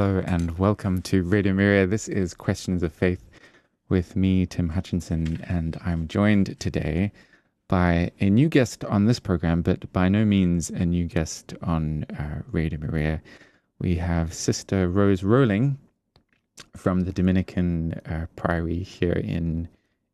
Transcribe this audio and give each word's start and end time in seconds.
Hello 0.00 0.22
and 0.24 0.58
welcome 0.58 1.02
to 1.02 1.22
Radio 1.24 1.52
Maria. 1.52 1.86
This 1.86 2.08
is 2.08 2.32
Questions 2.32 2.82
of 2.82 2.90
Faith 2.90 3.22
with 3.90 4.16
me, 4.16 4.46
Tim 4.46 4.70
Hutchinson, 4.70 5.44
and 5.46 5.78
I'm 5.84 6.08
joined 6.08 6.58
today 6.58 7.12
by 7.68 8.10
a 8.18 8.30
new 8.30 8.48
guest 8.48 8.82
on 8.86 9.04
this 9.04 9.20
program, 9.20 9.60
but 9.60 9.92
by 9.92 10.08
no 10.08 10.24
means 10.24 10.70
a 10.70 10.86
new 10.86 11.04
guest 11.04 11.52
on 11.60 12.06
uh, 12.18 12.40
Radio 12.50 12.78
Maria. 12.78 13.20
We 13.78 13.96
have 13.96 14.32
Sister 14.32 14.88
Rose 14.88 15.22
Rowling 15.22 15.76
from 16.74 17.02
the 17.02 17.12
Dominican 17.12 17.92
uh, 18.06 18.24
Priory 18.36 18.82
here 18.82 19.12
in 19.12 19.68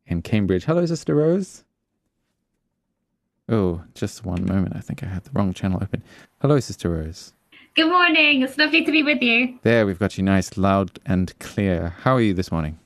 in 0.05 0.21
Cambridge. 0.21 0.65
Hello, 0.65 0.85
Sister 0.85 1.15
Rose. 1.15 1.63
Oh, 3.47 3.83
just 3.93 4.25
one 4.25 4.45
moment. 4.45 4.75
I 4.75 4.81
think 4.81 5.01
I 5.01 5.05
had 5.05 5.23
the 5.23 5.31
wrong 5.31 5.53
channel 5.53 5.79
open. 5.81 6.03
Hello, 6.41 6.59
Sister 6.59 6.89
Rose. 6.89 7.31
Good 7.77 7.91
morning. 7.91 8.41
It's 8.41 8.57
lovely 8.57 8.83
to 8.83 8.91
be 8.91 9.03
with 9.03 9.21
you. 9.21 9.59
There, 9.61 9.85
we've 9.85 9.99
got 9.99 10.17
you 10.17 10.23
nice, 10.23 10.57
loud, 10.57 10.97
and 11.05 11.37
clear. 11.37 11.93
How 12.01 12.15
are 12.15 12.21
you 12.21 12.33
this 12.33 12.51
morning? 12.51 12.79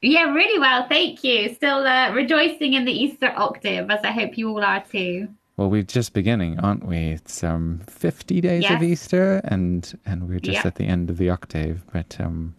Yeah, 0.00 0.32
really 0.32 0.58
well. 0.58 0.84
Thank 0.88 1.22
you. 1.22 1.54
Still 1.54 1.86
uh, 1.86 2.10
rejoicing 2.10 2.72
in 2.72 2.84
the 2.84 2.90
Easter 2.90 3.32
octave, 3.36 3.88
as 3.88 4.00
I 4.02 4.10
hope 4.10 4.36
you 4.36 4.48
all 4.48 4.64
are 4.64 4.82
too. 4.82 5.28
Well, 5.56 5.70
we're 5.70 5.84
just 5.84 6.12
beginning, 6.12 6.58
aren't 6.58 6.84
we? 6.84 6.96
It's 6.96 7.44
um, 7.44 7.82
50 7.86 8.40
days 8.40 8.64
yes. 8.64 8.72
of 8.72 8.82
Easter, 8.82 9.40
and 9.44 9.96
and 10.06 10.28
we're 10.28 10.40
just 10.40 10.66
at 10.66 10.74
the 10.74 10.86
end 10.86 11.08
of 11.08 11.18
the 11.18 11.30
octave. 11.30 11.84
But 11.92 12.16
um, 12.18 12.56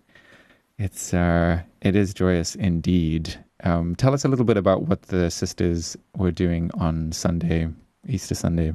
it's 0.77 1.13
uh, 1.13 1.63
it 1.81 1.97
is 1.97 2.13
joyous 2.13 2.55
indeed. 2.55 3.35
Um, 3.65 3.97
tell 3.97 4.13
us 4.13 4.23
a 4.23 4.29
little 4.29 4.45
bit 4.45 4.55
about 4.55 4.83
what 4.83 5.01
the 5.01 5.29
sisters 5.29 5.97
were 6.15 6.31
doing 6.31 6.71
on 6.75 7.11
Sunday, 7.11 7.67
Easter 8.07 8.35
Sunday. 8.35 8.73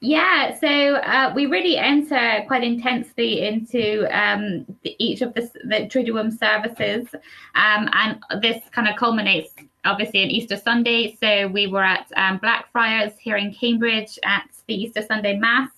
Yeah, 0.00 0.58
so 0.58 0.66
uh, 0.96 1.32
we 1.34 1.46
really 1.46 1.76
enter 1.76 2.44
quite 2.46 2.64
intensely 2.64 3.46
into 3.46 4.06
um, 4.16 4.66
the, 4.82 4.96
each 4.98 5.22
of 5.22 5.34
the, 5.34 5.42
the 5.64 5.86
Triduum 5.86 6.36
services, 6.36 7.06
um, 7.54 7.88
and 7.92 8.18
this 8.40 8.62
kind 8.72 8.88
of 8.88 8.96
culminates 8.96 9.54
obviously 9.84 10.22
on 10.22 10.30
Easter 10.30 10.56
Sunday. 10.56 11.16
So 11.20 11.48
we 11.48 11.66
were 11.66 11.82
at 11.82 12.06
um, 12.16 12.38
Blackfriars 12.38 13.12
here 13.18 13.36
in 13.36 13.52
Cambridge 13.52 14.18
at 14.24 14.48
the 14.66 14.74
Easter 14.74 15.02
Sunday 15.02 15.36
Mass. 15.36 15.70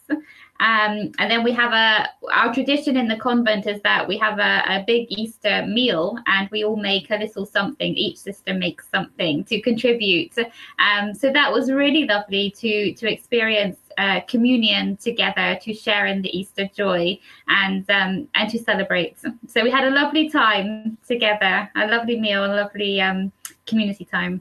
Um, 0.65 1.13
and 1.19 1.31
then 1.31 1.45
we 1.45 1.53
have 1.53 1.73
a 1.73 2.09
our 2.33 2.55
tradition 2.55 2.97
in 2.97 3.07
the 3.07 3.17
convent 3.17 3.67
is 3.67 3.83
that 3.83 4.09
we 4.09 4.17
have 4.17 4.39
a, 4.39 4.63
a, 4.67 4.85
big 4.87 5.09
Easter 5.11 5.67
meal 5.67 6.17
and 6.27 6.49
we 6.51 6.65
all 6.65 6.77
make 6.77 7.11
a 7.11 7.17
little 7.17 7.45
something. 7.45 7.95
Each 7.95 8.17
sister 8.17 8.55
makes 8.55 8.89
something 8.89 9.45
to 9.45 9.61
contribute. 9.61 10.35
Um, 10.79 11.13
so 11.13 11.31
that 11.31 11.53
was 11.53 11.71
really 11.71 12.05
lovely 12.05 12.51
to 12.63 12.95
to 12.95 13.13
experience 13.13 13.77
uh, 13.99 14.21
communion 14.27 14.97
together, 14.97 15.59
to 15.61 15.75
share 15.75 16.07
in 16.07 16.23
the 16.23 16.35
Easter 16.35 16.67
joy 16.75 17.19
and 17.47 17.85
um, 17.91 18.27
and 18.35 18.49
to 18.49 18.59
celebrate. 18.59 19.19
So 19.47 19.63
we 19.63 19.71
had 19.71 19.85
a 19.85 19.91
lovely 19.91 20.31
time 20.31 20.97
together, 21.07 21.71
a 21.77 21.87
lovely 21.89 22.19
meal, 22.19 22.43
a 22.43 22.55
lovely 22.63 23.03
um, 23.03 23.33
community 23.67 24.07
time. 24.07 24.41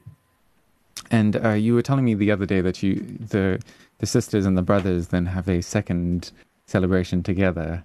And 1.10 1.36
uh, 1.44 1.50
you 1.50 1.74
were 1.74 1.82
telling 1.82 2.06
me 2.06 2.14
the 2.14 2.30
other 2.30 2.46
day 2.46 2.62
that 2.62 2.82
you 2.82 2.94
the 3.20 3.60
the 4.04 4.10
sisters 4.10 4.44
and 4.44 4.54
the 4.54 4.62
brothers 4.62 5.08
then 5.08 5.24
have 5.24 5.48
a 5.48 5.62
second 5.62 6.30
celebration 6.66 7.22
together. 7.22 7.82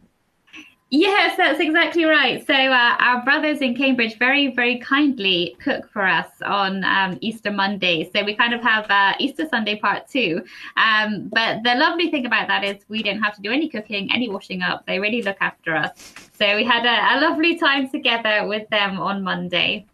Yes, 0.89 1.37
that's 1.37 1.61
exactly 1.61 2.03
right. 2.03 2.45
So 2.45 2.53
uh, 2.53 2.95
our 2.99 3.23
brothers 3.23 3.59
in 3.59 3.73
Cambridge 3.73 4.17
very, 4.17 4.53
very 4.53 4.79
kindly 4.79 5.55
cook 5.63 5.89
for 5.89 6.05
us 6.05 6.27
on 6.43 6.83
um, 6.83 7.17
Easter 7.21 7.51
Monday. 7.51 8.09
So 8.13 8.25
we 8.25 8.35
kind 8.35 8.53
of 8.53 8.61
have 8.61 8.85
uh, 8.89 9.13
Easter 9.17 9.47
Sunday 9.47 9.77
part 9.77 10.09
two. 10.09 10.43
Um, 10.75 11.29
but 11.31 11.63
the 11.63 11.75
lovely 11.75 12.11
thing 12.11 12.25
about 12.25 12.49
that 12.49 12.65
is 12.65 12.83
we 12.89 13.01
didn't 13.01 13.23
have 13.23 13.35
to 13.35 13.41
do 13.41 13.51
any 13.51 13.69
cooking, 13.69 14.09
any 14.13 14.27
washing 14.27 14.61
up. 14.61 14.85
They 14.87 14.99
really 14.99 15.21
look 15.21 15.37
after 15.39 15.73
us. 15.73 15.91
So 16.37 16.53
we 16.57 16.65
had 16.65 16.85
a, 16.85 16.97
a 17.13 17.15
lovely 17.21 17.57
time 17.57 17.87
together 17.89 18.45
with 18.45 18.67
them 18.69 18.99
on 18.99 19.23
Monday. 19.23 19.85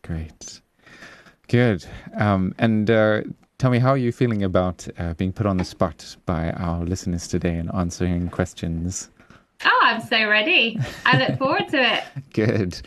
Great. 0.00 0.62
Good. 1.48 1.84
Um, 2.16 2.54
and 2.58 2.88
uh, 2.88 3.22
Tell 3.60 3.70
me, 3.70 3.78
how 3.78 3.90
are 3.90 3.98
you 3.98 4.10
feeling 4.10 4.42
about 4.42 4.88
uh, 4.96 5.12
being 5.12 5.34
put 5.34 5.44
on 5.44 5.58
the 5.58 5.66
spot 5.66 6.16
by 6.24 6.50
our 6.52 6.82
listeners 6.82 7.28
today 7.28 7.56
and 7.56 7.70
answering 7.74 8.30
questions? 8.30 9.10
Oh, 9.66 9.80
I'm 9.82 10.00
so 10.00 10.26
ready. 10.30 10.78
I 11.04 11.18
look 11.18 11.38
forward 11.38 11.68
to 11.68 11.96
it. 11.96 12.04
Good. 12.32 12.80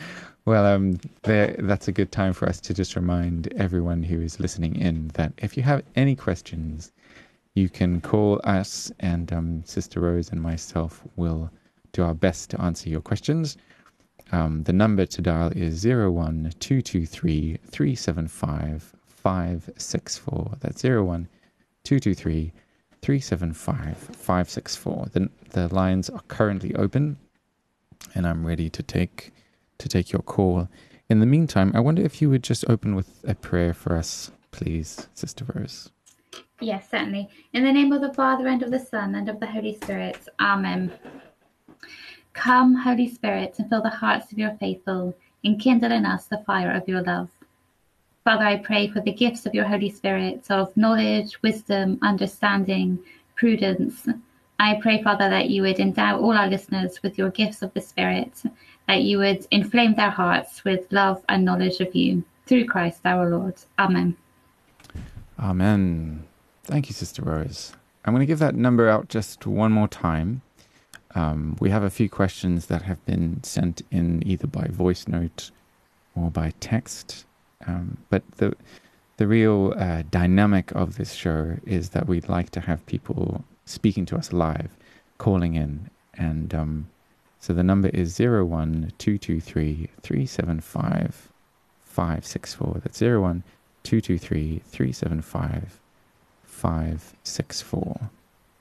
Well, 0.46 0.66
um, 0.66 1.00
there, 1.22 1.56
that's 1.60 1.90
a 1.90 1.92
good 1.92 2.12
time 2.12 2.34
for 2.34 2.50
us 2.50 2.60
to 2.62 2.74
just 2.74 2.96
remind 2.96 3.54
everyone 3.54 4.02
who 4.02 4.20
is 4.20 4.40
listening 4.40 4.76
in 4.78 5.10
that 5.10 5.32
if 5.38 5.56
you 5.56 5.62
have 5.62 5.84
any 5.96 6.16
questions, 6.16 6.92
you 7.54 7.70
can 7.70 8.02
call 8.02 8.42
us, 8.44 8.92
and 9.00 9.32
um, 9.32 9.62
Sister 9.66 10.00
Rose 10.00 10.32
and 10.32 10.42
myself 10.42 11.04
will 11.18 11.52
do 11.92 12.02
our 12.02 12.16
best 12.16 12.50
to 12.50 12.60
answer 12.60 12.90
your 12.90 13.02
questions. 13.02 13.58
Um, 14.32 14.64
the 14.64 14.74
number 14.74 15.06
to 15.06 15.22
dial 15.22 15.52
is 15.56 15.86
01223 15.86 17.60
375 17.64 18.96
564. 19.24 20.58
That's 20.60 20.84
01 20.84 21.28
223 21.84 22.52
375 23.02 23.98
564. 23.98 25.08
The, 25.12 25.30
the 25.52 25.74
lines 25.74 26.10
are 26.10 26.22
currently 26.28 26.76
open 26.76 27.18
and 28.14 28.28
I'm 28.28 28.46
ready 28.46 28.70
to 28.70 28.84
take 28.84 29.32
to 29.80 29.90
take 29.90 30.12
your 30.12 30.22
call. 30.22 30.70
In 31.10 31.20
the 31.20 31.26
meantime, 31.26 31.72
I 31.76 31.80
wonder 31.80 32.02
if 32.02 32.22
you 32.22 32.30
would 32.30 32.44
just 32.44 32.64
open 32.70 32.96
with 32.96 33.24
a 33.28 33.36
prayer 33.36 33.74
for 33.74 33.96
us, 33.96 34.32
please, 34.52 35.08
Sister 35.14 35.46
Rose. 35.54 35.90
Yes, 36.60 36.90
certainly. 36.90 37.28
In 37.52 37.64
the 37.64 37.74
name 37.74 37.92
of 37.92 38.02
the 38.02 38.14
Father 38.14 38.48
and 38.48 38.64
of 38.64 38.72
the 38.72 38.80
Son 38.80 39.16
and 39.16 39.28
of 39.28 39.40
the 39.40 39.48
Holy 39.48 39.76
Spirit. 39.76 40.28
Amen. 40.40 40.92
Come, 42.34 42.76
Holy 42.76 43.08
Spirit, 43.08 43.56
and 43.58 43.70
fill 43.70 43.82
the 43.82 43.90
hearts 43.90 44.32
of 44.32 44.40
your 44.40 44.56
faithful, 44.60 45.16
and 45.44 45.60
kindle 45.60 45.92
in 45.92 46.06
us 46.06 46.26
the 46.26 46.44
fire 46.46 46.72
of 46.72 46.88
your 46.88 47.02
love. 47.02 47.30
Father, 48.24 48.46
I 48.46 48.56
pray 48.56 48.88
for 48.88 49.02
the 49.02 49.12
gifts 49.12 49.46
of 49.46 49.54
your 49.54 49.66
Holy 49.66 49.90
Spirit 49.90 50.50
of 50.50 50.76
knowledge, 50.78 51.42
wisdom, 51.42 52.00
understanding, 52.02 53.00
prudence. 53.36 54.08
I 54.60 54.80
pray, 54.82 55.04
Father, 55.04 55.30
that 55.30 55.50
you 55.50 55.62
would 55.64 55.80
endow 55.80 56.20
all 56.20 56.32
our 56.32 56.48
listeners 56.48 57.04
with 57.04 57.18
your 57.18 57.32
gifts 57.32 57.62
of 57.62 57.74
the 57.74 57.82
Spirit, 57.82 58.42
that 58.88 59.02
you 59.02 59.18
would 59.18 59.46
inflame 59.52 59.96
their 59.96 60.10
hearts 60.10 60.64
with 60.64 60.90
love 60.90 61.22
and 61.28 61.44
knowledge 61.44 61.82
of 61.82 61.94
you. 61.94 62.24
Through 62.46 62.66
Christ 62.68 63.02
our 63.04 63.30
Lord. 63.30 63.56
Amen. 63.78 64.16
Amen. 65.38 66.24
Thank 66.64 66.88
you, 66.88 66.94
Sister 66.94 67.24
Rose. 67.24 67.74
I'm 68.06 68.14
going 68.14 68.22
to 68.22 68.26
give 68.26 68.40
that 68.40 68.56
number 68.56 68.88
out 68.88 69.10
just 69.10 69.46
one 69.46 69.74
more 69.74 69.88
time. 69.90 70.44
Um, 71.14 71.58
we 71.60 71.70
have 71.72 71.84
a 71.84 71.90
few 71.90 72.10
questions 72.10 72.68
that 72.68 72.84
have 72.84 73.06
been 73.06 73.44
sent 73.44 73.82
in 73.92 74.26
either 74.26 74.48
by 74.48 74.68
voice 74.70 75.10
note 75.10 75.52
or 76.16 76.32
by 76.32 76.54
text. 76.62 77.26
Um, 77.68 77.98
but 78.10 78.24
the 78.38 78.56
the 79.18 79.28
real 79.28 79.74
uh, 79.78 80.04
dynamic 80.10 80.72
of 80.72 80.98
this 80.98 81.14
show 81.14 81.58
is 81.66 81.90
that 81.90 82.08
we'd 82.08 82.30
like 82.30 82.50
to 82.52 82.60
have 82.62 82.86
people 82.88 83.44
speaking 83.66 84.06
to 84.08 84.18
us 84.18 84.34
live, 84.34 84.72
calling 85.18 85.56
in, 85.56 85.90
and 86.16 86.54
um, 86.54 86.90
so 87.40 87.54
the 87.54 87.64
number 87.64 87.90
is 87.90 88.14
zero 88.16 88.44
one 88.46 88.92
two 88.98 89.18
two 89.18 89.40
three 89.40 89.90
three 90.02 90.26
seven 90.26 90.60
five 90.60 91.30
five 91.84 92.26
six 92.26 92.54
four. 92.54 92.80
That's 92.84 92.98
zero 92.98 93.22
one 93.22 93.44
two 93.84 94.02
two 94.02 94.18
three 94.18 94.62
three 94.66 94.92
seven 94.92 95.22
five 95.22 95.80
five 96.44 97.14
six 97.24 97.62
four, 97.62 98.10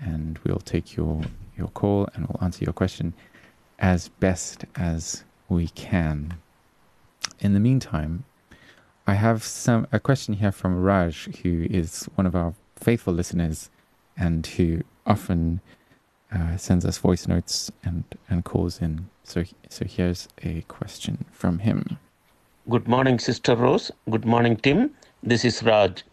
and 0.01 0.39
we'll 0.45 0.59
take 0.59 0.97
your 0.97 1.23
your 1.57 1.69
call 1.69 2.09
and 2.15 2.27
we'll 2.27 2.43
answer 2.43 2.65
your 2.65 2.73
question 2.73 3.15
as 3.79 4.09
best 4.09 4.65
as 4.77 5.25
we 5.49 5.69
can. 5.69 6.35
In 7.41 7.53
the 7.55 7.61
meantime, 7.61 8.25
I 9.07 9.15
have 9.15 9.43
some 9.43 9.89
a 9.91 9.99
question 9.99 10.35
here 10.35 10.53
from 10.53 10.81
Raj, 10.81 11.29
who 11.43 11.67
is 11.69 12.09
one 12.15 12.25
of 12.25 12.37
our 12.37 12.55
faithful 12.77 13.13
listeners, 13.13 13.69
and 14.17 14.47
who 14.47 14.83
often 15.05 15.61
uh, 16.33 16.57
sends 16.57 16.85
us 16.85 16.99
voice 16.99 17.27
notes 17.27 17.73
and 17.83 18.05
and 18.29 18.45
calls 18.45 18.81
in. 18.81 19.09
So 19.25 19.43
so 19.69 19.85
here's 19.85 20.29
a 20.45 20.63
question 20.69 21.25
from 21.33 21.59
him. 21.59 21.99
Good 22.71 22.87
morning, 22.87 23.19
Sister 23.19 23.57
Rose. 23.57 23.91
Good 24.09 24.25
morning, 24.25 24.57
Tim. 24.57 24.95
This 25.21 25.45
is 25.45 25.65
Raj. 25.65 26.05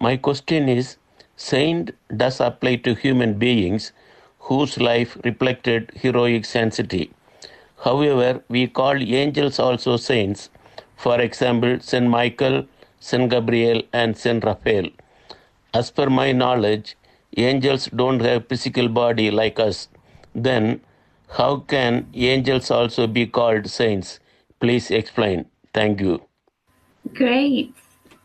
My 0.00 0.16
question 0.16 0.68
is: 0.68 0.96
Saint 1.36 1.92
does 2.16 2.40
apply 2.40 2.76
to 2.86 2.94
human 2.94 3.34
beings 3.38 3.92
whose 4.40 4.80
life 4.80 5.16
reflected 5.24 5.92
heroic 5.94 6.44
sanctity. 6.44 7.12
However, 7.84 8.42
we 8.48 8.66
call 8.66 8.96
angels 8.96 9.60
also 9.60 9.96
saints 9.96 10.50
for 11.02 11.20
example, 11.20 11.78
Saint 11.80 12.08
Michael, 12.08 12.64
Saint 13.00 13.28
Gabriel, 13.28 13.82
and 13.92 14.16
Saint 14.16 14.44
Raphael. 14.44 14.88
As 15.74 15.90
per 15.90 16.08
my 16.08 16.30
knowledge, 16.30 16.96
angels 17.36 17.86
don't 17.86 18.20
have 18.20 18.46
physical 18.48 18.88
body 18.88 19.30
like 19.30 19.58
us. 19.58 19.88
Then, 20.32 20.80
how 21.38 21.56
can 21.74 22.06
angels 22.14 22.70
also 22.70 23.06
be 23.08 23.26
called 23.26 23.68
saints? 23.68 24.20
Please 24.60 24.90
explain. 24.92 25.46
Thank 25.74 26.00
you. 26.00 26.22
Great. 27.14 27.74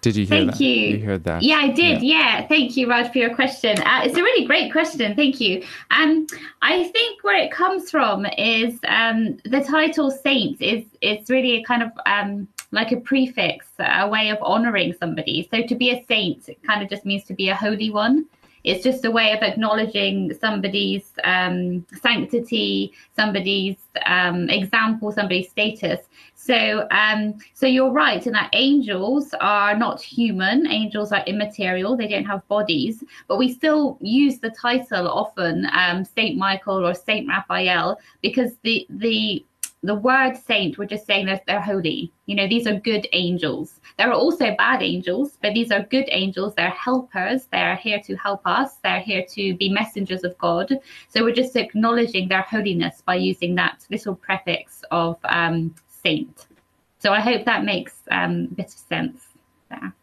Did 0.01 0.15
you 0.15 0.25
hear 0.25 0.37
Thank 0.37 0.51
that? 0.51 0.61
you. 0.61 0.97
You 0.97 1.05
heard 1.05 1.23
that? 1.23 1.41
Yeah, 1.41 1.55
I 1.55 1.71
did. 1.71 2.03
Yeah. 2.03 2.47
Thank 2.47 2.77
you, 2.77 2.87
Raj, 2.87 3.11
for 3.11 3.17
your 3.17 3.33
question. 3.33 3.79
Uh, 3.79 4.01
it's 4.03 4.15
a 4.15 4.21
really 4.21 4.45
great 4.45 4.71
question. 4.71 5.15
Thank 5.15 5.41
you. 5.41 5.65
Um, 5.89 6.27
I 6.61 6.83
think 6.89 7.23
where 7.23 7.41
it 7.41 7.51
comes 7.51 7.89
from 7.89 8.27
is 8.37 8.79
um, 8.87 9.37
the 9.45 9.61
title 9.61 10.11
"Saints" 10.11 10.61
is 10.61 10.83
it's 11.01 11.31
really 11.31 11.55
a 11.55 11.63
kind 11.63 11.81
of 11.81 11.91
um, 12.05 12.47
like 12.71 12.91
a 12.91 12.97
prefix, 12.97 13.67
a 13.79 14.07
way 14.07 14.29
of 14.29 14.37
honoring 14.41 14.93
somebody. 14.93 15.47
So 15.51 15.63
to 15.65 15.75
be 15.75 15.91
a 15.91 16.03
saint 16.05 16.49
kind 16.65 16.83
of 16.83 16.89
just 16.89 17.05
means 17.05 17.23
to 17.25 17.33
be 17.33 17.49
a 17.49 17.55
holy 17.55 17.89
one. 17.89 18.25
It's 18.63 18.83
just 18.83 19.05
a 19.05 19.11
way 19.11 19.31
of 19.31 19.41
acknowledging 19.43 20.33
somebody's 20.33 21.13
um, 21.23 21.85
sanctity, 22.01 22.91
somebody's 23.15 23.77
um, 24.05 24.49
example, 24.49 25.11
somebody's 25.13 25.49
status. 25.49 26.01
So, 26.35 26.85
um, 26.91 27.35
so 27.53 27.65
you're 27.65 27.91
right 27.91 28.25
in 28.25 28.33
that 28.33 28.49
angels 28.51 29.33
are 29.39 29.77
not 29.77 30.01
human. 30.01 30.67
Angels 30.67 31.13
are 31.13 31.23
immaterial; 31.27 31.95
they 31.95 32.09
don't 32.09 32.25
have 32.25 32.45
bodies. 32.49 33.05
But 33.29 33.37
we 33.37 33.53
still 33.53 33.97
use 34.01 34.39
the 34.39 34.49
title 34.49 35.07
often, 35.07 35.69
um, 35.71 36.03
Saint 36.03 36.37
Michael 36.37 36.85
or 36.85 36.93
Saint 36.93 37.27
Raphael, 37.27 37.99
because 38.21 38.57
the 38.63 38.85
the 38.89 39.45
the 39.87 39.95
word 39.95 40.35
saint, 40.35 40.77
we're 40.77 40.85
just 40.85 41.05
saying 41.05 41.25
that 41.27 41.45
they're 41.45 41.61
holy. 41.61 42.11
You 42.25 42.35
know, 42.35 42.47
these 42.47 42.67
are 42.67 42.73
good 42.73 43.07
angels. 43.13 43.79
There 43.97 44.09
are 44.09 44.13
also 44.13 44.53
bad 44.57 44.83
angels, 44.83 45.37
but 45.41 45.53
these 45.53 45.71
are 45.71 45.83
good 45.83 46.07
angels. 46.09 46.53
They're 46.55 46.69
helpers. 46.69 47.47
They're 47.51 47.77
here 47.77 48.01
to 48.01 48.15
help 48.15 48.41
us. 48.45 48.75
They're 48.83 48.99
here 48.99 49.25
to 49.29 49.55
be 49.55 49.69
messengers 49.69 50.23
of 50.23 50.37
God. 50.37 50.77
So 51.07 51.23
we're 51.23 51.33
just 51.33 51.55
acknowledging 51.55 52.27
their 52.27 52.41
holiness 52.41 53.01
by 53.05 53.15
using 53.15 53.55
that 53.55 53.85
little 53.89 54.15
prefix 54.15 54.83
of 54.91 55.17
um, 55.23 55.73
saint. 55.87 56.47
So 56.99 57.13
I 57.13 57.21
hope 57.21 57.45
that 57.45 57.63
makes 57.63 57.93
um, 58.11 58.49
a 58.51 58.55
bit 58.55 58.67
of 58.67 58.71
sense 58.71 59.21
there. 59.69 59.93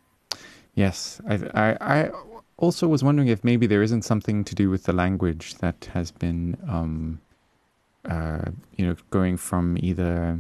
Yes, 0.75 1.21
I, 1.29 1.35
I, 1.55 1.77
I 1.81 2.11
also 2.57 2.89
was 2.89 3.05
wondering 3.05 3.29
if 3.29 3.45
maybe 3.45 3.67
there 3.67 3.83
isn't 3.83 4.03
something 4.03 4.45
to 4.45 4.55
do 4.55 4.71
with 4.71 4.85
the 4.85 4.93
language 4.93 5.57
that 5.57 5.91
has 5.93 6.11
been, 6.11 6.57
um, 6.69 7.21
uh, 8.09 8.51
you 8.77 8.87
know, 8.87 8.97
going 9.11 9.37
from 9.37 9.77
either 9.81 10.39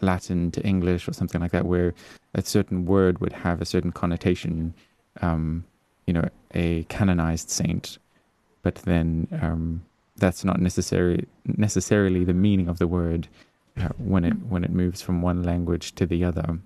Latin 0.00 0.50
to 0.52 0.62
English 0.62 1.08
or 1.08 1.12
something 1.12 1.40
like 1.40 1.52
that, 1.52 1.66
where 1.66 1.94
a 2.34 2.42
certain 2.42 2.84
word 2.84 3.20
would 3.20 3.32
have 3.32 3.60
a 3.60 3.64
certain 3.64 3.92
connotation, 3.92 4.74
um, 5.20 5.64
you 6.06 6.12
know, 6.12 6.28
a 6.54 6.84
canonized 6.84 7.50
saint, 7.50 7.98
but 8.62 8.76
then 8.76 9.28
um, 9.40 9.84
that's 10.16 10.44
not 10.44 10.60
necessarily 10.60 11.26
necessarily 11.44 12.24
the 12.24 12.34
meaning 12.34 12.68
of 12.68 12.78
the 12.78 12.86
word 12.86 13.28
uh, 13.78 13.88
when 13.98 14.24
it 14.24 14.34
when 14.48 14.64
it 14.64 14.70
moves 14.70 15.02
from 15.02 15.22
one 15.22 15.42
language 15.42 15.94
to 15.94 16.06
the 16.06 16.24
other. 16.24 16.58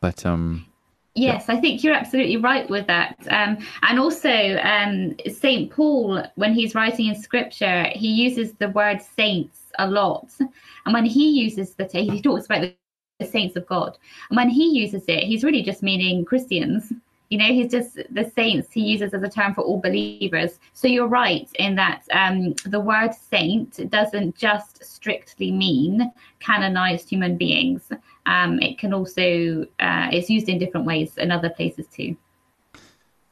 But 0.00 0.26
um, 0.26 0.66
Yes, 1.14 1.50
I 1.50 1.60
think 1.60 1.84
you're 1.84 1.94
absolutely 1.94 2.38
right 2.38 2.68
with 2.70 2.86
that. 2.86 3.16
Um, 3.28 3.58
and 3.82 3.98
also, 3.98 4.56
um, 4.62 5.14
St. 5.30 5.70
Paul, 5.70 6.24
when 6.36 6.54
he's 6.54 6.74
writing 6.74 7.06
in 7.06 7.14
scripture, 7.14 7.88
he 7.94 8.08
uses 8.08 8.54
the 8.54 8.70
word 8.70 9.02
saints 9.02 9.60
a 9.78 9.86
lot. 9.86 10.30
And 10.40 10.94
when 10.94 11.04
he 11.04 11.30
uses 11.30 11.74
the, 11.74 11.84
he 11.92 12.22
talks 12.22 12.46
about 12.46 12.72
the 13.20 13.26
saints 13.26 13.56
of 13.56 13.66
God. 13.66 13.98
And 14.30 14.36
when 14.36 14.48
he 14.48 14.70
uses 14.70 15.04
it, 15.06 15.24
he's 15.24 15.44
really 15.44 15.62
just 15.62 15.82
meaning 15.82 16.24
Christians. 16.24 16.92
You 17.28 17.38
know, 17.38 17.46
he's 17.46 17.70
just 17.70 17.94
the 18.10 18.30
saints 18.34 18.72
he 18.72 18.82
uses 18.82 19.14
as 19.14 19.22
a 19.22 19.28
term 19.28 19.54
for 19.54 19.62
all 19.62 19.80
believers. 19.80 20.58
So 20.74 20.86
you're 20.86 21.08
right 21.08 21.48
in 21.58 21.74
that 21.76 22.02
um, 22.12 22.54
the 22.66 22.80
word 22.80 23.14
saint 23.14 23.90
doesn't 23.90 24.36
just 24.36 24.84
strictly 24.84 25.50
mean 25.50 26.12
canonized 26.40 27.08
human 27.08 27.38
beings. 27.38 27.90
Um, 28.26 28.60
it 28.60 28.78
can 28.78 28.92
also 28.94 29.66
uh, 29.80 30.08
it's 30.12 30.30
used 30.30 30.48
in 30.48 30.58
different 30.58 30.86
ways 30.86 31.16
in 31.18 31.30
other 31.30 31.50
places 31.50 31.86
too. 31.88 32.16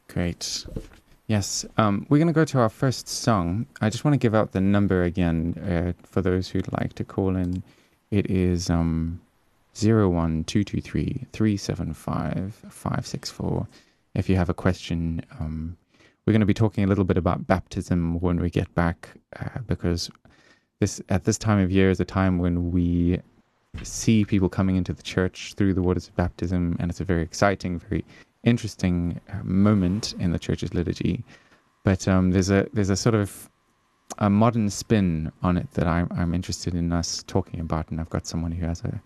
Great. 0.08 0.66
Yes, 1.26 1.64
um, 1.76 2.06
we're 2.08 2.18
going 2.18 2.26
to 2.26 2.32
go 2.32 2.44
to 2.44 2.58
our 2.58 2.68
first 2.68 3.06
song. 3.06 3.66
I 3.80 3.88
just 3.88 4.04
want 4.04 4.14
to 4.14 4.18
give 4.18 4.34
out 4.34 4.50
the 4.50 4.60
number 4.60 5.04
again 5.04 5.54
uh, 5.64 5.92
for 6.04 6.20
those 6.20 6.48
who'd 6.48 6.72
like 6.72 6.94
to 6.94 7.04
call 7.04 7.36
in. 7.36 7.62
It 8.10 8.28
is 8.28 8.68
um, 8.68 9.20
01223 9.74 11.26
If 14.14 14.28
you 14.28 14.36
have 14.36 14.48
a 14.48 14.54
question, 14.54 15.22
um, 15.38 15.76
we're 16.26 16.32
going 16.32 16.40
to 16.40 16.46
be 16.46 16.54
talking 16.54 16.82
a 16.82 16.88
little 16.88 17.04
bit 17.04 17.16
about 17.16 17.46
baptism 17.46 18.18
when 18.18 18.40
we 18.40 18.50
get 18.50 18.74
back, 18.74 19.10
uh, 19.38 19.60
because 19.66 20.10
this 20.80 21.00
at 21.08 21.24
this 21.24 21.38
time 21.38 21.60
of 21.60 21.70
year 21.70 21.90
is 21.90 22.00
a 22.00 22.04
time 22.04 22.38
when 22.38 22.72
we 22.72 23.20
see 23.82 24.24
people 24.24 24.48
coming 24.48 24.76
into 24.76 24.92
the 24.92 25.02
church 25.02 25.54
through 25.54 25.74
the 25.74 25.82
waters 25.82 26.08
of 26.08 26.16
baptism, 26.16 26.76
and 26.80 26.90
it's 26.90 27.00
a 27.00 27.04
very 27.04 27.22
exciting, 27.22 27.78
very 27.78 28.04
interesting 28.44 29.20
uh, 29.32 29.42
moment 29.42 30.14
in 30.18 30.32
the 30.32 30.38
church's 30.38 30.74
liturgy. 30.74 31.24
But 31.84 32.06
um, 32.08 32.30
there's 32.30 32.50
a 32.50 32.68
there's 32.72 32.90
a 32.90 32.96
sort 32.96 33.14
of 33.14 33.48
a 34.18 34.28
modern 34.28 34.68
spin 34.70 35.32
on 35.42 35.56
it 35.56 35.70
that 35.72 35.86
I'm 35.86 36.08
I'm 36.10 36.34
interested 36.34 36.74
in 36.74 36.92
us 36.92 37.22
talking 37.26 37.60
about, 37.60 37.90
and 37.90 38.00
I've 38.00 38.10
got 38.10 38.26
someone 38.26 38.52
who 38.52 38.66
has 38.66 38.82
a 38.82 39.00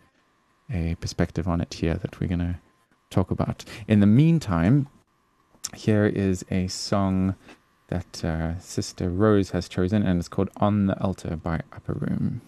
a 0.70 0.94
perspective 0.96 1.46
on 1.46 1.60
it 1.60 1.74
here 1.74 1.94
that 1.94 2.18
we're 2.20 2.26
going 2.26 2.38
to 2.38 2.58
talk 3.10 3.30
about. 3.30 3.64
In 3.86 4.00
the 4.00 4.06
meantime, 4.06 4.88
here 5.74 6.06
is 6.06 6.44
a 6.50 6.68
song 6.68 7.34
that 7.88 8.24
uh, 8.24 8.58
Sister 8.58 9.10
Rose 9.10 9.50
has 9.50 9.68
chosen, 9.68 10.02
and 10.02 10.18
it's 10.18 10.28
called 10.28 10.50
"On 10.56 10.86
the 10.86 11.00
Altar" 11.00 11.36
by 11.36 11.60
Upper 11.72 11.92
Room. 11.92 12.40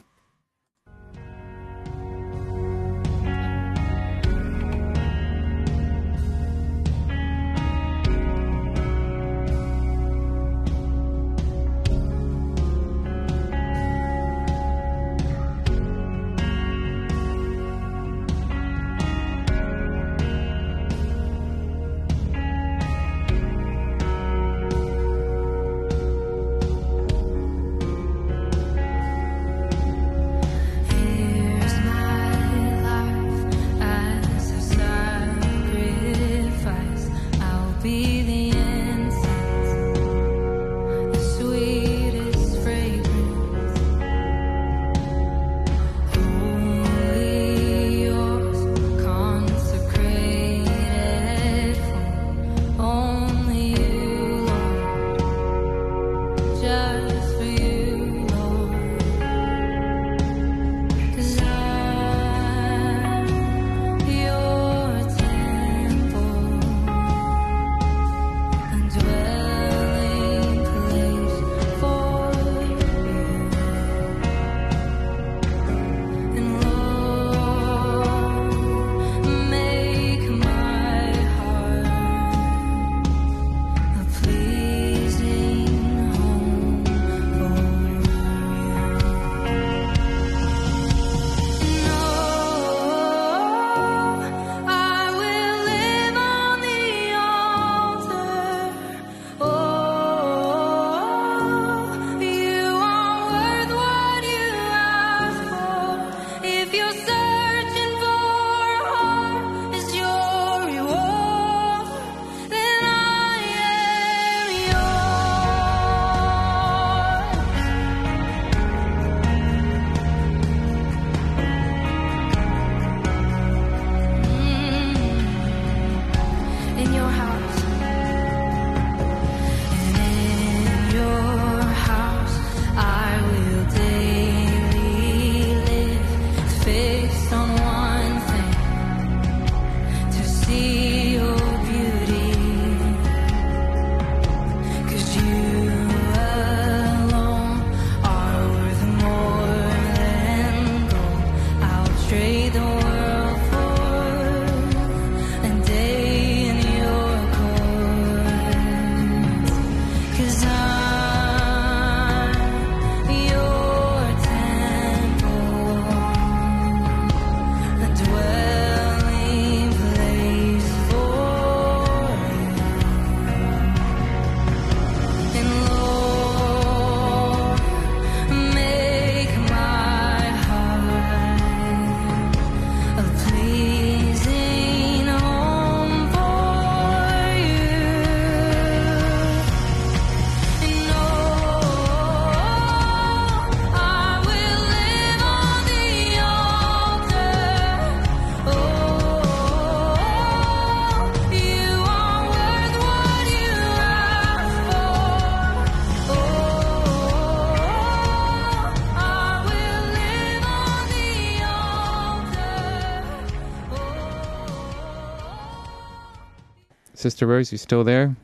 Sister 217.06 217.28
Rose, 217.28 217.52
you 217.52 217.58
still 217.58 217.84
there? 217.84 218.16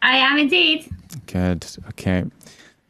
I 0.00 0.16
am 0.16 0.38
indeed. 0.38 0.90
Good. 1.26 1.66
Okay. 1.90 2.24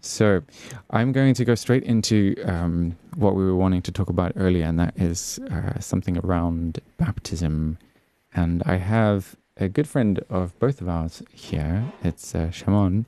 So 0.01 0.43
I'm 0.91 1.11
going 1.11 1.35
to 1.35 1.45
go 1.45 1.57
straight 1.57 1.83
into 1.83 2.37
um, 2.45 2.97
what 3.17 3.35
we 3.35 3.45
were 3.45 3.57
wanting 3.57 3.83
to 3.83 3.91
talk 3.91 4.11
about 4.11 4.31
earlier, 4.37 4.65
and 4.65 4.79
that 4.79 4.97
is 4.97 5.41
uh, 5.51 5.81
something 5.81 6.19
around 6.19 6.79
baptism. 6.99 7.79
And 8.33 8.63
I 8.65 8.77
have 8.77 9.35
a 9.57 9.69
good 9.69 9.89
friend 9.89 10.21
of 10.31 10.57
both 10.61 10.81
of 10.81 10.89
ours 10.89 11.21
here. 11.33 11.83
It's 12.05 12.37
uh, 12.37 12.53
Shimon. 12.53 13.05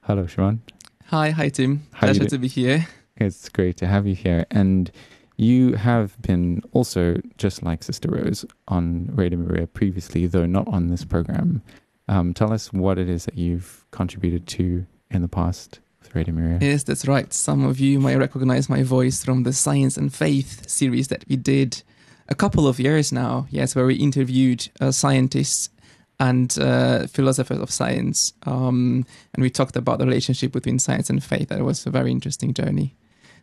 Hello, 0.00 0.26
Shimon. 0.26 0.62
Hi, 1.04 1.30
hi, 1.30 1.48
Tim. 1.48 1.86
How 1.92 2.08
Pleasure 2.08 2.24
to 2.24 2.38
be 2.38 2.48
here. 2.48 2.88
It's 3.18 3.48
great 3.50 3.76
to 3.76 3.86
have 3.86 4.04
you 4.04 4.16
here. 4.16 4.46
And 4.50 4.90
you 5.36 5.74
have 5.74 6.20
been 6.22 6.62
also, 6.72 7.20
just 7.36 7.62
like 7.62 7.82
Sister 7.82 8.08
Rose, 8.10 8.44
on 8.68 9.10
Radio 9.12 9.38
Maria 9.38 9.66
previously, 9.66 10.26
though 10.26 10.46
not 10.46 10.66
on 10.68 10.88
this 10.88 11.04
program. 11.04 11.62
Um, 12.08 12.32
tell 12.32 12.52
us 12.52 12.72
what 12.72 12.98
it 12.98 13.08
is 13.08 13.24
that 13.24 13.36
you've 13.36 13.84
contributed 13.90 14.46
to 14.48 14.86
in 15.10 15.22
the 15.22 15.28
past 15.28 15.80
with 16.00 16.14
Radio 16.14 16.34
Maria. 16.34 16.58
Yes, 16.60 16.84
that's 16.84 17.06
right. 17.06 17.32
Some 17.32 17.64
of 17.64 17.78
you 17.80 18.00
might 18.00 18.16
recognize 18.16 18.68
my 18.68 18.82
voice 18.82 19.24
from 19.24 19.42
the 19.42 19.52
Science 19.52 19.96
and 19.96 20.12
Faith 20.14 20.68
series 20.68 21.08
that 21.08 21.24
we 21.28 21.36
did 21.36 21.82
a 22.28 22.34
couple 22.34 22.66
of 22.66 22.80
years 22.80 23.12
now. 23.12 23.46
Yes, 23.50 23.74
where 23.74 23.86
we 23.86 23.96
interviewed 23.96 24.68
uh, 24.80 24.90
scientists 24.90 25.70
and 26.18 26.58
uh, 26.58 27.06
philosophers 27.08 27.58
of 27.58 27.70
science, 27.70 28.32
um, 28.44 29.04
and 29.34 29.42
we 29.42 29.50
talked 29.50 29.76
about 29.76 29.98
the 29.98 30.06
relationship 30.06 30.52
between 30.52 30.78
science 30.78 31.10
and 31.10 31.22
faith. 31.22 31.48
That 31.48 31.62
was 31.62 31.84
a 31.84 31.90
very 31.90 32.10
interesting 32.10 32.54
journey. 32.54 32.94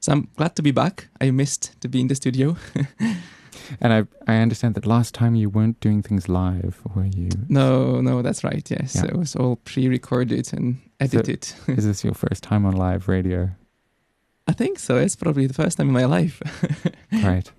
So 0.03 0.11
I'm 0.11 0.27
glad 0.35 0.57
to 0.57 0.61
be 0.61 0.71
back. 0.71 1.07
I 1.21 1.31
missed 1.31 1.79
to 1.79 1.87
be 1.87 2.01
in 2.01 2.07
the 2.07 2.15
studio. 2.15 2.57
And 3.79 3.93
I, 3.93 4.03
I 4.27 4.41
understand 4.41 4.75
that 4.75 4.85
last 4.85 5.13
time 5.13 5.35
you 5.35 5.49
weren't 5.49 5.79
doing 5.79 6.01
things 6.01 6.27
live, 6.27 6.81
were 6.93 7.05
you? 7.05 7.29
No, 7.47 8.01
no, 8.01 8.21
that's 8.21 8.43
right. 8.43 8.69
Yes, 8.69 8.95
Yeah. 8.95 9.05
it 9.05 9.15
was 9.15 9.35
all 9.37 9.55
pre-recorded 9.57 10.51
and 10.53 10.81
edited. 10.99 11.47
Is 11.67 11.85
this 11.85 12.03
your 12.03 12.13
first 12.13 12.43
time 12.43 12.65
on 12.65 12.73
live 12.73 13.07
radio? 13.07 13.51
I 14.47 14.51
think 14.51 14.79
so. 14.79 14.97
It's 14.97 15.15
probably 15.15 15.47
the 15.47 15.53
first 15.53 15.77
time 15.77 15.87
in 15.87 15.93
my 15.93 16.03
life. 16.03 16.41
right. 17.23 17.49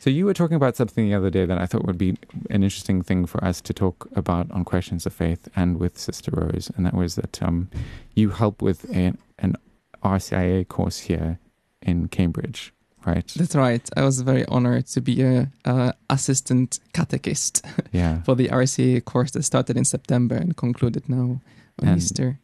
So 0.00 0.10
you 0.10 0.24
were 0.26 0.34
talking 0.34 0.56
about 0.56 0.74
something 0.76 1.08
the 1.08 1.14
other 1.14 1.30
day 1.30 1.46
that 1.46 1.58
I 1.58 1.66
thought 1.66 1.84
would 1.86 1.98
be 1.98 2.16
an 2.50 2.64
interesting 2.64 3.02
thing 3.02 3.24
for 3.24 3.44
us 3.44 3.60
to 3.60 3.72
talk 3.72 4.08
about 4.16 4.50
on 4.50 4.64
questions 4.64 5.06
of 5.06 5.12
faith 5.12 5.46
and 5.54 5.78
with 5.78 5.98
Sister 5.98 6.32
Rose, 6.34 6.70
and 6.76 6.84
that 6.84 6.94
was 6.94 7.14
that 7.14 7.40
um, 7.42 7.70
you 8.16 8.30
help 8.30 8.60
with 8.60 8.90
a, 8.90 9.12
an 9.38 9.54
RCIA 10.02 10.66
course 10.66 10.98
here 11.00 11.38
in 11.84 12.08
Cambridge, 12.08 12.72
right? 13.06 13.26
That's 13.36 13.54
right. 13.56 13.88
I 13.96 14.02
was 14.02 14.20
very 14.22 14.44
honored 14.46 14.86
to 14.94 15.00
be 15.00 15.22
a, 15.22 15.50
uh 15.64 15.92
assistant 16.10 16.80
catechist 16.92 17.64
Yeah. 17.92 18.22
for 18.22 18.34
the 18.34 18.48
RCIA 18.48 19.04
course 19.04 19.30
that 19.32 19.42
started 19.44 19.76
in 19.76 19.84
September 19.84 20.34
and 20.36 20.56
concluded 20.56 21.08
now 21.08 21.40
on 21.80 21.88
And- 21.88 21.98
Easter. 21.98 22.38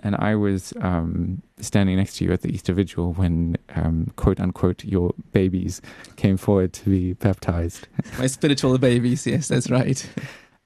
And 0.00 0.14
I 0.16 0.34
was 0.34 0.74
um, 0.82 1.42
standing 1.58 1.96
next 1.96 2.16
to 2.18 2.24
you 2.24 2.32
at 2.32 2.42
the 2.42 2.50
Easter 2.54 2.74
Vigil 2.74 3.14
when, 3.14 3.56
um, 3.74 4.12
quote 4.16 4.38
unquote, 4.38 4.84
your 4.84 5.12
babies 5.32 5.80
came 6.16 6.36
forward 6.36 6.74
to 6.74 6.90
be 6.90 7.14
baptized. 7.14 7.88
My 8.18 8.26
spiritual 8.28 8.76
babies. 8.78 9.26
Yes, 9.26 9.48
that's 9.48 9.70
right. 9.70 10.08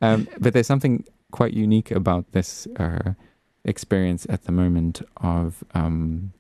Um, 0.02 0.26
but 0.40 0.55
there's 0.55 0.67
something 0.67 1.05
quite 1.31 1.52
unique 1.52 1.90
about 1.90 2.33
this 2.33 2.67
uh, 2.79 3.12
experience 3.67 4.26
at 4.31 4.45
the 4.45 4.52
moment 4.52 5.02
of, 5.19 5.62
um, 5.75 6.33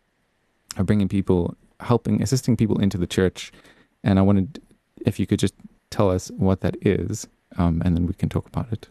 of 0.76 0.86
bringing 0.86 1.08
people, 1.08 1.56
helping, 1.80 2.22
assisting 2.22 2.56
people 2.56 2.78
into 2.80 2.98
the 2.98 3.06
church. 3.06 3.52
And 4.04 4.18
I 4.18 4.22
wanted, 4.22 4.60
if 5.06 5.18
you 5.18 5.26
could 5.26 5.38
just 5.38 5.54
tell 5.90 6.10
us 6.10 6.30
what 6.36 6.60
that 6.60 6.76
is, 6.82 7.26
um, 7.58 7.82
and 7.84 7.96
then 7.96 8.06
we 8.06 8.14
can 8.14 8.28
talk 8.28 8.46
about 8.46 8.72
it. 8.72 8.88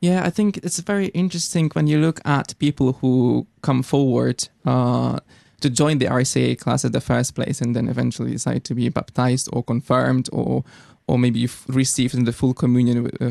Yeah, 0.00 0.24
I 0.26 0.30
think 0.30 0.58
it's 0.58 0.78
very 0.80 1.06
interesting 1.08 1.70
when 1.72 1.86
you 1.86 1.98
look 1.98 2.20
at 2.26 2.54
people 2.58 2.92
who 2.94 3.46
come 3.62 3.82
forward 3.82 4.46
uh, 4.66 5.18
to 5.62 5.70
join 5.70 5.98
the 5.98 6.04
RCIA 6.06 6.58
class 6.58 6.84
at 6.84 6.92
the 6.92 7.00
first 7.00 7.34
place 7.34 7.62
and 7.62 7.74
then 7.74 7.88
eventually 7.88 8.32
decide 8.32 8.62
to 8.64 8.74
be 8.74 8.90
baptized 8.90 9.48
or 9.52 9.62
confirmed 9.62 10.28
or 10.32 10.64
or 11.08 11.18
maybe 11.20 11.48
received 11.68 12.24
the 12.26 12.32
full 12.32 12.52
communion 12.52 13.04
with, 13.04 13.22
uh, 13.22 13.30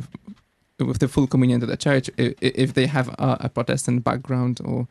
with 0.80 1.00
the 1.00 1.10
full 1.10 1.28
communion 1.28 1.60
to 1.60 1.66
the 1.66 1.76
church 1.78 2.10
i- 2.18 2.34
i- 2.42 2.52
if 2.56 2.74
they 2.74 2.88
have 2.88 3.10
a, 3.20 3.38
a 3.42 3.50
Protestant 3.50 4.04
background 4.04 4.60
or 4.64 4.88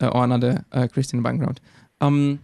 uh, 0.00 0.08
or 0.08 0.24
another 0.24 0.64
uh, 0.72 0.88
Christian 0.88 1.22
background. 1.22 1.60
Um, 2.02 2.40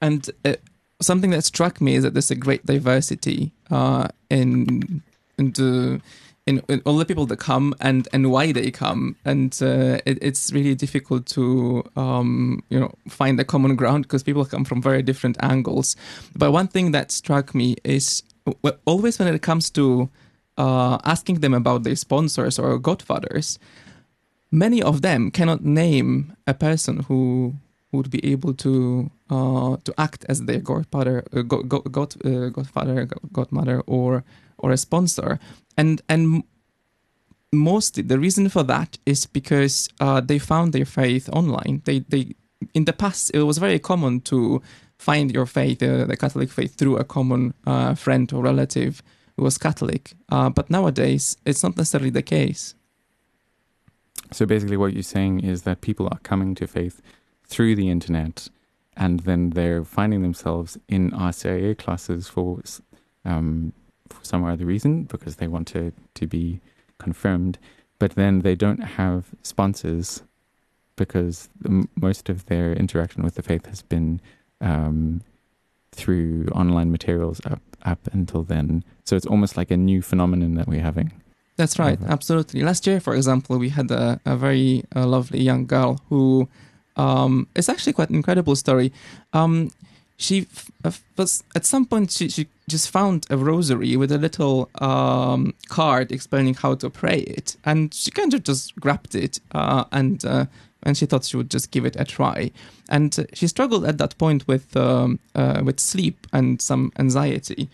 and 0.00 0.30
uh, 0.44 0.54
something 1.00 1.30
that 1.30 1.42
struck 1.44 1.80
me 1.80 1.96
is 1.96 2.04
that 2.04 2.14
there's 2.14 2.30
a 2.30 2.36
great 2.36 2.64
diversity 2.66 3.52
uh, 3.70 4.08
in 4.30 5.02
in 5.38 6.02
in, 6.46 6.62
in 6.68 6.80
all 6.84 6.96
the 6.96 7.04
people 7.04 7.26
that 7.26 7.38
come 7.38 7.74
and 7.80 8.06
and 8.12 8.30
why 8.30 8.52
they 8.52 8.70
come. 8.70 9.16
And 9.24 9.58
uh, 9.60 9.98
it, 10.06 10.18
it's 10.22 10.52
really 10.52 10.74
difficult 10.74 11.26
to 11.26 11.82
um, 11.96 12.62
you 12.68 12.78
know 12.78 12.94
find 13.08 13.40
a 13.40 13.44
common 13.44 13.74
ground 13.74 14.04
because 14.04 14.22
people 14.22 14.44
come 14.44 14.64
from 14.64 14.80
very 14.82 15.02
different 15.02 15.36
angles. 15.40 15.96
But 16.36 16.52
one 16.52 16.68
thing 16.68 16.92
that 16.92 17.10
struck 17.10 17.54
me 17.54 17.76
is 17.82 18.22
always 18.84 19.18
when 19.18 19.34
it 19.34 19.42
comes 19.42 19.70
to 19.70 20.08
uh, 20.56 20.98
asking 21.04 21.40
them 21.40 21.54
about 21.54 21.82
their 21.82 21.96
sponsors 21.96 22.58
or 22.58 22.78
godfathers 22.78 23.58
many 24.50 24.82
of 24.82 25.02
them 25.02 25.30
cannot 25.30 25.64
name 25.64 26.36
a 26.46 26.54
person 26.54 27.00
who 27.08 27.54
would 27.96 28.10
be 28.10 28.24
able 28.32 28.54
to 28.54 29.10
uh, 29.30 29.76
to 29.84 29.94
act 29.98 30.24
as 30.28 30.42
their 30.42 30.60
godfather, 30.60 31.24
uh, 31.32 31.42
god, 31.42 31.68
god, 31.68 32.14
uh, 32.24 32.48
godfather, 32.50 33.08
godmother, 33.32 33.82
or 33.86 34.24
or 34.58 34.70
a 34.70 34.76
sponsor, 34.76 35.38
and 35.76 36.02
and 36.08 36.44
mostly 37.52 38.02
the 38.02 38.18
reason 38.18 38.48
for 38.48 38.62
that 38.62 38.98
is 39.06 39.26
because 39.26 39.88
uh, 40.00 40.20
they 40.20 40.38
found 40.38 40.72
their 40.72 40.84
faith 40.84 41.28
online. 41.32 41.82
They 41.84 42.00
they 42.00 42.34
in 42.74 42.84
the 42.84 42.92
past 42.92 43.30
it 43.34 43.42
was 43.42 43.58
very 43.58 43.78
common 43.78 44.20
to 44.22 44.62
find 44.98 45.30
your 45.32 45.46
faith, 45.46 45.82
uh, 45.82 46.04
the 46.06 46.16
Catholic 46.16 46.50
faith, 46.50 46.76
through 46.76 46.96
a 46.96 47.04
common 47.04 47.52
uh, 47.66 47.94
friend 47.94 48.32
or 48.32 48.42
relative 48.42 49.02
who 49.36 49.42
was 49.42 49.58
Catholic. 49.58 50.14
But 50.28 50.70
nowadays 50.70 51.36
it's 51.44 51.62
not 51.62 51.76
necessarily 51.76 52.10
the 52.10 52.22
case. 52.22 52.74
So 54.32 54.46
basically, 54.46 54.76
what 54.76 54.92
you're 54.92 55.02
saying 55.02 55.40
is 55.40 55.62
that 55.62 55.80
people 55.80 56.08
are 56.10 56.18
coming 56.22 56.54
to 56.56 56.66
faith 56.66 57.00
through 57.46 57.76
the 57.76 57.90
internet, 57.90 58.48
and 58.96 59.20
then 59.20 59.50
they're 59.50 59.84
finding 59.84 60.22
themselves 60.22 60.78
in 60.88 61.10
RCIA 61.10 61.76
classes 61.76 62.28
for 62.28 62.60
um, 63.24 63.72
for 64.08 64.24
some 64.24 64.44
other 64.44 64.64
reason 64.64 65.04
because 65.04 65.36
they 65.36 65.48
want 65.48 65.66
to 65.68 65.92
to 66.14 66.26
be 66.26 66.60
confirmed, 66.98 67.58
but 67.98 68.12
then 68.12 68.40
they 68.40 68.54
don't 68.54 68.82
have 68.82 69.26
sponsors 69.42 70.22
because 70.96 71.48
the, 71.60 71.86
most 72.00 72.28
of 72.28 72.46
their 72.46 72.72
interaction 72.72 73.22
with 73.22 73.34
the 73.34 73.42
faith 73.42 73.66
has 73.66 73.82
been 73.82 74.20
um, 74.60 75.20
through 75.92 76.46
online 76.54 76.90
materials 76.90 77.40
up 77.44 77.60
up 77.84 78.08
until 78.12 78.42
then. 78.42 78.84
So 79.04 79.16
it's 79.16 79.26
almost 79.26 79.56
like 79.56 79.70
a 79.70 79.76
new 79.76 80.02
phenomenon 80.02 80.54
that 80.54 80.66
we're 80.66 80.80
having. 80.80 81.12
That's 81.56 81.78
right, 81.78 81.98
absolutely. 82.06 82.60
Last 82.62 82.86
year, 82.86 83.00
for 83.00 83.14
example, 83.14 83.58
we 83.58 83.70
had 83.70 83.90
a, 83.90 84.20
a 84.26 84.36
very 84.36 84.84
uh, 84.94 85.06
lovely 85.06 85.40
young 85.40 85.64
girl 85.64 85.98
who 86.08 86.48
um, 86.96 87.46
it's 87.54 87.68
actually 87.68 87.92
quite 87.92 88.10
an 88.10 88.16
incredible 88.16 88.56
story. 88.56 88.92
Um, 89.32 89.70
she 90.18 90.46
uh, 90.84 90.92
was 91.16 91.44
at 91.54 91.66
some 91.66 91.84
point 91.84 92.10
she, 92.10 92.28
she 92.28 92.46
just 92.68 92.90
found 92.90 93.26
a 93.28 93.36
rosary 93.36 93.96
with 93.96 94.10
a 94.10 94.18
little 94.18 94.70
um, 94.76 95.54
card 95.68 96.10
explaining 96.10 96.54
how 96.54 96.74
to 96.76 96.88
pray 96.88 97.18
it, 97.18 97.56
and 97.64 97.92
she 97.92 98.10
kind 98.10 98.32
of 98.34 98.42
just 98.42 98.74
grabbed 98.80 99.14
it 99.14 99.40
uh, 99.52 99.84
and 99.92 100.24
uh, 100.24 100.46
and 100.82 100.96
she 100.96 101.04
thought 101.04 101.24
she 101.24 101.36
would 101.36 101.50
just 101.50 101.70
give 101.70 101.84
it 101.84 101.96
a 101.98 102.04
try. 102.04 102.50
And 102.88 103.26
she 103.34 103.48
struggled 103.48 103.84
at 103.84 103.98
that 103.98 104.16
point 104.18 104.46
with 104.46 104.76
um, 104.76 105.18
uh, 105.34 105.62
with 105.64 105.80
sleep 105.80 106.26
and 106.32 106.62
some 106.62 106.92
anxiety. 106.98 107.68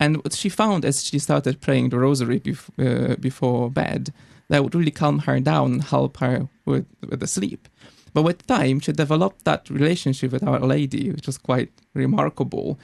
And 0.00 0.18
what 0.18 0.34
she 0.34 0.48
found 0.48 0.84
as 0.84 1.04
she 1.04 1.18
started 1.18 1.60
praying 1.60 1.88
the 1.88 1.98
rosary 1.98 2.38
bef- 2.38 2.70
uh, 2.78 3.16
before 3.16 3.68
bed, 3.70 4.12
that 4.48 4.62
would 4.62 4.74
really 4.74 4.92
calm 4.92 5.20
her 5.20 5.40
down 5.40 5.72
and 5.72 5.82
help 5.82 6.18
her 6.18 6.48
with, 6.64 6.86
with 7.08 7.18
the 7.18 7.26
sleep. 7.26 7.68
But 8.14 8.22
with 8.22 8.46
time, 8.46 8.80
she 8.80 8.92
developed 8.92 9.44
that 9.44 9.68
relationship 9.70 10.32
with 10.32 10.42
Our 10.46 10.60
Lady, 10.60 11.10
which 11.10 11.26
was 11.26 11.38
quite 11.38 11.70
remarkable. 11.94 12.78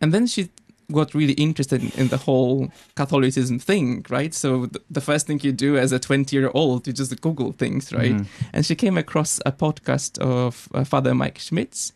And 0.00 0.12
then 0.14 0.26
she 0.26 0.48
got 0.92 1.14
really 1.14 1.34
interested 1.34 1.82
in, 1.82 1.90
in 2.00 2.08
the 2.08 2.16
whole 2.16 2.68
Catholicism 2.96 3.58
thing, 3.58 4.04
right? 4.10 4.34
So 4.34 4.66
th- 4.66 4.84
the 4.90 5.00
first 5.00 5.26
thing 5.26 5.38
you 5.42 5.52
do 5.52 5.76
as 5.76 5.92
a 5.92 5.98
20 5.98 6.34
year 6.36 6.50
old, 6.54 6.86
you 6.86 6.92
just 6.92 7.20
Google 7.20 7.52
things, 7.52 7.92
right? 7.92 8.12
Mhm. 8.16 8.26
and 8.52 8.66
she 8.66 8.74
came 8.74 8.98
across 8.98 9.40
a 9.46 9.52
podcast 9.52 10.18
of 10.18 10.68
uh, 10.74 10.82
Father 10.84 11.14
Mike 11.14 11.38
Schmitz, 11.38 11.92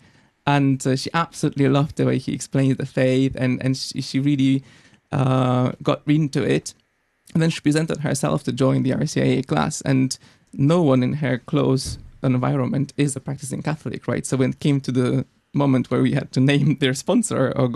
and 0.46 0.86
uh, 0.86 0.94
she 0.94 1.10
absolutely 1.12 1.68
loved 1.68 1.96
the 1.96 2.04
way 2.06 2.18
he 2.18 2.32
explained 2.34 2.76
the 2.78 2.86
faith, 2.86 3.34
and 3.36 3.60
and 3.64 3.76
she, 3.76 4.00
she 4.00 4.20
really 4.20 4.62
uh, 5.10 5.72
got 5.82 6.02
into 6.06 6.42
it. 6.42 6.74
And 7.32 7.42
then 7.42 7.50
she 7.50 7.60
presented 7.60 7.98
herself 8.00 8.44
to 8.44 8.52
join 8.52 8.82
the 8.84 8.90
RCIA 8.92 9.44
class, 9.46 9.80
and 9.80 10.16
no 10.52 10.82
one 10.82 11.02
in 11.02 11.14
her 11.14 11.38
close 11.38 11.98
environment 12.24 12.92
is 12.96 13.16
a 13.16 13.20
practicing 13.20 13.62
Catholic, 13.62 14.08
right? 14.08 14.26
So 14.26 14.36
when 14.36 14.50
it 14.50 14.60
came 14.60 14.80
to 14.82 14.92
the 14.92 15.26
moment 15.52 15.90
where 15.90 16.02
we 16.02 16.12
had 16.12 16.32
to 16.32 16.40
name 16.40 16.76
their 16.78 16.94
sponsor 16.94 17.52
or 17.56 17.68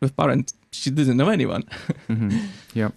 with 0.00 0.16
parent, 0.16 0.52
she 0.70 0.90
didn't 0.90 1.16
know 1.16 1.28
anyone. 1.28 1.64
hmm 2.06 2.30
Yep. 2.74 2.94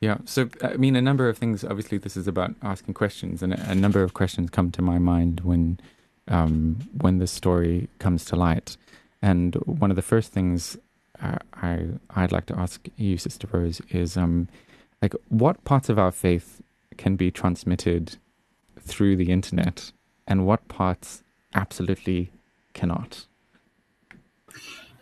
Yeah. 0.00 0.18
So, 0.24 0.48
I 0.62 0.74
mean, 0.74 0.96
a 0.96 1.02
number 1.02 1.28
of 1.28 1.38
things. 1.38 1.62
Obviously, 1.64 1.96
this 1.96 2.16
is 2.16 2.26
about 2.26 2.56
asking 2.60 2.94
questions, 2.94 3.40
and 3.40 3.54
a, 3.54 3.74
number 3.74 4.02
of 4.02 4.14
questions 4.14 4.50
come 4.50 4.72
to 4.72 4.82
my 4.82 4.98
mind 4.98 5.42
when 5.44 5.78
um, 6.26 6.78
when 7.00 7.18
this 7.18 7.30
story 7.30 7.88
comes 8.00 8.24
to 8.24 8.36
light. 8.36 8.76
And 9.22 9.54
one 9.54 9.90
of 9.90 9.96
the 9.96 10.02
first 10.02 10.32
things 10.32 10.76
uh, 11.22 11.38
I 11.54 11.86
I'd 12.10 12.32
like 12.32 12.46
to 12.46 12.58
ask 12.58 12.88
you, 12.96 13.16
Sister 13.16 13.46
Rose, 13.52 13.80
is 13.90 14.16
um, 14.16 14.48
like 15.00 15.14
what 15.28 15.62
parts 15.64 15.88
of 15.88 16.00
our 16.00 16.10
faith 16.10 16.60
can 16.96 17.14
be 17.14 17.30
transmitted 17.30 18.16
through 18.80 19.14
the 19.14 19.30
internet, 19.30 19.92
and 20.26 20.46
what 20.46 20.68
parts 20.68 21.22
absolutely 21.54 22.30
cannot. 22.72 23.26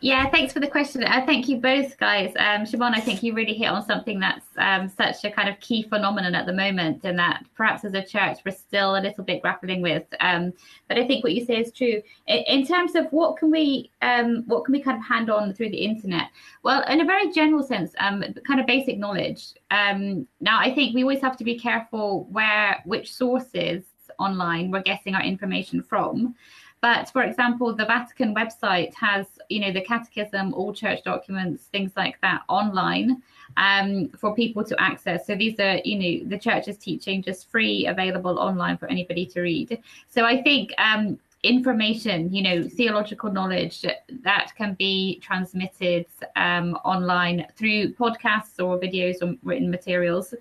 Yeah, 0.02 0.30
thanks 0.30 0.54
for 0.54 0.60
the 0.60 0.66
question. 0.66 1.04
Uh, 1.04 1.22
thank 1.26 1.46
you 1.46 1.58
both, 1.58 1.98
guys. 1.98 2.32
Um, 2.38 2.64
Shimon, 2.64 2.94
I 2.94 3.00
think 3.00 3.22
you 3.22 3.34
really 3.34 3.52
hit 3.52 3.66
on 3.66 3.84
something 3.84 4.18
that's 4.18 4.46
um, 4.56 4.88
such 4.88 5.24
a 5.24 5.30
kind 5.30 5.46
of 5.46 5.60
key 5.60 5.82
phenomenon 5.82 6.34
at 6.34 6.46
the 6.46 6.54
moment, 6.54 7.04
and 7.04 7.18
that 7.18 7.44
perhaps 7.54 7.84
as 7.84 7.92
a 7.92 8.02
church 8.02 8.38
we're 8.44 8.52
still 8.52 8.96
a 8.96 9.02
little 9.02 9.22
bit 9.24 9.42
grappling 9.42 9.82
with. 9.82 10.04
Um, 10.20 10.54
but 10.88 10.96
I 10.96 11.06
think 11.06 11.22
what 11.22 11.34
you 11.34 11.44
say 11.44 11.60
is 11.60 11.70
true. 11.70 12.00
In, 12.28 12.38
in 12.46 12.66
terms 12.66 12.94
of 12.94 13.08
what 13.10 13.36
can 13.36 13.50
we, 13.50 13.90
um, 14.00 14.44
what 14.46 14.64
can 14.64 14.72
we 14.72 14.80
kind 14.80 14.96
of 14.96 15.04
hand 15.04 15.28
on 15.28 15.52
through 15.52 15.70
the 15.70 15.84
internet? 15.84 16.28
Well, 16.62 16.82
in 16.84 17.02
a 17.02 17.04
very 17.04 17.30
general 17.30 17.62
sense, 17.62 17.92
um, 17.98 18.24
kind 18.46 18.58
of 18.58 18.66
basic 18.66 18.98
knowledge. 18.98 19.52
Um, 19.70 20.26
now, 20.40 20.60
I 20.60 20.74
think 20.74 20.94
we 20.94 21.02
always 21.02 21.20
have 21.20 21.36
to 21.36 21.44
be 21.44 21.58
careful 21.58 22.26
where, 22.30 22.80
which 22.86 23.12
sources 23.12 23.84
online 24.20 24.70
we're 24.70 24.82
getting 24.82 25.14
our 25.14 25.22
information 25.22 25.82
from. 25.82 26.34
But 26.80 27.10
for 27.10 27.22
example, 27.22 27.74
the 27.74 27.84
Vatican 27.84 28.34
website 28.34 28.94
has, 28.94 29.26
you 29.50 29.60
know, 29.60 29.72
the 29.72 29.82
catechism, 29.82 30.54
all 30.54 30.72
church 30.72 31.02
documents, 31.04 31.64
things 31.64 31.92
like 31.94 32.18
that 32.22 32.42
online 32.48 33.22
um, 33.58 34.08
for 34.10 34.34
people 34.34 34.64
to 34.64 34.80
access. 34.80 35.26
So 35.26 35.34
these 35.34 35.58
are, 35.60 35.78
you 35.84 35.98
know, 35.98 36.28
the 36.28 36.38
church's 36.38 36.78
teaching 36.78 37.22
just 37.22 37.50
free, 37.50 37.86
available 37.86 38.38
online 38.38 38.78
for 38.78 38.88
anybody 38.88 39.26
to 39.26 39.42
read. 39.42 39.78
So 40.08 40.24
I 40.24 40.40
think 40.42 40.72
um, 40.78 41.18
information, 41.42 42.32
you 42.32 42.42
know, 42.42 42.62
theological 42.62 43.30
knowledge 43.30 43.82
that 43.82 44.52
can 44.56 44.74
be 44.74 45.18
transmitted 45.20 46.06
um, 46.36 46.74
online 46.84 47.46
through 47.56 47.92
podcasts 47.94 48.58
or 48.58 48.78
videos 48.78 49.22
or 49.22 49.36
written 49.42 49.70
materials. 49.70 50.34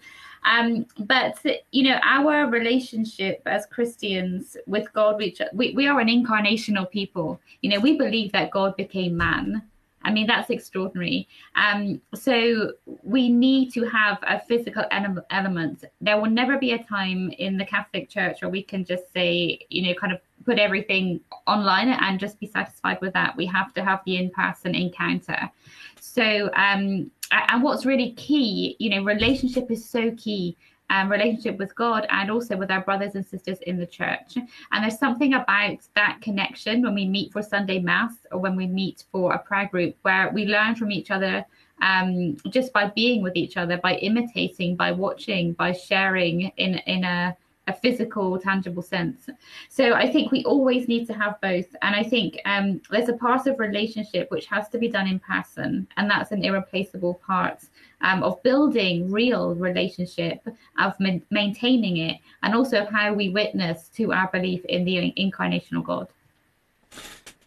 Um, 0.44 0.86
but 1.00 1.44
you 1.72 1.84
know, 1.84 2.00
our 2.04 2.48
relationship 2.48 3.42
as 3.46 3.66
Christians 3.66 4.58
with 4.68 4.92
God, 4.94 5.18
which 5.18 5.42
we, 5.54 5.74
we 5.74 5.88
are 5.88 6.00
an 6.00 6.08
incarnational 6.08 6.90
people. 6.90 7.40
You 7.62 7.72
know, 7.72 7.80
we 7.80 7.98
believe 7.98 8.32
that 8.32 8.52
God 8.52 8.76
became 8.76 9.18
man. 9.18 9.64
I 10.02 10.12
mean, 10.12 10.28
that's 10.28 10.50
extraordinary. 10.50 11.28
Um, 11.56 12.02
so 12.16 12.72
we 13.04 13.30
need 13.30 13.74
to 13.74 13.84
have 13.84 14.18
a 14.24 14.40
physical 14.40 14.86
element. 14.90 15.84
There 16.00 16.20
will 16.20 16.30
never 16.30 16.58
be 16.58 16.72
a 16.72 16.84
time 16.84 17.32
in 17.38 17.58
the 17.58 17.66
Catholic 17.66 18.10
Church 18.10 18.42
where 18.42 18.50
we 18.50 18.64
can 18.64 18.86
just 18.86 19.12
say, 19.14 19.60
you 19.70 19.82
know, 19.82 19.94
kind 20.00 20.14
of 20.14 20.20
put 20.46 20.58
everything 20.58 21.20
online 21.48 21.90
and 21.90 22.18
just 22.18 22.40
be 22.40 22.48
satisfied 22.48 23.00
with 23.02 23.14
that. 23.14 23.36
We 23.36 23.46
have 23.48 23.74
to 23.74 23.84
have 23.84 24.00
the 24.06 24.16
in-person 24.16 24.74
encounter. 24.74 25.52
So 26.00 26.50
um, 26.56 27.12
and 27.32 27.64
what's 27.64 27.86
really 27.86 28.12
key, 28.14 28.76
you 28.80 28.90
know, 28.90 29.04
relationship 29.04 29.70
is 29.72 29.88
so 29.88 30.12
key. 30.12 30.58
Um, 30.92 31.12
relationship 31.12 31.60
with 31.60 31.76
God 31.76 32.08
and 32.10 32.32
also 32.32 32.58
with 32.58 32.72
our 32.72 32.82
brothers 32.82 33.14
and 33.14 33.24
sisters 33.24 33.60
in 33.68 33.78
the 33.78 33.86
church. 33.86 34.38
And 34.72 34.84
there's 34.84 34.98
something 34.98 35.36
about 35.36 35.78
that 35.94 36.18
connection 36.20 36.82
when 36.82 36.96
we 36.96 37.08
meet 37.08 37.32
for 37.32 37.44
Sunday 37.44 37.78
Mass 37.78 38.14
or 38.32 38.40
when 38.40 38.56
we 38.56 38.66
meet 38.66 39.04
for 39.12 39.34
a 39.34 39.38
prayer 39.38 39.68
group 39.68 39.96
where 40.02 40.32
we 40.34 40.48
learn 40.48 40.74
from 40.74 40.92
each 40.92 41.12
other 41.12 41.46
um, 41.84 42.38
just 42.50 42.74
by 42.74 42.88
being 42.88 43.22
with 43.22 43.36
each 43.36 43.56
other, 43.56 43.78
by 43.78 43.98
imitating, 43.98 44.76
by 44.76 44.92
watching, 44.92 45.54
by 45.54 45.74
sharing 45.74 46.52
in 46.58 46.80
in 46.88 47.04
a 47.04 47.38
a 47.70 47.74
physical, 47.74 48.38
tangible 48.40 48.82
sense. 48.82 49.30
So 49.70 49.94
I 49.94 50.12
think 50.12 50.32
we 50.32 50.44
always 50.44 50.88
need 50.88 51.06
to 51.08 51.14
have 51.14 51.40
both. 51.42 51.70
And 51.82 51.96
I 51.96 52.04
think 52.04 52.40
um, 52.46 52.82
there's 52.90 53.10
a 53.10 53.18
part 53.28 53.48
of 53.48 53.60
relationship 53.60 54.30
which 54.32 54.48
has 54.48 54.68
to 54.70 54.78
be 54.78 54.90
done 54.98 55.08
in 55.08 55.20
person, 55.20 55.88
and 55.98 56.10
that's 56.10 56.32
an 56.32 56.44
irreplaceable 56.44 57.16
part 57.26 57.60
um, 58.02 58.24
of 58.24 58.42
building 58.44 59.12
real 59.12 59.56
relationship, 59.56 60.40
of 60.86 60.94
ma- 61.00 61.26
maintaining 61.30 61.98
it, 61.98 62.18
and 62.44 62.54
also 62.56 62.76
of 62.84 62.90
how 62.90 63.14
we 63.14 63.30
witness 63.30 63.90
to 63.98 64.12
our 64.12 64.30
belief 64.32 64.66
in 64.66 64.84
the 64.86 65.14
incarnational 65.18 65.84
God. 65.84 66.08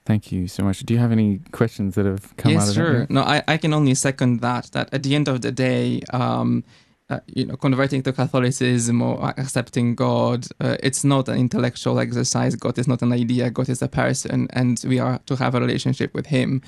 Thank 0.04 0.32
you 0.32 0.48
so 0.48 0.64
much. 0.64 0.80
Do 0.80 0.94
you 0.94 1.00
have 1.00 1.12
any 1.12 1.40
questions 1.52 1.94
that 1.94 2.06
have 2.06 2.36
come 2.36 2.52
yes, 2.52 2.62
out 2.62 2.68
of 2.68 2.74
sure. 2.74 2.98
that? 3.00 3.10
No, 3.10 3.22
I, 3.22 3.42
I 3.46 3.56
can 3.56 3.72
only 3.72 3.94
second 3.94 4.40
that. 4.40 4.64
That 4.72 4.92
at 4.92 5.02
the 5.04 5.14
end 5.14 5.28
of 5.28 5.42
the 5.42 5.52
day, 5.52 6.02
um, 6.12 6.64
uh, 7.12 7.20
you 7.26 7.44
know, 7.44 7.56
converting 7.56 8.02
to 8.02 8.12
Catholicism 8.12 9.02
or 9.02 9.22
accepting 9.36 9.94
God, 9.94 10.46
uh, 10.60 10.76
it's 10.82 11.04
not 11.04 11.28
an 11.28 11.38
intellectual 11.38 11.98
exercise. 11.98 12.56
God 12.56 12.78
is 12.78 12.88
not 12.88 13.02
an 13.02 13.12
idea. 13.12 13.50
God 13.50 13.68
is 13.68 13.82
a 13.82 13.88
person, 13.88 14.48
and 14.52 14.82
we 14.86 14.98
are 14.98 15.18
to 15.26 15.36
have 15.36 15.54
a 15.54 15.60
relationship 15.60 16.14
with 16.14 16.26
Him. 16.26 16.62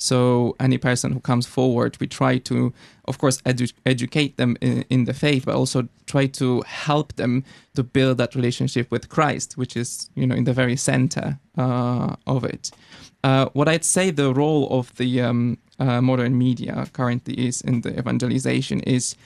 So, 0.00 0.54
any 0.60 0.78
person 0.78 1.12
who 1.12 1.20
comes 1.20 1.46
forward, 1.46 1.96
we 1.98 2.06
try 2.06 2.38
to, 2.38 2.72
of 3.06 3.18
course, 3.18 3.42
edu- 3.42 3.72
educate 3.84 4.36
them 4.36 4.56
in, 4.60 4.84
in, 4.88 5.04
the 5.06 5.14
faith, 5.14 5.46
but 5.46 5.56
also 5.56 5.88
try 6.06 6.26
to 6.26 6.62
help 6.62 7.16
them 7.16 7.42
to 7.74 7.82
build 7.82 8.18
that 8.18 8.36
relationship 8.36 8.92
with 8.92 9.08
Christ, 9.08 9.56
which 9.56 9.76
is, 9.76 10.08
you 10.14 10.26
know, 10.28 10.36
in 10.36 10.44
the 10.44 10.52
very 10.52 10.76
center 10.76 11.40
uh, 11.56 12.14
of 12.28 12.44
it. 12.44 12.70
Uh, 13.24 13.46
what 13.54 13.66
I'd 13.66 13.84
say 13.84 14.12
the 14.12 14.32
role 14.32 14.68
of 14.70 14.94
the 14.94 15.20
um, 15.22 15.58
uh, 15.80 16.00
modern 16.00 16.38
media 16.38 16.86
currently 16.92 17.34
is 17.34 17.60
in 17.62 17.80
the 17.80 17.98
evangelization 17.98 18.78
is 18.80 19.16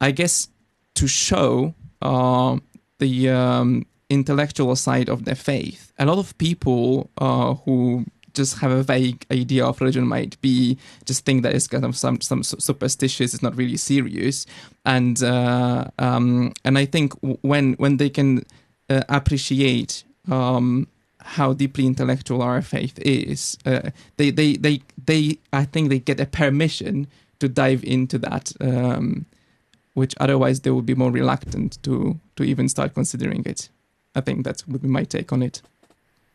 I 0.00 0.10
guess 0.10 0.48
to 0.94 1.06
show 1.06 1.74
uh, 2.02 2.58
the 2.98 3.30
um, 3.30 3.86
intellectual 4.10 4.76
side 4.76 5.08
of 5.08 5.24
their 5.24 5.34
faith. 5.34 5.92
A 5.98 6.06
lot 6.06 6.18
of 6.18 6.36
people 6.38 7.10
uh, 7.18 7.54
who 7.54 8.04
just 8.34 8.58
have 8.58 8.70
a 8.70 8.82
vague 8.82 9.24
idea 9.30 9.64
of 9.64 9.80
religion 9.80 10.06
might 10.06 10.40
be 10.40 10.76
just 11.04 11.24
think 11.24 11.42
that 11.44 11.54
it's 11.54 11.68
kind 11.68 11.84
of 11.84 11.96
some 11.96 12.20
some 12.20 12.42
superstitious. 12.42 13.32
It's 13.32 13.42
not 13.42 13.56
really 13.56 13.76
serious, 13.76 14.46
and 14.84 15.22
uh, 15.22 15.84
um, 15.98 16.52
and 16.64 16.76
I 16.76 16.84
think 16.84 17.14
when 17.42 17.74
when 17.74 17.96
they 17.96 18.10
can 18.10 18.44
uh, 18.90 19.02
appreciate 19.08 20.04
um, 20.30 20.88
how 21.20 21.52
deeply 21.52 21.86
intellectual 21.86 22.42
our 22.42 22.60
faith 22.60 22.98
is, 22.98 23.56
uh, 23.64 23.90
they 24.16 24.30
they 24.30 24.56
they 24.56 24.82
they 25.06 25.38
I 25.52 25.64
think 25.64 25.88
they 25.88 26.00
get 26.00 26.20
a 26.20 26.26
permission 26.26 27.06
to 27.38 27.48
dive 27.48 27.84
into 27.84 28.18
that. 28.18 28.52
Um, 28.60 29.26
which 29.94 30.14
otherwise 30.20 30.60
they 30.60 30.70
would 30.70 30.86
be 30.86 30.94
more 30.94 31.10
reluctant 31.10 31.82
to 31.82 32.18
to 32.36 32.44
even 32.44 32.68
start 32.68 32.94
considering 32.94 33.42
it. 33.46 33.68
I 34.14 34.20
think 34.20 34.44
that 34.44 34.62
would 34.68 34.82
be 34.82 34.88
my 34.88 35.04
take 35.04 35.32
on 35.32 35.42
it. 35.42 35.62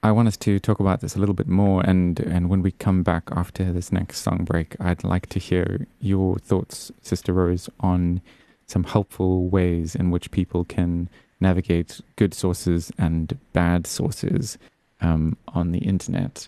I 0.02 0.12
want 0.12 0.30
us 0.30 0.38
to 0.38 0.60
talk 0.60 0.80
about 0.80 1.02
this 1.02 1.16
a 1.16 1.20
little 1.20 1.36
bit 1.36 1.48
more, 1.48 1.82
and 1.86 2.20
and 2.20 2.50
when 2.50 2.62
we 2.62 2.72
come 2.72 3.04
back 3.04 3.30
after 3.32 3.72
this 3.72 3.92
next 3.92 4.22
song 4.22 4.46
break, 4.46 4.76
I'd 4.80 5.04
like 5.04 5.28
to 5.28 5.40
hear 5.40 5.88
your 6.00 6.40
thoughts, 6.40 6.92
Sister 7.02 7.34
Rose, 7.34 7.70
on 7.80 8.22
some 8.66 8.86
helpful 8.86 9.50
ways 9.50 9.96
in 9.96 10.12
which 10.12 10.32
people 10.32 10.64
can 10.64 11.10
navigate 11.42 12.02
good 12.16 12.34
sources 12.34 12.92
and 12.98 13.38
bad 13.54 13.88
sources 13.88 14.58
um, 15.02 15.38
on 15.50 15.72
the 15.72 15.80
internet. 15.80 16.48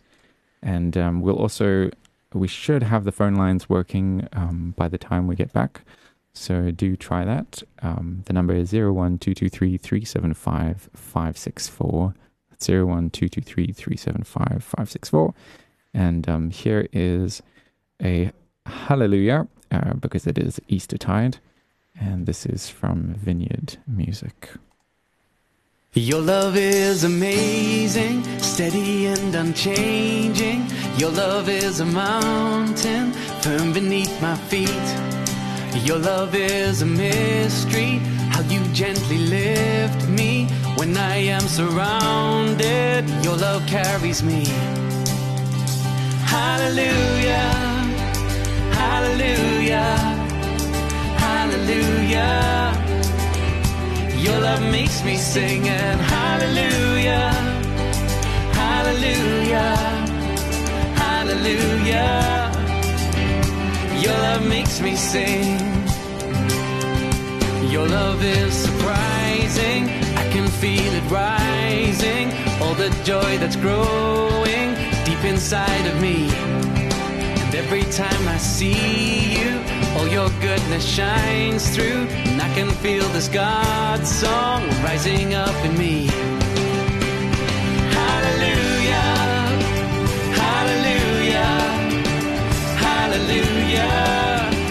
And 0.62 0.98
um, 0.98 1.22
we'll 1.22 1.38
also 1.38 1.90
we 2.34 2.48
should 2.48 2.84
have 2.84 3.04
the 3.04 3.12
phone 3.12 3.36
lines 3.36 3.68
working 3.70 4.28
um, 4.34 4.74
by 4.78 4.88
the 4.88 4.98
time 4.98 5.28
we 5.28 5.36
get 5.36 5.52
back. 5.52 5.82
So 6.34 6.72
do 6.72 6.96
try 6.96 7.26
that. 7.26 7.62
Um, 7.82 8.24
the 8.26 8.34
number 8.34 8.54
is 8.54 8.72
01223 8.74 9.78
375 9.78 10.90
564. 10.94 12.14
01223 12.60 13.72
375 13.72 14.64
564. 14.64 15.34
And 15.94 16.30
um, 16.30 16.50
here 16.52 16.88
is 16.94 17.42
a 18.02 18.32
hallelujah 18.66 19.48
uh, 19.72 19.94
because 19.94 20.28
it 20.28 20.38
is 20.38 20.62
Easter 20.68 20.98
tide. 20.98 21.40
And 22.00 22.26
this 22.26 22.46
is 22.46 22.70
from 22.70 23.16
Vineyard 23.16 23.78
Music. 23.86 24.52
Your 25.94 26.22
love 26.22 26.56
is 26.56 27.04
amazing, 27.04 28.24
steady 28.40 29.08
and 29.08 29.36
unchanging. 29.36 30.66
Your 30.96 31.12
love 31.12 31.50
is 31.50 31.82
a 31.82 31.86
mountain 31.86 33.12
firm 33.42 33.74
beneath 33.74 34.22
my 34.22 34.38
feet. 34.38 35.21
Your 35.74 35.98
love 35.98 36.36
is 36.36 36.82
a 36.82 36.86
mystery, 36.86 38.00
how 38.30 38.42
you 38.42 38.62
gently 38.74 39.18
lift 39.18 40.08
me 40.08 40.46
when 40.76 40.96
I 40.98 41.16
am 41.16 41.42
surrounded. 41.42 43.10
Your 43.24 43.38
love 43.38 43.66
carries 43.68 44.22
me. 44.22 44.46
Hallelujah, 46.26 47.52
hallelujah, 48.82 49.96
hallelujah. 51.26 52.74
Your 54.18 54.40
love 54.40 54.62
makes 54.72 55.04
me 55.04 55.18
sing 55.18 55.68
and 55.68 56.00
hallelujah, 56.00 57.32
hallelujah, 58.54 59.76
hallelujah. 60.96 62.51
Your 64.02 64.14
love 64.14 64.48
makes 64.48 64.82
me 64.82 64.96
sing. 64.96 65.60
Your 67.70 67.88
love 67.88 68.24
is 68.24 68.52
surprising. 68.52 69.90
I 70.18 70.28
can 70.32 70.48
feel 70.48 70.92
it 70.92 71.04
rising. 71.12 72.32
All 72.64 72.74
the 72.74 72.90
joy 73.04 73.38
that's 73.38 73.56
growing 73.56 74.74
deep 75.06 75.24
inside 75.24 75.86
of 75.86 76.02
me. 76.02 76.30
And 76.34 77.54
every 77.54 77.84
time 77.84 78.28
I 78.28 78.38
see 78.38 79.40
you, 79.40 79.62
all 79.96 80.08
your 80.08 80.30
goodness 80.42 80.84
shines 80.84 81.70
through. 81.70 82.08
And 82.26 82.42
I 82.42 82.52
can 82.56 82.72
feel 82.72 83.08
this 83.10 83.28
God 83.28 84.08
song 84.08 84.68
rising 84.84 85.36
up 85.36 85.56
in 85.64 85.78
me. 85.78 86.41
Hallelujah. 93.82 94.62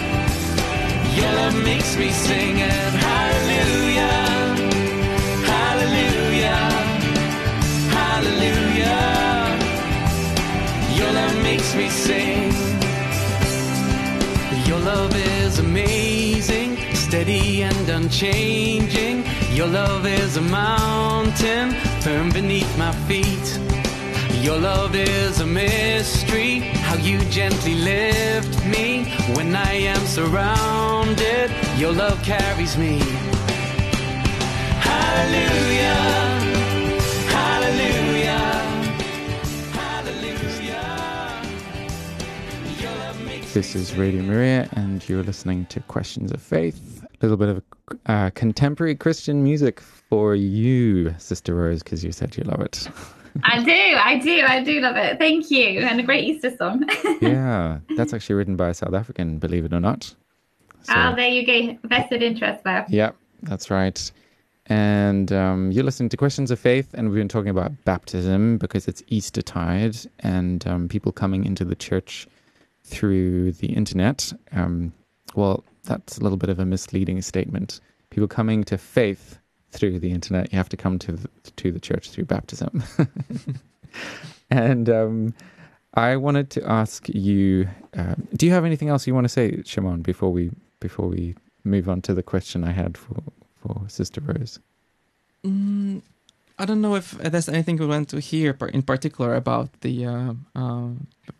Your 1.15 1.31
love 1.33 1.63
makes 1.63 1.97
me 1.97 2.09
sing 2.11 2.57
it. 2.59 2.91
Hallelujah. 3.09 4.17
Hallelujah. 5.53 6.63
Hallelujah. 7.97 9.01
Your 10.97 11.11
love 11.11 11.35
makes 11.43 11.75
me 11.75 11.89
sing. 11.89 12.51
Your 14.67 14.79
love 14.79 15.13
is 15.15 15.59
amazing, 15.59 16.77
steady 16.95 17.63
and 17.63 17.89
unchanging. 17.89 19.25
Your 19.53 19.67
love 19.67 20.05
is 20.05 20.37
a 20.37 20.41
mountain 20.41 21.71
firm 22.01 22.29
beneath 22.31 22.77
my 22.77 22.93
feet. 23.07 23.80
Your 24.41 24.57
love 24.57 24.95
is 24.95 25.39
a 25.39 25.45
mystery, 25.45 26.61
how 26.61 26.95
you 26.95 27.19
gently 27.25 27.75
lift 27.75 28.65
me 28.65 29.03
when 29.35 29.55
I 29.55 29.73
am 29.73 30.03
surrounded. 30.07 31.51
Your 31.77 31.91
love 31.93 32.23
carries 32.23 32.75
me. 32.75 32.97
Hallelujah, 34.81 35.93
hallelujah, 37.29 38.39
hallelujah. 39.77 40.81
This 43.53 43.75
is 43.75 43.93
Radio 43.95 44.23
Maria, 44.23 44.67
and 44.71 45.07
you're 45.07 45.21
listening 45.21 45.67
to 45.67 45.81
Questions 45.81 46.31
of 46.31 46.41
Faith. 46.41 47.03
A 47.03 47.07
little 47.21 47.37
bit 47.37 47.49
of 47.49 47.61
uh, 48.07 48.31
contemporary 48.31 48.95
Christian 48.95 49.43
music 49.43 49.79
for 49.79 50.33
you, 50.33 51.13
Sister 51.19 51.53
Rose, 51.53 51.83
because 51.83 52.03
you 52.03 52.11
said 52.11 52.35
you 52.35 52.43
love 52.43 52.61
it. 52.61 52.89
I 53.43 53.63
do, 53.63 53.71
I 53.71 54.19
do, 54.19 54.41
I 54.47 54.63
do 54.63 54.79
love 54.81 54.95
it. 54.97 55.17
Thank 55.19 55.49
you. 55.51 55.79
And 55.79 55.99
a 55.99 56.03
great 56.03 56.23
Easter 56.25 56.55
song. 56.55 56.85
yeah, 57.21 57.79
that's 57.95 58.13
actually 58.13 58.35
written 58.35 58.55
by 58.55 58.69
a 58.69 58.73
South 58.73 58.93
African, 58.93 59.37
believe 59.39 59.65
it 59.65 59.73
or 59.73 59.79
not. 59.79 60.03
So, 60.83 60.93
Ah, 60.95 61.13
there 61.15 61.29
you 61.29 61.45
go. 61.45 61.77
Vested 61.87 62.23
interest 62.23 62.63
there. 62.63 62.85
yeah, 62.89 63.11
that's 63.43 63.69
right. 63.69 64.11
And 64.67 65.31
um, 65.31 65.71
you're 65.71 65.83
listening 65.83 66.09
to 66.09 66.17
Questions 66.17 66.49
of 66.51 66.59
Faith, 66.59 66.93
and 66.93 67.09
we've 67.09 67.17
been 67.19 67.27
talking 67.27 67.49
about 67.49 67.71
baptism 67.83 68.57
because 68.57 68.87
it's 68.87 69.03
Eastertide 69.07 69.97
and 70.19 70.65
um, 70.67 70.87
people 70.87 71.11
coming 71.11 71.45
into 71.45 71.65
the 71.65 71.75
church 71.75 72.27
through 72.83 73.51
the 73.53 73.67
internet. 73.67 74.31
Um, 74.53 74.93
well, 75.35 75.63
that's 75.83 76.17
a 76.17 76.21
little 76.23 76.37
bit 76.37 76.49
of 76.49 76.59
a 76.59 76.65
misleading 76.65 77.21
statement. 77.21 77.79
People 78.11 78.27
coming 78.27 78.63
to 78.65 78.77
faith 78.77 79.39
through 79.71 79.99
the 79.99 80.11
internet, 80.11 80.51
you 80.51 80.57
have 80.57 80.69
to 80.69 80.77
come 80.77 80.99
to 80.99 81.11
the, 81.13 81.29
to 81.57 81.71
the 81.71 81.79
church 81.79 82.09
through 82.11 82.25
baptism. 82.25 82.83
and 84.49 84.89
um, 84.89 85.33
I 85.93 86.15
wanted 86.17 86.49
to 86.51 86.69
ask 86.69 87.07
you: 87.09 87.67
uh, 87.97 88.15
Do 88.35 88.45
you 88.45 88.51
have 88.51 88.65
anything 88.65 88.89
else 88.89 89.07
you 89.07 89.13
want 89.13 89.25
to 89.25 89.29
say, 89.29 89.61
Shimon, 89.65 90.01
before 90.01 90.31
we 90.31 90.51
before 90.79 91.07
we 91.07 91.35
move 91.63 91.87
on 91.89 92.01
to 92.01 92.13
the 92.13 92.23
question 92.23 92.63
I 92.63 92.71
had 92.71 92.97
for 92.97 93.21
for 93.57 93.81
Sister 93.87 94.21
Rose? 94.21 94.59
Mm, 95.45 96.01
I 96.59 96.65
don't 96.65 96.81
know 96.81 96.95
if 96.95 97.11
there's 97.17 97.49
anything 97.49 97.77
we 97.77 97.87
want 97.87 98.09
to 98.09 98.19
hear 98.19 98.55
in 98.73 98.81
particular 98.83 99.35
about 99.35 99.69
the 99.81 100.05
uh, 100.05 100.33
uh, 100.55 100.89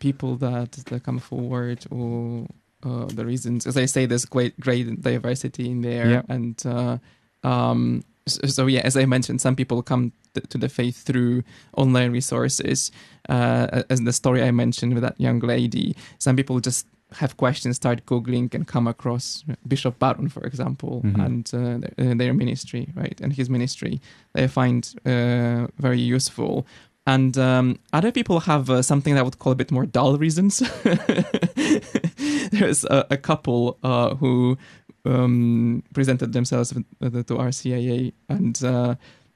people 0.00 0.36
that, 0.36 0.72
that 0.72 1.04
come 1.04 1.18
forward 1.20 1.84
or 1.90 2.46
uh, 2.82 3.06
the 3.06 3.24
reasons. 3.24 3.66
As 3.66 3.76
I 3.76 3.86
say, 3.86 4.06
there's 4.06 4.24
great 4.24 4.58
great 4.58 5.00
diversity 5.00 5.70
in 5.70 5.82
there, 5.82 6.10
Yeah. 6.10 6.22
and 6.28 6.60
uh, 6.66 6.98
um, 7.44 8.02
so, 8.26 8.46
so 8.46 8.66
yeah, 8.66 8.80
as 8.84 8.96
I 8.96 9.04
mentioned, 9.06 9.40
some 9.40 9.56
people 9.56 9.82
come 9.82 10.12
th- 10.34 10.48
to 10.48 10.58
the 10.58 10.68
faith 10.68 11.02
through 11.04 11.42
online 11.76 12.12
resources. 12.12 12.90
Uh, 13.28 13.82
as 13.90 14.00
the 14.00 14.12
story 14.12 14.42
I 14.42 14.50
mentioned 14.50 14.94
with 14.94 15.02
that 15.02 15.20
young 15.20 15.40
lady, 15.40 15.94
some 16.18 16.36
people 16.36 16.60
just 16.60 16.86
have 17.16 17.36
questions, 17.36 17.76
start 17.76 18.06
googling, 18.06 18.54
and 18.54 18.66
come 18.66 18.86
across 18.86 19.44
Bishop 19.68 19.98
Baron, 19.98 20.28
for 20.30 20.42
example, 20.44 21.02
Mhm. 21.04 21.24
and 21.26 21.50
uh, 21.54 21.88
their, 21.96 22.14
their 22.14 22.32
ministry, 22.34 22.88
right, 22.96 23.20
and 23.20 23.32
his 23.34 23.48
ministry. 23.50 24.00
They 24.32 24.48
find 24.48 24.82
uh, 25.04 25.66
very 25.78 26.00
useful. 26.00 26.66
And 27.04 27.36
um, 27.36 27.78
other 27.92 28.12
people 28.12 28.40
have 28.40 28.70
uh, 28.70 28.80
something 28.80 29.14
that 29.14 29.20
I 29.20 29.24
would 29.24 29.38
call 29.40 29.52
a 29.52 29.56
bit 29.56 29.72
more 29.72 29.84
dull 29.86 30.16
reasons. 30.18 30.62
There's 32.52 32.84
a, 32.84 33.06
a 33.10 33.16
couple 33.16 33.78
uh, 33.82 34.14
who 34.14 34.56
um, 35.04 35.82
presented 35.94 36.32
themselves 36.32 36.70
to 36.70 36.84
RCIA 37.00 38.12
and 38.28 38.62
uh, 38.64 38.94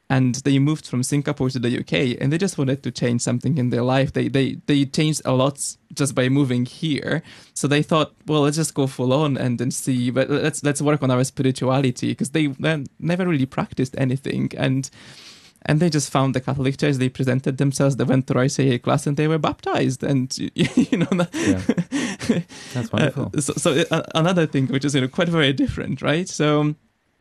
and 0.09 0.37
they 0.37 0.59
moved 0.61 0.87
from 0.87 1.03
Singapore 1.03 1.51
to 1.51 1.59
the 1.59 1.81
UK 1.81 2.17
and 2.21 2.33
they 2.33 2.39
just 2.39 2.59
wanted 2.59 2.83
to 2.85 2.93
change 2.93 3.23
something 3.23 3.59
in 3.59 3.71
their 3.71 3.83
life. 3.83 4.13
They 4.13 4.29
they 4.29 4.59
they 4.67 4.85
changed 4.85 5.23
a 5.25 5.33
lot 5.33 5.61
just 5.93 6.15
by 6.15 6.29
moving 6.29 6.65
here. 6.65 7.23
So 7.55 7.67
they 7.67 7.83
thought, 7.83 8.13
well, 8.27 8.43
let's 8.43 8.57
just 8.57 8.75
go 8.75 8.87
full 8.87 9.13
on 9.13 9.37
and 9.37 9.59
then 9.59 9.71
see. 9.73 10.11
But 10.11 10.31
let's 10.31 10.63
let's 10.63 10.81
work 10.81 11.03
on 11.03 11.11
our 11.11 11.25
spirituality 11.25 12.09
because 12.09 12.31
they 12.31 12.55
never 13.01 13.27
really 13.27 13.47
practiced 13.47 13.97
anything 13.99 14.53
and 14.57 14.89
and 15.67 15.81
they 15.81 15.91
just 15.91 16.11
found 16.11 16.35
the 16.35 16.41
Catholic 16.41 16.79
Church. 16.79 16.97
They 16.97 17.09
presented 17.09 17.59
themselves. 17.59 17.97
They 17.97 18.05
went 18.05 18.27
to 18.29 18.35
RCIA 18.35 18.83
class 18.83 19.07
and 19.07 19.17
they 19.17 19.29
were 19.29 19.39
baptized. 19.39 20.03
And 20.03 20.37
you 20.55 20.97
know, 20.99 21.09
Yeah. 21.35 21.61
That's 22.75 22.93
wonderful. 22.93 23.33
uh, 23.37 23.41
so, 23.41 23.53
so 23.55 23.85
uh, 23.91 24.03
another 24.15 24.47
thing 24.47 24.69
which 24.69 24.85
is 24.85 24.95
you 24.95 25.01
know 25.03 25.09
quite 25.09 25.29
very 25.29 25.53
different, 25.53 26.03
right? 26.03 26.29
So. 26.29 26.75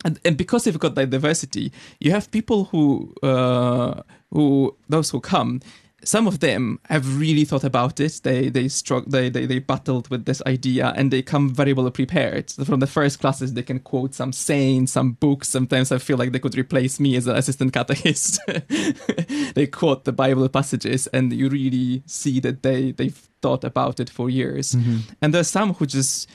And, 0.04 0.20
and 0.24 0.36
because 0.36 0.66
you've 0.66 0.78
got 0.78 0.94
that 0.94 1.10
diversity, 1.10 1.72
you 2.00 2.12
have 2.12 2.30
people 2.30 2.64
who, 2.66 3.12
uh, 3.24 4.02
who 4.30 4.76
those 4.88 5.10
who 5.10 5.20
come, 5.20 5.60
some 6.06 6.28
of 6.28 6.38
them 6.38 6.78
have 6.88 7.18
really 7.18 7.44
thought 7.44 7.64
about 7.64 7.98
it. 7.98 8.20
They 8.22 8.48
they 8.48 8.68
struck 8.68 9.06
they, 9.06 9.28
they 9.28 9.44
they 9.44 9.58
battled 9.58 10.08
with 10.08 10.24
this 10.24 10.40
idea 10.46 10.92
and 10.96 11.10
they 11.10 11.20
come 11.20 11.52
very 11.52 11.72
well 11.72 11.90
prepared. 11.90 12.48
So 12.50 12.64
from 12.64 12.78
the 12.78 12.86
first 12.86 13.20
classes, 13.20 13.54
they 13.54 13.64
can 13.64 13.80
quote 13.80 14.14
some 14.14 14.32
sayings, 14.32 14.92
some 14.92 15.12
books. 15.12 15.48
Sometimes 15.48 15.90
I 15.90 15.98
feel 15.98 16.16
like 16.16 16.30
they 16.30 16.38
could 16.38 16.56
replace 16.56 17.00
me 17.00 17.16
as 17.16 17.26
an 17.26 17.36
assistant 17.36 17.72
catechist. 17.72 18.38
they 19.54 19.66
quote 19.66 20.04
the 20.04 20.12
Bible 20.12 20.48
passages, 20.48 21.08
and 21.08 21.32
you 21.32 21.48
really 21.48 22.04
see 22.06 22.38
that 22.40 22.62
they 22.62 22.92
they've 22.92 23.28
thought 23.42 23.64
about 23.64 23.98
it 23.98 24.08
for 24.08 24.30
years. 24.30 24.72
Mm-hmm. 24.72 24.98
And 25.20 25.34
there's 25.34 25.50
some 25.50 25.74
who 25.74 25.86
just 25.86 26.30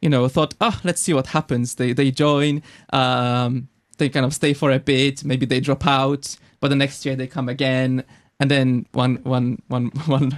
you 0.00 0.10
know 0.10 0.26
thought, 0.26 0.54
ah, 0.60 0.80
let's 0.82 1.00
see 1.00 1.14
what 1.14 1.28
happens. 1.28 1.76
They 1.76 1.92
they 1.92 2.10
join. 2.10 2.62
Um, 2.92 3.68
they 3.98 4.08
kind 4.08 4.26
of 4.26 4.34
stay 4.34 4.52
for 4.52 4.72
a 4.72 4.80
bit. 4.80 5.24
Maybe 5.24 5.46
they 5.46 5.60
drop 5.60 5.86
out, 5.86 6.36
but 6.58 6.68
the 6.68 6.76
next 6.76 7.06
year 7.06 7.14
they 7.14 7.28
come 7.28 7.48
again. 7.48 8.04
And 8.42 8.50
then 8.50 8.86
one, 8.92 9.20
one, 9.22 9.62
one, 9.68 9.86
one 10.06 10.32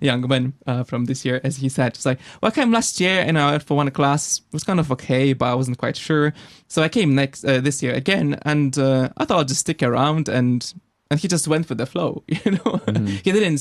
young 0.00 0.26
man 0.26 0.54
uh, 0.66 0.84
from 0.84 1.04
this 1.04 1.22
year, 1.26 1.38
as 1.44 1.58
he 1.58 1.68
said, 1.68 1.92
was 1.98 2.06
like, 2.06 2.18
"Well, 2.40 2.50
I 2.50 2.54
came 2.54 2.72
last 2.72 2.98
year, 2.98 3.26
you 3.26 3.32
know, 3.32 3.58
for 3.58 3.76
one 3.76 3.90
class. 3.90 4.38
It 4.38 4.52
was 4.54 4.64
kind 4.64 4.80
of 4.80 4.90
okay, 4.92 5.34
but 5.34 5.46
I 5.52 5.54
wasn't 5.54 5.76
quite 5.76 5.98
sure. 5.98 6.32
So 6.68 6.82
I 6.82 6.88
came 6.88 7.14
next 7.14 7.44
uh, 7.44 7.60
this 7.60 7.82
year 7.82 7.92
again, 7.92 8.38
and 8.46 8.78
uh, 8.78 9.10
I 9.18 9.26
thought 9.26 9.40
I'd 9.40 9.48
just 9.48 9.60
stick 9.60 9.82
around." 9.82 10.28
And 10.30 10.72
and 11.10 11.20
he 11.20 11.28
just 11.28 11.46
went 11.46 11.68
with 11.68 11.76
the 11.76 11.84
flow, 11.84 12.24
you 12.28 12.52
know. 12.52 12.80
he 13.22 13.32
didn't 13.32 13.60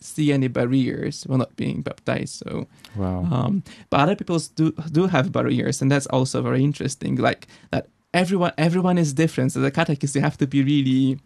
see 0.00 0.32
any 0.32 0.48
barriers 0.48 1.24
while 1.26 1.38
not 1.38 1.54
being 1.56 1.82
baptized. 1.82 2.36
So 2.42 2.66
Wow. 2.96 3.28
um, 3.30 3.62
but 3.90 4.00
other 4.00 4.16
people 4.16 4.38
do 4.54 4.72
do 4.92 5.08
have 5.08 5.30
barriers, 5.30 5.82
and 5.82 5.90
that's 5.92 6.06
also 6.06 6.40
very 6.40 6.64
interesting. 6.64 7.16
Like 7.16 7.48
that, 7.70 7.88
everyone 8.14 8.52
everyone 8.56 8.96
is 8.98 9.12
different. 9.12 9.52
So 9.52 9.60
the 9.60 9.70
catechist, 9.70 10.14
you 10.14 10.22
have 10.22 10.38
to 10.38 10.46
be 10.46 10.62
really 10.64 11.18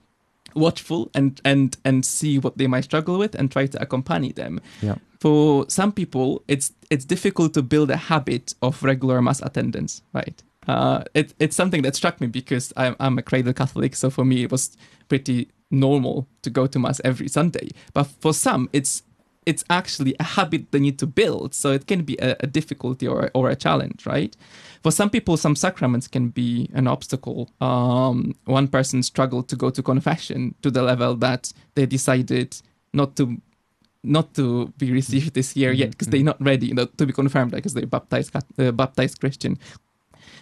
watchful 0.55 1.11
and 1.15 1.41
and 1.45 1.77
and 1.85 2.05
see 2.05 2.39
what 2.39 2.59
they 2.59 2.67
might 2.67 2.85
struggle 2.85 3.19
with 3.19 3.35
and 3.35 3.51
try 3.51 3.67
to 3.67 3.81
accompany 3.81 4.33
them. 4.33 4.61
Yeah. 4.83 4.97
For 5.21 5.67
some 5.69 5.93
people, 5.93 6.43
it's 6.49 6.73
it's 6.91 7.05
difficult 7.05 7.55
to 7.55 7.63
build 7.63 7.91
a 7.91 7.97
habit 7.97 8.55
of 8.63 8.83
regular 8.83 9.21
mass 9.23 9.41
attendance, 9.43 10.03
right? 10.13 10.43
Uh, 10.67 11.03
it, 11.15 11.35
it's 11.39 11.57
something 11.57 11.83
that 11.83 11.97
struck 11.97 12.21
me 12.21 12.27
because 12.27 12.73
I'm, 12.77 12.95
I'm 13.01 13.19
a 13.19 13.23
cradle 13.23 13.53
Catholic, 13.53 13.97
so 13.97 14.11
for 14.11 14.25
me 14.25 14.45
it 14.45 14.53
was 14.53 14.77
pretty 15.09 15.49
normal 15.71 16.29
to 16.43 16.51
go 16.51 16.67
to 16.67 16.79
mass 16.79 17.01
every 17.05 17.29
Sunday. 17.29 17.71
But 17.93 18.05
for 18.05 18.35
some, 18.35 18.69
it's 18.73 19.03
it's 19.51 19.65
actually 19.69 20.15
a 20.21 20.29
habit 20.39 20.63
they 20.71 20.81
need 20.81 20.99
to 20.99 21.07
build, 21.07 21.55
so 21.55 21.67
it 21.73 21.85
can 21.87 22.03
be 22.11 22.17
a, 22.29 22.37
a 22.41 22.47
difficulty 22.59 23.07
or 23.13 23.31
or 23.35 23.51
a 23.51 23.57
challenge, 23.65 24.07
right? 24.07 24.33
For 24.85 24.93
some 24.93 25.11
people, 25.11 25.37
some 25.37 25.57
sacraments 25.57 26.09
can 26.09 26.29
be 26.41 26.71
an 26.73 26.87
obstacle. 26.87 27.41
Um, 27.61 28.35
one 28.59 28.69
person 28.69 29.03
struggled 29.03 29.47
to 29.49 29.57
go 29.57 29.69
to 29.71 29.83
confession 29.83 30.55
to 30.63 30.71
the 30.71 30.83
level 30.83 31.13
that 31.17 31.53
they 31.75 31.87
decided 31.87 32.49
not 32.93 33.17
to 33.17 33.25
not 34.03 34.33
to 34.35 34.69
be 34.79 34.93
received 34.93 35.35
this 35.35 35.55
year 35.57 35.73
yet 35.73 35.91
because 35.91 36.09
they're 36.09 36.31
not 36.33 36.41
ready 36.41 36.69
you 36.69 36.75
know, 36.75 36.87
to 36.87 37.05
be 37.07 37.13
confirmed 37.13 37.53
because 37.53 37.75
they're 37.75 37.87
baptized 37.87 38.35
uh, 38.37 38.73
baptized 38.73 39.21
Christian. 39.21 39.59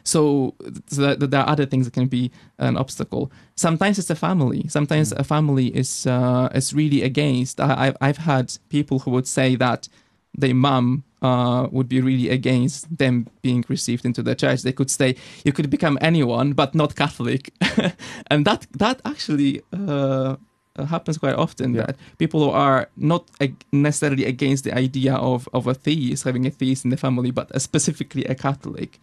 So, 0.04 0.54
so 0.86 1.02
that, 1.02 1.30
there 1.30 1.40
are 1.40 1.48
other 1.48 1.66
things 1.66 1.86
that 1.86 1.94
can 1.94 2.06
be 2.06 2.30
an 2.58 2.76
obstacle. 2.76 3.30
Sometimes 3.56 3.98
it's 3.98 4.10
a 4.10 4.14
family. 4.14 4.66
Sometimes 4.68 5.12
a 5.12 5.24
family 5.24 5.68
is 5.68 6.06
uh, 6.06 6.48
is 6.54 6.74
really 6.74 7.02
against. 7.02 7.60
I, 7.60 7.88
I've 7.88 7.96
I've 8.00 8.18
had 8.18 8.56
people 8.68 9.00
who 9.00 9.10
would 9.12 9.26
say 9.26 9.56
that 9.56 9.88
their 10.36 10.54
mom 10.54 11.04
uh, 11.22 11.66
would 11.70 11.88
be 11.88 12.00
really 12.00 12.28
against 12.30 12.96
them 12.96 13.26
being 13.42 13.64
received 13.68 14.04
into 14.04 14.22
the 14.22 14.34
church. 14.34 14.62
They 14.62 14.72
could 14.72 14.90
say 14.90 15.16
you 15.44 15.52
could 15.52 15.70
become 15.70 15.98
anyone, 16.00 16.52
but 16.52 16.74
not 16.74 16.94
Catholic, 16.94 17.52
and 18.30 18.44
that 18.44 18.66
that 18.72 19.00
actually 19.04 19.62
uh, 19.72 20.36
happens 20.76 21.18
quite 21.18 21.34
often. 21.34 21.74
Yeah. 21.74 21.86
That 21.86 21.96
people 22.18 22.40
who 22.44 22.50
are 22.50 22.88
not 22.96 23.28
necessarily 23.72 24.24
against 24.24 24.64
the 24.64 24.74
idea 24.76 25.14
of 25.14 25.48
of 25.52 25.66
a 25.66 25.74
theist 25.74 26.24
having 26.24 26.46
a 26.46 26.50
theist 26.50 26.84
in 26.84 26.90
the 26.90 26.96
family, 26.96 27.30
but 27.30 27.60
specifically 27.60 28.24
a 28.24 28.34
Catholic. 28.34 29.00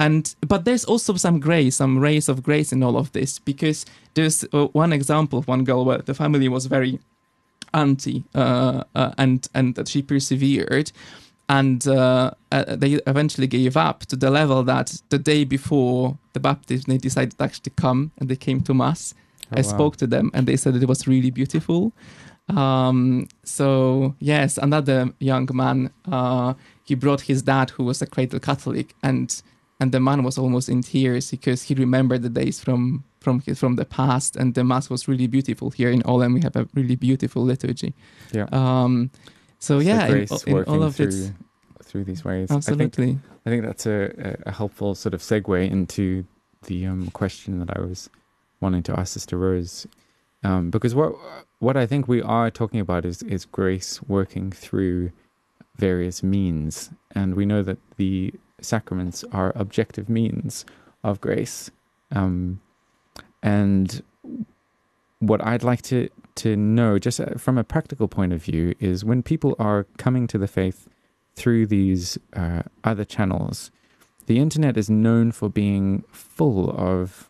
And 0.00 0.34
but 0.46 0.64
there's 0.64 0.84
also 0.84 1.14
some 1.16 1.40
grace, 1.40 1.76
some 1.76 1.98
rays 1.98 2.28
of 2.28 2.42
grace 2.42 2.72
in 2.72 2.82
all 2.82 2.96
of 2.96 3.12
this 3.12 3.38
because 3.38 3.86
there's 4.14 4.44
uh, 4.52 4.66
one 4.72 4.92
example 4.92 5.38
of 5.38 5.46
one 5.46 5.64
girl 5.64 5.84
where 5.84 5.98
the 5.98 6.14
family 6.14 6.48
was 6.48 6.66
very 6.66 6.98
anti 7.74 8.24
uh, 8.34 8.84
uh, 8.94 9.12
and 9.18 9.48
and 9.54 9.74
that 9.74 9.88
she 9.88 10.02
persevered 10.02 10.92
and 11.48 11.86
uh, 11.86 12.30
uh, 12.52 12.76
they 12.76 12.94
eventually 13.06 13.46
gave 13.46 13.76
up 13.76 14.06
to 14.06 14.16
the 14.16 14.30
level 14.30 14.62
that 14.62 15.02
the 15.10 15.18
day 15.18 15.44
before 15.44 16.16
the 16.32 16.40
baptism 16.40 16.90
they 16.90 16.98
decided 16.98 17.36
to 17.36 17.44
actually 17.44 17.72
come 17.76 18.12
and 18.18 18.28
they 18.30 18.36
came 18.36 18.60
to 18.62 18.72
mass 18.72 19.14
oh, 19.52 19.56
i 19.56 19.56
wow. 19.56 19.62
spoke 19.62 19.96
to 19.96 20.06
them 20.06 20.30
and 20.32 20.46
they 20.46 20.56
said 20.56 20.74
it 20.74 20.88
was 20.88 21.06
really 21.06 21.30
beautiful 21.30 21.92
um, 22.48 23.26
so 23.42 24.14
yes 24.20 24.58
another 24.58 25.10
young 25.18 25.48
man 25.52 25.90
uh, 26.10 26.54
he 26.84 26.94
brought 26.94 27.22
his 27.22 27.42
dad 27.42 27.70
who 27.70 27.84
was 27.84 28.00
a 28.00 28.06
cradle 28.06 28.40
catholic 28.40 28.94
and 29.02 29.42
and 29.80 29.92
the 29.92 30.00
man 30.00 30.22
was 30.22 30.38
almost 30.38 30.68
in 30.68 30.82
tears 30.82 31.30
because 31.30 31.62
he 31.62 31.74
remembered 31.74 32.22
the 32.22 32.28
days 32.28 32.60
from 32.60 33.04
from 33.20 33.40
his, 33.40 33.58
from 33.58 33.76
the 33.76 33.84
past. 33.84 34.36
And 34.36 34.54
the 34.54 34.64
mass 34.64 34.90
was 34.90 35.08
really 35.08 35.26
beautiful 35.26 35.70
here 35.70 35.90
in 35.90 36.02
OLEM 36.02 36.34
we 36.34 36.40
have 36.42 36.56
a 36.56 36.68
really 36.74 36.96
beautiful 36.96 37.42
liturgy. 37.42 37.94
Yeah. 38.32 38.46
Um, 38.52 39.10
so 39.58 39.78
yeah, 39.78 40.06
in, 40.06 40.28
in 40.46 40.64
all 40.64 40.82
of 40.82 41.00
it 41.00 41.32
through 41.82 42.04
these 42.04 42.24
ways. 42.24 42.50
Absolutely. 42.50 43.04
I 43.04 43.06
think, 43.06 43.20
I 43.46 43.50
think 43.50 43.64
that's 43.64 43.86
a, 43.86 44.36
a 44.46 44.52
helpful 44.52 44.94
sort 44.94 45.14
of 45.14 45.20
segue 45.20 45.70
into 45.70 46.24
the 46.64 46.86
um, 46.86 47.10
question 47.10 47.58
that 47.60 47.76
I 47.76 47.80
was 47.80 48.10
wanting 48.60 48.82
to 48.84 48.98
ask 48.98 49.12
Sister 49.12 49.36
Rose, 49.36 49.86
um, 50.42 50.70
because 50.70 50.94
what 50.94 51.14
what 51.58 51.76
I 51.76 51.86
think 51.86 52.08
we 52.08 52.20
are 52.22 52.50
talking 52.50 52.80
about 52.80 53.04
is 53.04 53.22
is 53.22 53.44
grace 53.44 54.02
working 54.02 54.50
through 54.50 55.12
various 55.76 56.22
means, 56.22 56.90
and 57.14 57.34
we 57.34 57.46
know 57.46 57.62
that 57.62 57.78
the 57.96 58.34
sacraments 58.64 59.24
are 59.32 59.52
objective 59.54 60.08
means 60.08 60.64
of 61.02 61.20
grace, 61.20 61.70
um, 62.10 62.60
and 63.42 64.02
what 65.18 65.44
I'd 65.44 65.62
like 65.62 65.82
to 65.82 66.08
to 66.36 66.56
know, 66.56 66.98
just 66.98 67.20
uh, 67.20 67.34
from 67.36 67.58
a 67.58 67.64
practical 67.64 68.08
point 68.08 68.32
of 68.32 68.42
view, 68.42 68.74
is 68.80 69.04
when 69.04 69.22
people 69.22 69.54
are 69.58 69.86
coming 69.98 70.26
to 70.26 70.38
the 70.38 70.48
faith 70.48 70.88
through 71.36 71.66
these 71.66 72.18
uh, 72.34 72.62
other 72.82 73.04
channels, 73.04 73.70
the 74.26 74.38
internet 74.38 74.76
is 74.76 74.90
known 74.90 75.30
for 75.30 75.48
being 75.48 76.02
full 76.10 76.70
of 76.70 77.28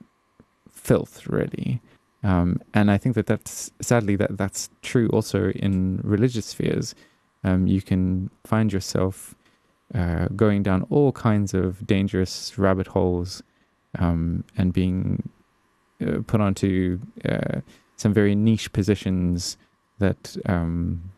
filth, 0.71 1.27
really. 1.27 1.81
Um, 2.23 2.61
and 2.73 2.91
I 2.91 2.97
think 2.97 3.15
that 3.17 3.27
that's 3.27 3.71
sadly 3.83 4.17
that 4.17 4.39
that's 4.39 4.71
true 4.81 5.09
also 5.09 5.51
in 5.51 6.01
religious 6.03 6.47
spheres. 6.47 6.95
Um, 7.43 7.67
you 7.67 7.83
can 7.83 8.31
find 8.45 8.73
yourself 8.73 9.35
uh, 9.93 10.29
going 10.37 10.63
down 10.63 10.87
all 10.91 11.13
kinds 11.13 11.55
of 11.55 11.87
dangerous 11.87 12.57
rabbit 12.59 12.87
holes 12.89 13.43
um, 13.99 14.45
and 14.57 14.73
being 14.73 15.29
uh, 16.05 16.19
put 16.27 16.41
onto 16.41 16.99
uh, 17.29 17.61
some 17.97 18.13
very 18.13 18.35
niche 18.35 18.73
positions 18.73 19.57
that 19.99 20.37
um, 20.47 21.11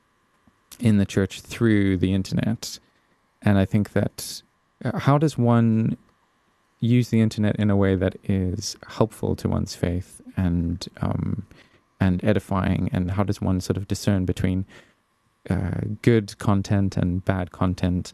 in 0.81 0.99
the 0.99 1.07
church 1.07 1.41
through 1.41 1.97
the 1.97 2.13
internet. 2.13 2.79
And 3.43 3.59
I 3.59 3.65
think 3.65 3.93
that 3.93 4.43
uh, 4.85 4.99
how 4.99 5.19
does 5.19 5.39
one 5.39 5.97
use 6.81 7.09
the 7.09 7.21
internet 7.21 7.57
in 7.57 7.71
a 7.71 7.77
way 7.77 7.95
that 7.95 8.17
is 8.25 8.77
helpful 8.87 9.35
to 9.37 9.49
one's 9.49 9.75
faith 9.75 10.21
and 10.37 10.87
um, 11.01 11.47
and 11.99 12.23
edifying, 12.23 12.91
and 12.93 13.13
how 13.13 13.23
does 13.23 13.41
one 13.41 13.59
sort 13.59 13.79
of 13.79 13.89
discern 13.89 14.27
between 14.27 14.67
uh, 15.49 15.81
good 16.03 16.39
content 16.39 16.97
and 16.97 17.25
bad 17.25 17.51
content? 17.53 18.13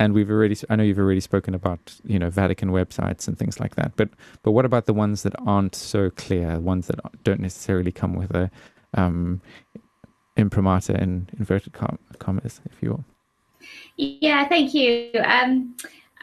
And 0.00 0.14
we've 0.14 0.30
already, 0.30 0.56
I 0.70 0.76
know 0.76 0.82
you've 0.82 0.98
already 0.98 1.20
spoken 1.20 1.54
about, 1.54 1.94
you 2.04 2.18
know, 2.18 2.30
Vatican 2.30 2.70
websites 2.70 3.28
and 3.28 3.38
things 3.38 3.60
like 3.60 3.76
that. 3.76 3.92
But, 3.96 4.08
but 4.42 4.52
what 4.52 4.64
about 4.64 4.86
the 4.86 4.94
ones 4.94 5.24
that 5.24 5.34
aren't 5.46 5.74
so 5.74 6.08
clear, 6.08 6.58
ones 6.58 6.86
that 6.86 6.98
don't 7.22 7.38
necessarily 7.40 7.92
come 7.92 8.14
with 8.14 8.34
a 8.34 8.50
um, 8.94 9.42
imprimatur 10.38 10.94
in 10.94 11.28
inverted 11.38 11.74
commas, 12.18 12.62
if 12.64 12.82
you 12.82 12.88
will? 12.88 13.04
Yeah, 13.98 14.48
thank 14.48 14.72
you. 14.72 15.10
Um, 15.22 15.76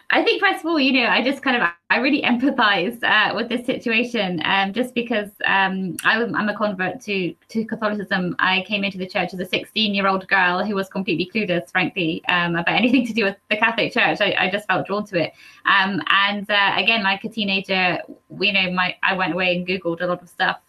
I 0.09 0.23
think 0.23 0.41
first 0.41 0.61
of 0.61 0.67
all, 0.67 0.79
you 0.79 0.93
know, 0.93 1.09
I 1.09 1.21
just 1.21 1.43
kind 1.43 1.61
of 1.61 1.69
I 1.89 1.97
really 1.97 2.21
empathise 2.21 3.03
uh, 3.03 3.35
with 3.35 3.49
this 3.49 3.65
situation, 3.65 4.41
um, 4.45 4.71
just 4.71 4.93
because 4.93 5.29
um, 5.45 5.97
I, 6.05 6.21
am 6.21 6.47
a 6.47 6.55
convert 6.55 7.01
to 7.01 7.35
to 7.49 7.65
Catholicism. 7.65 8.35
I 8.39 8.63
came 8.67 8.85
into 8.85 8.97
the 8.97 9.07
church 9.07 9.33
as 9.33 9.39
a 9.41 9.45
16 9.45 9.93
year 9.93 10.07
old 10.07 10.25
girl 10.29 10.63
who 10.63 10.75
was 10.75 10.87
completely 10.87 11.29
clueless, 11.33 11.69
frankly, 11.71 12.23
um, 12.29 12.55
about 12.55 12.75
anything 12.75 13.05
to 13.07 13.13
do 13.13 13.25
with 13.25 13.35
the 13.49 13.57
Catholic 13.57 13.91
Church. 13.91 14.21
I, 14.21 14.33
I 14.39 14.49
just 14.49 14.65
felt 14.67 14.87
drawn 14.87 15.05
to 15.07 15.23
it, 15.23 15.33
um, 15.65 16.01
and 16.07 16.49
uh, 16.49 16.73
again, 16.77 17.03
like 17.03 17.25
a 17.25 17.29
teenager, 17.29 17.99
you 18.39 18.53
know, 18.53 18.71
my 18.71 18.95
I 19.03 19.13
went 19.13 19.33
away 19.33 19.57
and 19.57 19.67
googled 19.67 20.01
a 20.01 20.05
lot 20.05 20.21
of 20.21 20.29
stuff, 20.29 20.61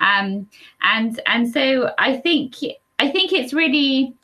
um, 0.00 0.48
and 0.82 1.20
and 1.26 1.48
so 1.48 1.92
I 1.98 2.16
think 2.16 2.56
I 2.98 3.08
think 3.08 3.32
it's 3.32 3.52
really 3.52 4.14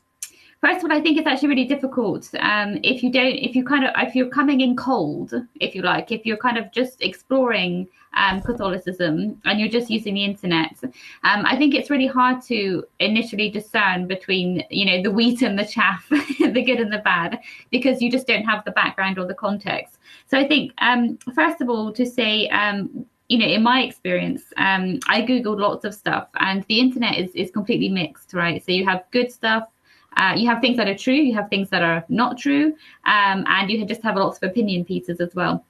First 0.66 0.85
of 0.85 0.90
all, 0.90 0.96
I 0.96 1.00
think 1.00 1.16
it's 1.16 1.29
actually 1.29 1.50
really 1.50 1.64
difficult 1.64 2.29
um, 2.40 2.81
if 2.83 3.00
you 3.00 3.12
don't, 3.12 3.37
if 3.37 3.55
you 3.55 3.64
kind 3.64 3.85
of, 3.85 3.92
if 3.98 4.16
you're 4.16 4.29
coming 4.29 4.62
in 4.62 4.74
cold, 4.74 5.33
if 5.61 5.76
you 5.76 5.83
like, 5.83 6.11
if 6.11 6.26
you're 6.26 6.37
kind 6.37 6.59
of 6.59 6.72
just 6.72 7.02
exploring 7.02 7.87
um, 8.14 8.40
Catholicism 8.42 9.40
and 9.44 9.61
you're 9.61 9.68
just 9.68 9.90
using 9.90 10.14
the 10.14 10.24
internet. 10.24 10.76
Um, 10.83 11.46
I 11.46 11.57
think 11.57 11.76
it's 11.76 11.88
really 11.88 12.09
hard 12.09 12.42
to 12.46 12.83
initially 12.98 13.48
discern 13.48 14.09
between, 14.09 14.64
you 14.68 14.87
know, 14.87 15.02
the 15.05 15.11
wheat 15.12 15.42
and 15.42 15.57
the 15.57 15.64
chaff, 15.64 16.05
the 16.11 16.64
good 16.64 16.81
and 16.81 16.92
the 16.92 16.98
bad, 17.05 17.38
because 17.70 18.02
you 18.02 18.11
just 18.11 18.26
don't 18.26 18.44
have 18.44 18.64
the 18.64 18.72
background 18.72 19.20
or 19.20 19.26
the 19.26 19.35
context. 19.35 19.98
So 20.26 20.37
I 20.37 20.48
think, 20.48 20.72
um, 20.79 21.16
first 21.33 21.61
of 21.61 21.70
all, 21.70 21.92
to 21.92 22.05
say, 22.05 22.48
um, 22.48 23.07
you 23.29 23.38
know, 23.38 23.46
in 23.46 23.62
my 23.62 23.83
experience, 23.83 24.42
um, 24.57 24.98
I 25.09 25.22
googled 25.22 25.61
lots 25.61 25.85
of 25.85 25.94
stuff, 25.94 26.29
and 26.40 26.64
the 26.64 26.81
internet 26.81 27.18
is 27.18 27.31
is 27.35 27.50
completely 27.50 27.88
mixed, 27.88 28.35
right? 28.35 28.64
So 28.64 28.70
you 28.72 28.85
have 28.87 29.02
good 29.11 29.33
stuff, 29.33 29.64
uh, 30.16 30.35
you 30.37 30.48
have 30.48 30.61
things 30.61 30.76
that 30.76 30.88
are 30.88 30.96
true, 30.96 31.14
you 31.14 31.35
have 31.35 31.48
things 31.48 31.68
that 31.70 31.83
are 31.83 32.05
not 32.09 32.38
true, 32.38 32.74
um, 33.05 33.44
and 33.46 33.70
you 33.70 33.85
just 33.85 34.02
have 34.02 34.16
lots 34.16 34.38
of 34.38 34.48
opinion 34.48 34.85
pieces 34.85 35.20
as 35.20 35.35
well. 35.35 35.64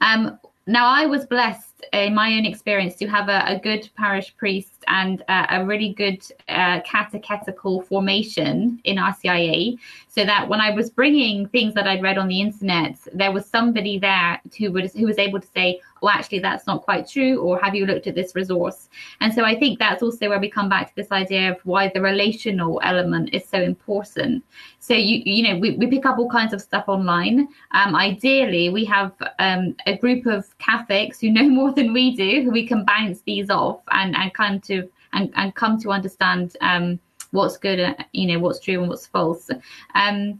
Um, 0.00 0.38
now, 0.66 0.86
I 0.86 1.06
was 1.06 1.24
blessed 1.24 1.86
in 1.94 2.14
my 2.14 2.34
own 2.34 2.44
experience 2.44 2.94
to 2.96 3.06
have 3.06 3.30
a, 3.30 3.42
a 3.46 3.58
good 3.58 3.88
parish 3.96 4.36
priest 4.36 4.84
and 4.86 5.22
uh, 5.28 5.46
a 5.50 5.64
really 5.64 5.94
good 5.94 6.22
uh, 6.48 6.80
catechetical 6.80 7.82
formation 7.82 8.78
in 8.84 8.96
RCIA, 8.96 9.78
so 10.08 10.26
that 10.26 10.46
when 10.46 10.60
I 10.60 10.70
was 10.70 10.90
bringing 10.90 11.48
things 11.48 11.72
that 11.72 11.86
I'd 11.86 12.02
read 12.02 12.18
on 12.18 12.28
the 12.28 12.40
internet, 12.40 12.98
there 13.14 13.32
was 13.32 13.46
somebody 13.46 13.98
there 13.98 14.40
who 14.58 14.70
was 14.72 14.92
who 14.92 15.06
was 15.06 15.18
able 15.18 15.40
to 15.40 15.48
say, 15.54 15.80
"Oh, 16.02 16.08
actually, 16.08 16.40
that's 16.40 16.66
not 16.66 16.82
quite 16.82 17.08
true," 17.08 17.40
or 17.40 17.58
"Have 17.58 17.74
you 17.74 17.86
looked 17.86 18.06
at 18.06 18.14
this 18.14 18.34
resource?" 18.34 18.88
And 19.20 19.32
so 19.32 19.44
I 19.44 19.58
think 19.58 19.78
that's 19.78 20.02
also 20.02 20.28
where 20.28 20.40
we 20.40 20.50
come 20.50 20.68
back 20.68 20.88
to 20.88 20.96
this 20.96 21.12
idea 21.12 21.52
of 21.52 21.58
why 21.64 21.88
the 21.88 22.00
relational 22.00 22.80
element 22.84 23.30
is 23.32 23.44
so 23.46 23.60
important. 23.60 24.44
So 24.80 24.94
you 24.94 25.22
you 25.24 25.42
know 25.42 25.58
we, 25.58 25.76
we 25.76 25.86
pick 25.86 26.06
up 26.06 26.18
all 26.18 26.30
kinds 26.30 26.52
of 26.52 26.60
stuff 26.60 26.84
online. 26.88 27.48
Um, 27.72 27.94
ideally, 27.94 28.70
we 28.70 28.84
have 28.86 29.12
um, 29.38 29.76
a 29.86 29.96
group 29.96 30.26
of 30.26 30.46
Catholics 30.58 31.20
who 31.20 31.30
know 31.30 31.48
more 31.60 31.72
than 31.72 31.92
we 31.92 32.16
do, 32.16 32.42
who 32.42 32.50
we 32.50 32.66
can 32.66 32.84
bounce 32.84 33.22
these 33.22 33.50
off 33.50 33.80
and 33.90 34.16
and 34.16 34.32
kind 34.34 34.68
of 34.70 34.88
and, 35.12 35.32
and 35.36 35.54
come 35.54 35.78
to 35.80 35.90
understand 35.90 36.56
um, 36.60 36.98
what's 37.30 37.56
good, 37.56 37.80
uh, 37.80 37.94
you 38.12 38.26
know, 38.26 38.38
what's 38.38 38.60
true 38.60 38.80
and 38.80 38.88
what's 38.88 39.06
false. 39.06 39.50
Um, 39.94 40.38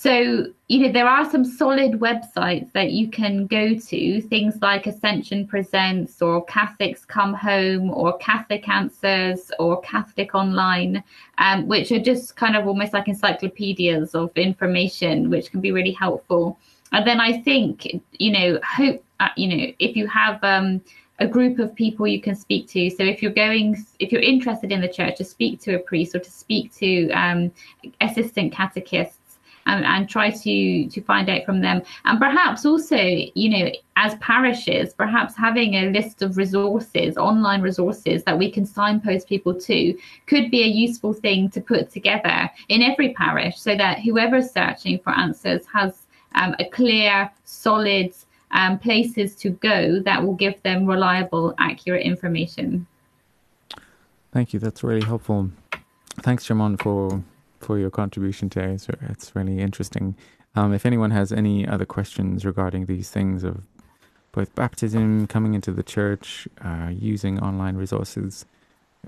so, 0.00 0.46
you 0.68 0.78
know, 0.78 0.92
there 0.92 1.08
are 1.08 1.28
some 1.28 1.44
solid 1.44 1.94
websites 1.94 2.70
that 2.70 2.92
you 2.92 3.10
can 3.10 3.48
go 3.48 3.74
to, 3.74 4.20
things 4.20 4.54
like 4.62 4.86
Ascension 4.86 5.44
Presents 5.44 6.22
or 6.22 6.44
Catholics 6.44 7.04
Come 7.04 7.34
Home 7.34 7.90
or 7.90 8.16
Catholic 8.18 8.68
Answers 8.68 9.50
or 9.58 9.80
Catholic 9.80 10.36
Online, 10.36 11.02
um, 11.38 11.66
which 11.66 11.90
are 11.90 11.98
just 11.98 12.36
kind 12.36 12.54
of 12.54 12.68
almost 12.68 12.92
like 12.92 13.08
encyclopedias 13.08 14.14
of 14.14 14.30
information, 14.36 15.30
which 15.30 15.50
can 15.50 15.60
be 15.60 15.72
really 15.72 15.90
helpful. 15.90 16.56
And 16.92 17.04
then 17.04 17.20
I 17.20 17.42
think, 17.42 18.00
you 18.12 18.30
know, 18.30 18.60
hope, 18.62 19.02
uh, 19.18 19.30
you 19.36 19.48
know, 19.48 19.72
if 19.80 19.96
you 19.96 20.06
have 20.06 20.38
um, 20.44 20.80
a 21.18 21.26
group 21.26 21.58
of 21.58 21.74
people 21.74 22.06
you 22.06 22.20
can 22.20 22.36
speak 22.36 22.68
to. 22.68 22.88
So 22.90 23.02
if 23.02 23.20
you're 23.20 23.32
going, 23.32 23.84
if 23.98 24.12
you're 24.12 24.22
interested 24.22 24.70
in 24.70 24.80
the 24.80 24.88
church, 24.88 25.16
to 25.16 25.24
speak 25.24 25.60
to 25.62 25.74
a 25.74 25.80
priest 25.80 26.14
or 26.14 26.20
to 26.20 26.30
speak 26.30 26.72
to 26.76 27.10
um, 27.10 27.50
assistant 28.00 28.52
catechists 28.52 29.17
and, 29.68 29.84
and 29.84 30.08
try 30.08 30.30
to 30.30 30.88
to 30.88 31.00
find 31.02 31.28
out 31.28 31.44
from 31.44 31.60
them. 31.60 31.82
And 32.04 32.18
perhaps 32.18 32.66
also, 32.66 32.96
you 32.96 33.50
know, 33.50 33.70
as 33.96 34.14
parishes, 34.16 34.94
perhaps 34.94 35.36
having 35.36 35.74
a 35.74 35.90
list 35.90 36.22
of 36.22 36.36
resources, 36.36 37.16
online 37.16 37.62
resources 37.62 38.24
that 38.24 38.38
we 38.38 38.50
can 38.50 38.66
signpost 38.66 39.28
people 39.28 39.54
to 39.54 39.96
could 40.26 40.50
be 40.50 40.62
a 40.62 40.66
useful 40.66 41.12
thing 41.12 41.50
to 41.50 41.60
put 41.60 41.90
together 41.90 42.50
in 42.68 42.82
every 42.82 43.12
parish 43.14 43.58
so 43.58 43.76
that 43.76 44.00
whoever's 44.00 44.50
searching 44.50 44.98
for 44.98 45.10
answers 45.10 45.64
has 45.72 46.06
um, 46.34 46.54
a 46.58 46.64
clear, 46.64 47.30
solid 47.44 48.12
um, 48.52 48.78
places 48.78 49.34
to 49.36 49.50
go 49.50 50.00
that 50.00 50.22
will 50.22 50.34
give 50.34 50.60
them 50.62 50.86
reliable, 50.86 51.54
accurate 51.58 52.02
information. 52.02 52.86
Thank 54.32 54.52
you. 54.52 54.60
That's 54.60 54.82
really 54.82 55.04
helpful. 55.04 55.50
Thanks, 56.20 56.44
Shimon, 56.44 56.76
for 56.76 57.22
for 57.60 57.78
your 57.78 57.90
contribution 57.90 58.48
today. 58.48 58.72
It's, 58.72 58.88
it's 59.02 59.34
really 59.34 59.58
interesting. 59.60 60.16
Um, 60.54 60.72
if 60.72 60.86
anyone 60.86 61.10
has 61.10 61.32
any 61.32 61.66
other 61.66 61.84
questions 61.84 62.44
regarding 62.44 62.86
these 62.86 63.10
things 63.10 63.44
of 63.44 63.62
both 64.32 64.54
baptism, 64.54 65.26
coming 65.26 65.54
into 65.54 65.72
the 65.72 65.82
church, 65.82 66.48
uh, 66.64 66.90
using 66.92 67.38
online 67.40 67.76
resources, 67.76 68.44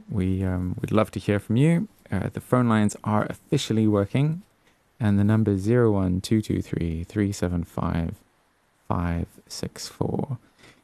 we 0.08 0.44
um, 0.44 0.76
would 0.80 0.92
love 0.92 1.10
to 1.12 1.18
hear 1.18 1.38
from 1.38 1.56
you. 1.56 1.88
Uh, 2.10 2.28
the 2.32 2.40
phone 2.40 2.68
lines 2.68 2.96
are 3.04 3.26
officially 3.26 3.86
working, 3.86 4.42
and 4.98 5.18
the 5.18 5.24
number 5.24 5.52
is 5.52 5.66
01223 5.66 7.04
375 7.04 8.14
564. 8.88 10.38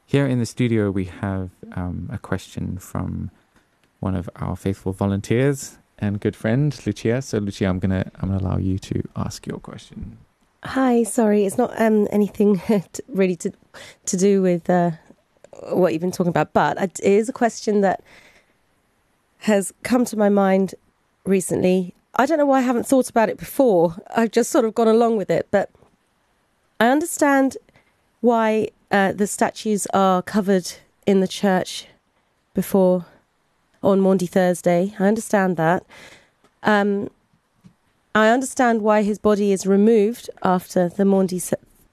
Here 0.04 0.26
in 0.26 0.38
the 0.38 0.46
studio, 0.46 0.90
we 0.90 1.06
have 1.06 1.50
um, 1.74 2.08
a 2.12 2.18
question 2.18 2.78
from 2.78 3.30
one 3.98 4.14
of 4.14 4.30
our 4.36 4.54
faithful 4.54 4.92
volunteers 4.92 5.78
and 5.98 6.20
good 6.20 6.36
friend, 6.36 6.78
Lucia. 6.86 7.22
So, 7.22 7.38
Lucia, 7.38 7.66
I'm 7.66 7.78
gonna 7.78 8.10
I'm 8.16 8.28
gonna 8.28 8.42
allow 8.42 8.58
you 8.58 8.78
to 8.78 9.02
ask 9.16 9.46
your 9.46 9.58
question. 9.58 10.18
Hi, 10.64 11.04
sorry, 11.04 11.44
it's 11.44 11.58
not 11.58 11.80
um, 11.80 12.08
anything 12.10 12.60
really 13.08 13.36
to 13.36 13.52
to 14.06 14.16
do 14.16 14.42
with 14.42 14.68
uh, 14.68 14.92
what 15.70 15.92
you've 15.92 16.02
been 16.02 16.12
talking 16.12 16.30
about, 16.30 16.52
but 16.52 16.80
it 16.80 17.00
is 17.00 17.28
a 17.28 17.32
question 17.32 17.80
that 17.82 18.02
has 19.40 19.72
come 19.82 20.04
to 20.06 20.16
my 20.16 20.28
mind 20.28 20.74
recently. 21.24 21.94
I 22.16 22.26
don't 22.26 22.38
know 22.38 22.46
why 22.46 22.58
I 22.58 22.62
haven't 22.62 22.86
thought 22.86 23.10
about 23.10 23.28
it 23.28 23.36
before. 23.36 23.94
I've 24.16 24.30
just 24.30 24.50
sort 24.50 24.64
of 24.64 24.74
gone 24.74 24.88
along 24.88 25.18
with 25.18 25.30
it, 25.30 25.48
but 25.50 25.70
I 26.80 26.88
understand 26.88 27.56
why 28.20 28.70
uh, 28.90 29.12
the 29.12 29.26
statues 29.26 29.86
are 29.92 30.22
covered 30.22 30.72
in 31.06 31.20
the 31.20 31.28
church 31.28 31.86
before 32.54 33.06
on 33.82 34.00
Maundy 34.00 34.26
Thursday. 34.26 34.94
I 34.98 35.06
understand 35.06 35.56
that. 35.56 35.84
Um, 36.62 37.10
I 38.14 38.28
understand 38.28 38.82
why 38.82 39.02
his 39.02 39.18
body 39.18 39.52
is 39.52 39.66
removed 39.66 40.30
after 40.42 40.88
the 40.88 41.04
Maundy 41.04 41.40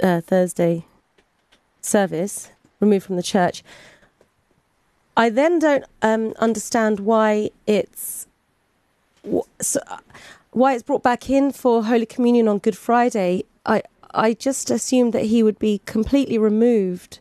uh, 0.01 0.21
Thursday 0.21 0.85
service, 1.81 2.49
removed 2.79 3.05
from 3.05 3.17
the 3.17 3.23
church. 3.23 3.63
I 5.15 5.29
then 5.29 5.59
don't 5.59 5.85
um, 6.01 6.33
understand 6.39 7.01
why 7.01 7.51
it's 7.67 8.27
why 10.51 10.73
it's 10.73 10.83
brought 10.83 11.03
back 11.03 11.29
in 11.29 11.51
for 11.51 11.83
Holy 11.83 12.05
Communion 12.05 12.47
on 12.47 12.57
Good 12.59 12.77
Friday. 12.77 13.43
I 13.65 13.83
I 14.13 14.33
just 14.33 14.71
assumed 14.71 15.13
that 15.13 15.25
he 15.25 15.43
would 15.43 15.59
be 15.59 15.81
completely 15.85 16.37
removed 16.37 17.19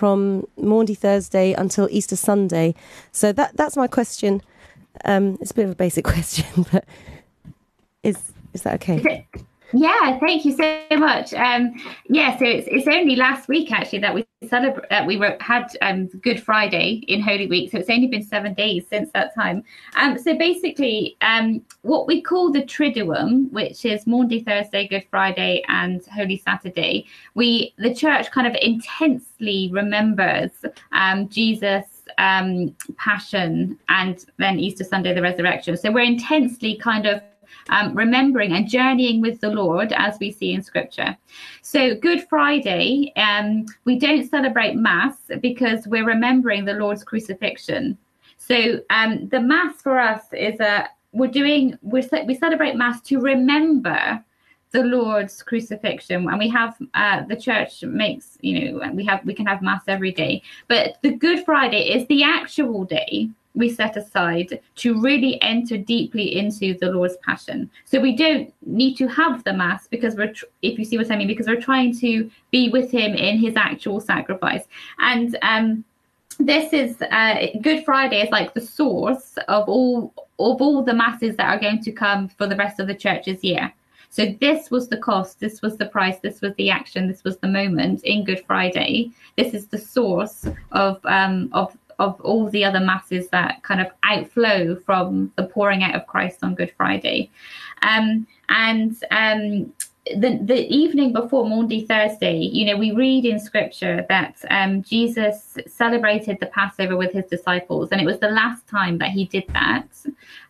from 0.00 0.46
Maundy 0.56 0.94
Thursday 0.94 1.52
until 1.52 1.86
Easter 1.90 2.16
Sunday. 2.16 2.74
So 3.12 3.32
that 3.34 3.54
that's 3.58 3.76
my 3.76 3.86
question. 3.86 4.40
Um, 5.04 5.36
it's 5.42 5.50
a 5.50 5.54
bit 5.54 5.66
of 5.66 5.72
a 5.72 5.74
basic 5.74 6.04
question, 6.14 6.64
but 6.72 6.86
is 8.02 8.16
is 8.54 8.62
that 8.62 8.76
okay? 8.76 9.26
Yeah, 9.72 10.18
thank 10.18 10.44
you 10.44 10.52
so 10.52 10.82
much. 10.96 11.32
Um, 11.34 11.74
yeah, 12.08 12.36
so 12.38 12.44
it's 12.44 12.66
it's 12.70 12.88
only 12.88 13.16
last 13.16 13.48
week 13.48 13.72
actually 13.72 14.00
that 14.00 14.14
we 14.14 14.26
celebrate 14.48 14.88
that 14.90 15.06
we 15.06 15.16
were, 15.16 15.36
had 15.40 15.66
um, 15.82 16.06
Good 16.06 16.42
Friday 16.42 17.04
in 17.08 17.20
Holy 17.20 17.46
Week. 17.46 17.70
So 17.70 17.78
it's 17.78 17.90
only 17.90 18.08
been 18.08 18.22
seven 18.22 18.54
days 18.54 18.84
since 18.88 19.10
that 19.12 19.34
time. 19.34 19.62
Um, 19.96 20.18
so 20.18 20.36
basically, 20.36 21.16
um, 21.20 21.62
what 21.82 22.06
we 22.06 22.20
call 22.20 22.50
the 22.50 22.62
Triduum, 22.62 23.50
which 23.52 23.84
is 23.84 24.06
Maundy 24.06 24.42
Thursday, 24.42 24.88
Good 24.88 25.06
Friday, 25.10 25.62
and 25.68 26.04
Holy 26.06 26.38
Saturday, 26.38 27.06
we 27.34 27.74
the 27.78 27.94
Church 27.94 28.30
kind 28.30 28.46
of 28.46 28.56
intensely 28.60 29.70
remembers 29.72 30.50
um, 30.92 31.28
Jesus 31.28 31.84
um, 32.18 32.74
passion 32.96 33.78
and 33.88 34.26
then 34.38 34.58
Easter 34.58 34.84
Sunday, 34.84 35.14
the 35.14 35.22
resurrection. 35.22 35.76
So 35.76 35.92
we're 35.92 36.00
intensely 36.00 36.76
kind 36.76 37.06
of 37.06 37.22
um, 37.70 37.94
remembering 37.94 38.52
and 38.52 38.68
journeying 38.68 39.20
with 39.20 39.40
the 39.40 39.50
Lord 39.50 39.92
as 39.92 40.18
we 40.20 40.30
see 40.30 40.52
in 40.52 40.62
Scripture. 40.62 41.16
So, 41.62 41.94
Good 41.94 42.28
Friday, 42.28 43.12
um, 43.16 43.66
we 43.84 43.98
don't 43.98 44.28
celebrate 44.28 44.76
Mass 44.76 45.16
because 45.40 45.86
we're 45.86 46.04
remembering 46.04 46.64
the 46.64 46.74
Lord's 46.74 47.04
crucifixion. 47.04 47.96
So, 48.36 48.80
um, 48.90 49.28
the 49.28 49.40
Mass 49.40 49.80
for 49.80 49.98
us 49.98 50.24
is 50.32 50.60
a 50.60 50.88
we're 51.12 51.30
doing 51.30 51.76
we 51.82 52.06
we 52.26 52.34
celebrate 52.34 52.76
Mass 52.76 53.00
to 53.02 53.20
remember 53.20 54.22
the 54.72 54.84
Lord's 54.84 55.42
crucifixion, 55.42 56.28
and 56.28 56.38
we 56.38 56.48
have 56.48 56.76
uh, 56.94 57.22
the 57.24 57.36
church 57.36 57.82
makes 57.82 58.38
you 58.40 58.72
know 58.72 58.90
we 58.92 59.04
have 59.04 59.24
we 59.24 59.34
can 59.34 59.46
have 59.46 59.62
mass 59.62 59.82
every 59.88 60.12
day, 60.12 60.42
but 60.68 60.98
the 61.02 61.12
Good 61.12 61.44
Friday 61.44 61.90
is 61.90 62.06
the 62.06 62.22
actual 62.22 62.84
day 62.84 63.30
we 63.54 63.68
set 63.68 63.96
aside 63.96 64.60
to 64.76 65.00
really 65.00 65.40
enter 65.42 65.76
deeply 65.76 66.36
into 66.36 66.74
the 66.78 66.90
Lord's 66.90 67.16
passion. 67.24 67.70
So 67.84 68.00
we 68.00 68.16
don't 68.16 68.52
need 68.64 68.96
to 68.98 69.08
have 69.08 69.42
the 69.44 69.52
mass 69.52 69.88
because 69.88 70.14
we're, 70.14 70.32
tr- 70.32 70.46
if 70.62 70.78
you 70.78 70.84
see 70.84 70.98
what 70.98 71.10
I 71.10 71.16
mean, 71.16 71.26
because 71.26 71.46
we're 71.46 71.60
trying 71.60 71.96
to 71.98 72.30
be 72.50 72.68
with 72.68 72.90
Him 72.90 73.14
in 73.14 73.38
His 73.38 73.56
actual 73.56 74.00
sacrifice. 74.00 74.64
And 74.98 75.36
um, 75.42 75.84
this 76.38 76.72
is 76.72 77.00
uh, 77.02 77.46
Good 77.60 77.84
Friday 77.84 78.22
is 78.22 78.30
like 78.30 78.54
the 78.54 78.60
source 78.60 79.36
of 79.48 79.68
all 79.68 80.12
of 80.38 80.62
all 80.62 80.82
the 80.82 80.94
masses 80.94 81.36
that 81.36 81.48
are 81.48 81.60
going 81.60 81.82
to 81.82 81.92
come 81.92 82.28
for 82.28 82.46
the 82.46 82.56
rest 82.56 82.80
of 82.80 82.86
the 82.86 82.94
church's 82.94 83.44
year. 83.44 83.72
So 84.08 84.34
this 84.40 84.70
was 84.70 84.88
the 84.88 84.96
cost, 84.96 85.38
this 85.38 85.62
was 85.62 85.76
the 85.76 85.86
price, 85.86 86.18
this 86.18 86.40
was 86.40 86.54
the 86.56 86.70
action, 86.70 87.06
this 87.06 87.22
was 87.22 87.36
the 87.38 87.46
moment 87.46 88.02
in 88.04 88.24
Good 88.24 88.44
Friday. 88.44 89.10
This 89.36 89.54
is 89.54 89.66
the 89.68 89.78
source 89.78 90.48
of 90.72 91.00
um, 91.04 91.50
of 91.52 91.76
of 92.00 92.20
all 92.22 92.48
the 92.48 92.64
other 92.64 92.80
masses 92.80 93.28
that 93.28 93.62
kind 93.62 93.80
of 93.80 93.88
outflow 94.02 94.74
from 94.86 95.30
the 95.36 95.44
pouring 95.44 95.82
out 95.82 95.94
of 95.94 96.06
Christ 96.06 96.38
on 96.42 96.54
Good 96.54 96.72
Friday. 96.76 97.30
Um, 97.82 98.26
and 98.48 98.96
um, 99.10 99.72
the, 100.06 100.40
the 100.42 100.66
evening 100.74 101.12
before 101.12 101.48
Maundy 101.48 101.86
Thursday, 101.86 102.38
you 102.38 102.64
know, 102.64 102.76
we 102.76 102.90
read 102.92 103.26
in 103.26 103.38
scripture 103.38 104.04
that 104.08 104.34
um, 104.48 104.82
Jesus 104.82 105.58
celebrated 105.66 106.38
the 106.40 106.46
Passover 106.46 106.96
with 106.96 107.12
his 107.12 107.26
disciples, 107.26 107.90
and 107.92 108.00
it 108.00 108.06
was 108.06 108.18
the 108.18 108.30
last 108.30 108.66
time 108.66 108.96
that 108.98 109.10
he 109.10 109.26
did 109.26 109.44
that 109.48 109.88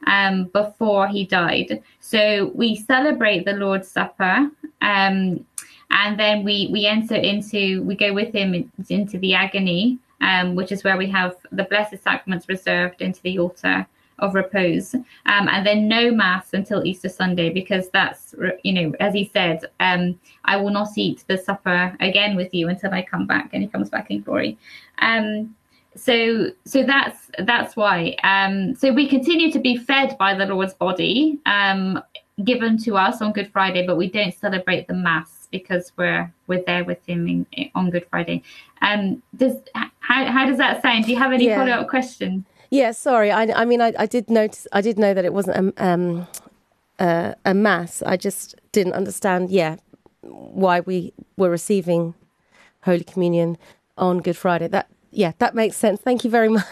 um, 0.07 0.45
before 0.45 1.09
he 1.09 1.27
died. 1.27 1.83
So 1.99 2.53
we 2.55 2.77
celebrate 2.77 3.45
the 3.45 3.55
Lord's 3.55 3.89
Supper. 3.89 4.51
Um, 4.81 5.45
and 5.93 6.19
then 6.19 6.45
we, 6.45 6.69
we 6.71 6.87
enter 6.87 7.17
into, 7.17 7.83
we 7.83 7.97
go 7.97 8.13
with 8.13 8.33
him 8.33 8.71
into 8.89 9.19
the 9.19 9.35
agony 9.35 9.99
um, 10.21 10.55
which 10.55 10.73
is 10.73 10.85
where 10.85 10.97
we 10.97 11.09
have 11.11 11.37
the 11.53 11.65
Blessed 11.65 12.03
Sacraments 12.03 12.49
reserved 12.49 13.01
into 13.03 13.23
the 13.23 13.39
altar 13.39 13.87
of 14.19 14.35
repose, 14.35 14.95
um, 14.95 15.49
and 15.49 15.67
then 15.67 15.89
no 15.89 16.11
mass 16.11 16.53
until 16.53 16.85
Easter 16.85 17.09
Sunday 17.09 17.51
because 17.51 17.89
that's 17.91 18.35
you 18.63 18.73
know 18.73 18.93
as 19.01 19.15
he 19.15 19.31
said, 19.33 19.65
um, 19.81 20.19
I 20.45 20.57
will 20.57 20.71
not 20.71 20.89
eat 20.97 21.25
the 21.27 21.39
supper 21.39 21.97
again 22.01 22.37
with 22.37 22.53
you 22.55 22.69
until 22.69 22.93
I 22.93 23.03
come 23.03 23.27
back, 23.27 23.51
and 23.53 23.63
he 23.63 23.69
comes 23.69 23.89
back 23.89 24.11
in 24.11 24.21
glory. 24.23 24.59
Um, 24.99 25.55
so 25.97 26.51
so 26.65 26.83
that's 26.83 27.31
that's 27.39 27.77
why. 27.77 28.17
Um, 28.23 28.75
so 28.75 28.93
we 28.93 29.09
continue 29.09 29.51
to 29.53 29.59
be 29.59 29.77
fed 29.77 30.17
by 30.19 30.35
the 30.35 30.47
Lord's 30.47 30.75
body 30.75 31.39
um, 31.47 32.01
given 32.45 32.79
to 32.85 32.97
us 32.97 33.21
on 33.21 33.33
Good 33.33 33.51
Friday, 33.53 33.87
but 33.87 33.97
we 33.97 34.09
don't 34.09 34.35
celebrate 34.35 34.87
the 34.87 34.95
mass 34.95 35.40
because 35.51 35.93
we're 35.97 36.33
we're 36.47 36.63
there 36.67 36.85
with 36.85 37.05
him 37.07 37.47
in, 37.53 37.71
on 37.75 37.91
Good 37.91 38.07
Friday. 38.11 38.43
Um, 38.83 39.23
does 39.37 39.57
how 39.75 40.27
how 40.27 40.47
does 40.47 40.59
that 40.59 40.83
sound? 40.83 41.05
Do 41.05 41.11
you 41.11 41.19
have 41.19 41.33
any 41.33 41.47
yeah. 41.47 41.57
follow 41.57 41.73
up 41.73 41.89
questions? 41.89 42.45
Yeah, 42.71 42.93
sorry. 42.93 43.33
I, 43.33 43.43
I 43.63 43.65
mean, 43.65 43.81
I, 43.81 43.93
I 43.99 44.07
did 44.07 44.31
notice. 44.31 44.67
I 44.73 44.81
did 44.81 44.99
know 44.99 45.13
that 45.13 45.25
it 45.25 45.33
wasn't 45.33 45.75
a 45.77 45.85
um, 45.85 46.27
uh, 46.99 47.35
a 47.45 47.55
mass. 47.55 48.03
I 48.03 48.17
just 48.17 48.55
didn't 48.73 48.93
understand. 48.93 49.51
Yeah, 49.51 49.77
why 50.23 50.81
we 50.81 51.13
were 51.37 51.51
receiving 51.51 52.15
Holy 52.83 53.05
Communion 53.05 53.59
on 53.99 54.19
Good 54.19 54.37
Friday. 54.37 54.69
That 54.69 54.89
yeah, 55.11 55.33
that 55.39 55.55
makes 55.55 55.77
sense. 55.77 56.01
Thank 56.01 56.25
you 56.25 56.31
very 56.31 56.49
much. 56.61 56.65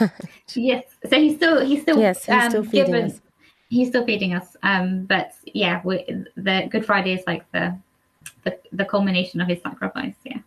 Yes. 0.55 0.85
So 1.09 1.21
he's 1.21 1.37
still 1.37 1.65
he's 1.65 1.83
still 1.83 1.99
yes 1.99 2.25
he's 2.25 2.35
um, 2.35 2.51
still 2.51 2.65
feeding 2.65 2.87
given, 2.93 3.11
us. 3.11 3.21
He's 3.69 3.89
still 3.89 4.05
feeding 4.05 4.35
us. 4.35 4.57
Um, 4.63 5.05
but 5.05 5.33
yeah, 5.45 5.83
the 5.83 6.69
Good 6.71 6.87
Friday 6.87 7.13
is 7.13 7.23
like 7.27 7.51
the 7.53 7.77
the, 8.45 8.59
the 8.73 8.85
culmination 8.85 9.41
of 9.41 9.49
his 9.49 9.61
sacrifice. 9.63 10.15
Yeah. 10.25 10.39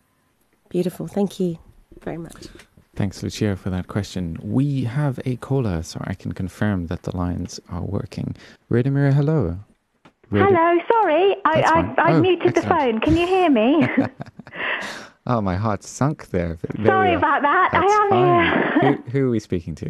Beautiful. 0.68 1.06
Thank 1.06 1.38
you 1.40 1.58
very 2.00 2.18
much. 2.18 2.46
Thanks, 2.94 3.22
Lucia, 3.22 3.56
for 3.56 3.70
that 3.70 3.88
question. 3.88 4.38
We 4.42 4.84
have 4.84 5.18
a 5.24 5.36
caller, 5.36 5.82
so 5.82 6.00
I 6.04 6.14
can 6.14 6.32
confirm 6.32 6.86
that 6.88 7.04
the 7.04 7.16
lines 7.16 7.58
are 7.70 7.82
working. 7.82 8.36
Radimir, 8.70 9.12
hello. 9.14 9.58
Radio- 10.30 10.48
Hello, 10.54 10.80
sorry, 10.90 11.36
I, 11.44 11.60
That's 11.60 11.70
I, 11.70 11.74
fine. 11.74 11.94
I 11.98 12.12
Oh, 12.12 12.20
muted 12.20 12.54
the 12.54 12.62
phone. 12.62 13.00
Can 13.00 13.16
you 13.16 13.26
hear 13.26 13.50
me? 13.50 13.86
Oh, 15.24 15.40
my 15.40 15.54
heart 15.54 15.84
sunk 15.84 16.30
there. 16.30 16.58
There 16.74 16.86
Sorry 16.86 17.10
we 17.10 17.14
about 17.16 17.42
that. 17.42 17.70
I 17.74 17.84
am 17.84 18.10
fine. 18.10 18.82
here. 18.82 18.96
who, 18.96 19.02
who 19.12 19.26
are 19.28 19.30
we 19.30 19.38
speaking 19.38 19.76
to? 19.76 19.88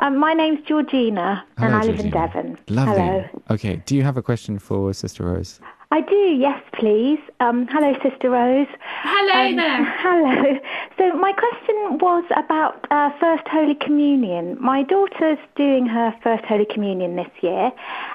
um, 0.00 0.18
my 0.18 0.32
name's 0.34 0.60
Georgina, 0.66 1.44
and 1.58 1.66
Hello, 1.72 1.78
I 1.78 1.82
live 1.86 2.00
in 2.00 2.10
Devon. 2.10 2.58
Lovely. 2.68 2.94
Hello. 2.96 3.24
Okay, 3.50 3.76
do 3.86 3.94
you 3.94 4.02
have 4.02 4.16
a 4.16 4.22
question 4.22 4.58
for 4.58 4.92
Sister 4.92 5.24
Rose? 5.26 5.60
I 5.92 6.00
do, 6.00 6.16
yes, 6.16 6.58
please. 6.72 7.18
Um, 7.40 7.66
hello, 7.70 7.92
Sister 8.02 8.30
Rose. 8.30 8.66
Hello 9.02 9.48
Um, 9.48 9.56
there. 9.56 9.84
Hello. 9.98 10.58
So 10.96 11.12
my 11.18 11.32
question 11.32 11.98
was 11.98 12.24
about 12.34 12.86
uh, 12.90 13.10
First 13.20 13.46
Holy 13.48 13.74
Communion. 13.74 14.56
My 14.58 14.84
daughter's 14.84 15.36
doing 15.54 15.84
her 15.84 16.14
First 16.22 16.46
Holy 16.46 16.64
Communion 16.64 17.16
this 17.16 17.28
year, 17.42 17.70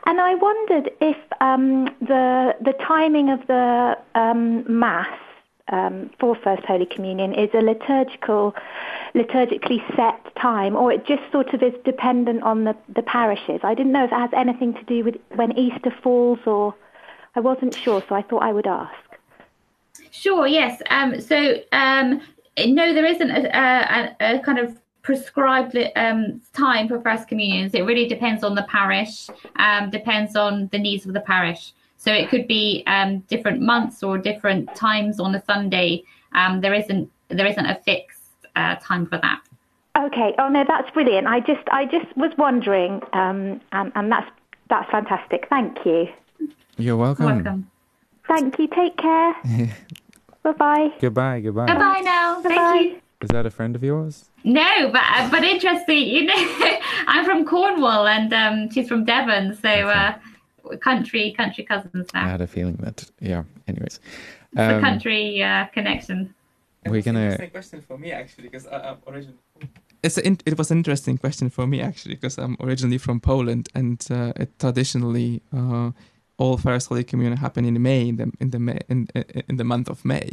and 0.07 0.19
I 0.19 0.34
wondered 0.34 0.89
if 1.01 1.17
um, 1.39 1.86
the 2.01 2.55
the 2.61 2.73
timing 2.82 3.30
of 3.30 3.45
the 3.45 3.95
um, 4.15 4.65
Mass 4.67 5.07
um, 5.67 6.09
for 6.19 6.36
First 6.36 6.63
Holy 6.65 6.88
Communion 6.88 7.32
is 7.36 7.51
a 7.53 7.61
liturgical, 7.61 8.55
liturgically 9.13 9.82
set 9.95 10.36
time, 10.36 10.75
or 10.75 10.91
it 10.91 11.05
just 11.05 11.21
sort 11.32 11.53
of 11.53 11.61
is 11.61 11.73
dependent 11.86 12.41
on 12.41 12.63
the, 12.63 12.75
the 12.95 13.03
parishes. 13.03 13.59
I 13.63 13.75
didn't 13.75 13.91
know 13.91 14.05
if 14.05 14.11
it 14.11 14.15
has 14.15 14.32
anything 14.36 14.73
to 14.73 14.84
do 14.86 15.03
with 15.03 15.15
when 15.36 15.51
Easter 15.57 15.93
falls, 16.01 16.39
or 16.47 16.73
I 17.38 17.39
wasn't 17.39 17.75
sure, 17.75 18.03
so 18.09 18.15
I 18.15 18.23
thought 18.23 18.41
I 18.41 18.51
would 18.51 18.65
ask. 18.65 18.95
Sure. 20.09 20.47
Yes. 20.47 20.81
Um, 20.89 21.21
so 21.21 21.57
um, 21.71 22.19
no, 22.65 22.95
there 22.95 23.05
isn't 23.05 23.29
a, 23.29 24.15
a, 24.19 24.38
a 24.38 24.39
kind 24.39 24.57
of 24.57 24.75
prescribed 25.03 25.77
um, 25.95 26.41
time 26.53 26.88
for 26.88 26.99
first 26.99 27.27
communions. 27.27 27.75
It 27.75 27.81
really 27.81 28.07
depends 28.07 28.43
on 28.43 28.55
the 28.55 28.63
parish. 28.63 29.29
Um, 29.57 29.91
depends 29.91 30.35
on 30.35 30.67
the 30.71 30.79
needs 30.79 31.05
of 31.05 31.13
the 31.13 31.21
parish. 31.21 31.73
So 31.97 32.11
it 32.11 32.27
could 32.29 32.47
be 32.47 32.83
um, 32.88 33.19
different 33.27 33.61
months 33.61 34.01
or 34.01 34.17
different 34.17 34.73
times 34.73 35.19
on 35.19 35.35
a 35.35 35.43
Sunday. 35.45 36.03
Um, 36.33 36.59
there 36.61 36.73
isn't 36.73 37.07
there 37.29 37.45
isn't 37.45 37.65
a 37.67 37.75
fixed 37.85 38.47
uh, 38.55 38.77
time 38.77 39.05
for 39.05 39.19
that. 39.19 39.41
Okay. 39.95 40.33
Oh 40.39 40.49
no, 40.49 40.65
that's 40.67 40.89
brilliant. 40.89 41.27
I 41.27 41.39
just 41.41 41.69
I 41.71 41.85
just 41.85 42.17
was 42.17 42.31
wondering, 42.35 43.01
um, 43.13 43.61
and, 43.73 43.91
and 43.93 44.11
that's 44.11 44.31
that's 44.71 44.89
fantastic. 44.89 45.45
Thank 45.49 45.85
you. 45.85 46.07
You're 46.78 46.97
welcome. 46.97 47.25
Welcome. 47.25 47.71
Thank 48.28 48.59
you. 48.59 48.67
Take 48.67 48.97
care. 48.97 49.34
bye 50.43 50.51
bye. 50.51 50.89
Goodbye, 50.99 51.39
goodbye. 51.41 51.65
Bye 51.65 51.75
bye 51.75 52.01
now. 52.01 52.41
Thank 52.41 52.55
Bye-bye. 52.55 52.80
you. 52.80 53.01
Is 53.21 53.30
that 53.30 53.45
a 53.47 53.49
friend 53.49 53.75
of 53.75 53.84
yours? 53.84 54.30
No, 54.43 54.91
but 54.91 55.01
uh, 55.15 55.30
but 55.32 55.43
interesting. 55.43 56.07
You 56.07 56.25
know, 56.25 56.34
I'm 57.07 57.25
from 57.25 57.45
Cornwall 57.45 58.07
and 58.07 58.32
um, 58.32 58.69
she's 58.69 58.88
from 58.88 59.05
Devon, 59.05 59.57
so 59.59 59.69
uh, 59.69 60.13
country 60.82 61.34
country 61.36 61.63
cousins 61.63 62.07
now. 62.13 62.25
I 62.25 62.30
had 62.30 62.41
a 62.41 62.47
feeling 62.47 62.75
that, 62.75 63.09
yeah. 63.19 63.43
Anyways, 63.67 63.99
the 64.53 64.75
um, 64.75 64.82
country 64.82 65.41
uh, 65.41 65.65
connection. 65.73 66.36
we're 66.86 67.01
gonna. 67.01 67.21
interesting 67.21 67.49
question 67.49 67.82
for 67.82 67.97
me 67.97 68.11
actually 68.11 68.43
because 68.49 68.67
I'm 68.67 68.97
originally. 69.07 69.38
It's 70.03 70.17
a, 70.19 70.25
in- 70.25 70.39
it 70.45 70.57
was 70.57 70.69
an 70.69 70.78
interesting 70.78 71.17
question 71.17 71.49
for 71.49 71.65
me 71.65 71.82
actually 71.82 72.15
because 72.15 72.38
I'm 72.38 72.55
originally 72.59 72.99
from 72.99 73.19
Poland 73.19 73.67
and 73.73 74.05
uh, 74.11 74.32
it 74.36 74.59
traditionally 74.59 75.41
uh, 75.51 75.89
all 76.38 76.57
First 76.57 76.89
Holy 76.89 77.03
Communion 77.03 77.38
happen 77.38 77.65
in 77.65 77.81
May 77.81 78.07
in 78.09 78.15
the 78.17 78.31
in 78.39 78.49
the 78.51 78.59
May, 78.59 78.79
in, 78.89 79.07
in 79.49 79.57
the 79.57 79.63
month 79.63 79.89
of 79.89 80.05
May. 80.05 80.29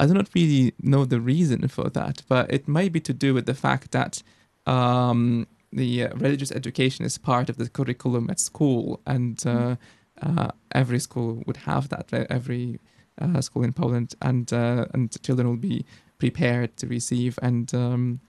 I 0.00 0.06
do 0.06 0.14
not 0.14 0.30
really 0.34 0.72
know 0.80 1.04
the 1.04 1.20
reason 1.20 1.68
for 1.68 1.90
that, 1.90 2.22
but 2.28 2.52
it 2.52 2.66
might 2.66 2.92
be 2.92 3.00
to 3.00 3.12
do 3.12 3.34
with 3.34 3.46
the 3.46 3.54
fact 3.54 3.92
that 3.92 4.22
um, 4.66 5.46
the 5.72 6.04
uh, 6.04 6.16
religious 6.16 6.50
education 6.52 7.04
is 7.04 7.18
part 7.18 7.48
of 7.48 7.56
the 7.56 7.68
curriculum 7.68 8.28
at 8.30 8.40
school, 8.40 9.00
and 9.06 9.42
uh, 9.46 9.76
uh, 10.20 10.48
every 10.72 10.98
school 10.98 11.42
would 11.46 11.58
have 11.58 11.88
that. 11.90 12.12
uh, 12.12 12.26
Every 12.30 12.80
uh, 13.20 13.40
school 13.40 13.64
in 13.64 13.72
Poland, 13.72 14.14
and 14.20 14.52
uh, 14.52 14.86
and 14.94 15.10
children 15.22 15.48
will 15.48 15.56
be 15.56 15.84
prepared 16.18 16.76
to 16.78 16.86
receive, 16.86 17.38
and 17.42 17.72
um, 17.74 18.20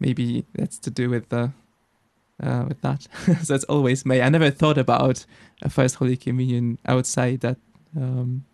maybe 0.00 0.44
that's 0.54 0.78
to 0.80 0.90
do 0.90 1.08
with 1.08 1.28
the. 1.28 1.52
Uh, 2.42 2.64
with 2.66 2.80
that, 2.80 3.06
so 3.44 3.54
it's 3.54 3.64
always 3.64 4.04
May. 4.04 4.20
I 4.20 4.28
never 4.28 4.50
thought 4.50 4.76
about 4.76 5.24
a 5.62 5.70
first 5.70 5.94
Holy 5.94 6.16
Communion 6.16 6.78
outside 6.86 7.40
that 7.40 7.56
um, 7.96 8.44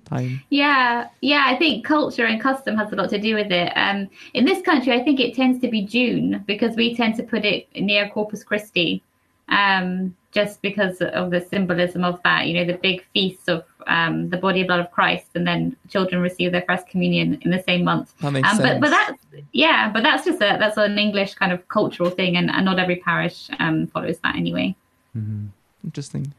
time. 0.00 0.42
Yeah, 0.50 1.08
yeah. 1.20 1.44
I 1.46 1.56
think 1.56 1.84
culture 1.84 2.26
and 2.26 2.40
custom 2.40 2.76
has 2.76 2.92
a 2.92 2.96
lot 2.96 3.10
to 3.10 3.18
do 3.18 3.34
with 3.34 3.50
it. 3.52 3.72
Um, 3.76 4.08
in 4.32 4.44
this 4.44 4.62
country, 4.62 4.92
I 4.92 5.02
think 5.02 5.20
it 5.20 5.34
tends 5.34 5.60
to 5.60 5.68
be 5.68 5.82
June 5.82 6.42
because 6.46 6.76
we 6.76 6.94
tend 6.94 7.16
to 7.16 7.22
put 7.22 7.44
it 7.44 7.68
near 7.74 8.08
Corpus 8.08 8.44
Christi, 8.44 9.02
um, 9.48 10.14
just 10.32 10.60
because 10.62 11.00
of 11.00 11.30
the 11.30 11.40
symbolism 11.40 12.02
of 12.04 12.20
that. 12.24 12.46
You 12.46 12.54
know, 12.54 12.64
the 12.72 12.78
big 12.78 13.04
feasts 13.12 13.46
of 13.48 13.64
um, 13.86 14.30
the 14.30 14.36
body 14.36 14.60
and 14.60 14.66
blood 14.66 14.80
of 14.80 14.90
Christ, 14.90 15.26
and 15.34 15.46
then 15.46 15.76
children 15.88 16.20
receive 16.22 16.52
their 16.52 16.64
first 16.68 16.86
communion 16.88 17.38
in 17.42 17.50
the 17.50 17.62
same 17.62 17.84
month. 17.84 18.14
That 18.20 18.32
makes 18.32 18.48
Um, 18.50 18.56
sense. 18.56 18.68
but 18.68 18.80
but 18.80 18.90
that's 18.90 19.22
yeah, 19.52 19.90
but 19.92 20.02
that's 20.02 20.24
just 20.24 20.38
a 20.38 20.56
that's 20.58 20.76
an 20.76 20.98
English 20.98 21.34
kind 21.34 21.52
of 21.52 21.66
cultural 21.68 22.10
thing, 22.10 22.36
and, 22.36 22.50
and 22.50 22.64
not 22.64 22.78
every 22.78 22.96
parish 22.96 23.48
um, 23.58 23.86
follows 23.88 24.18
that 24.24 24.34
anyway. 24.36 24.74
Mhm. 25.16 25.48
Interesting. 25.84 26.32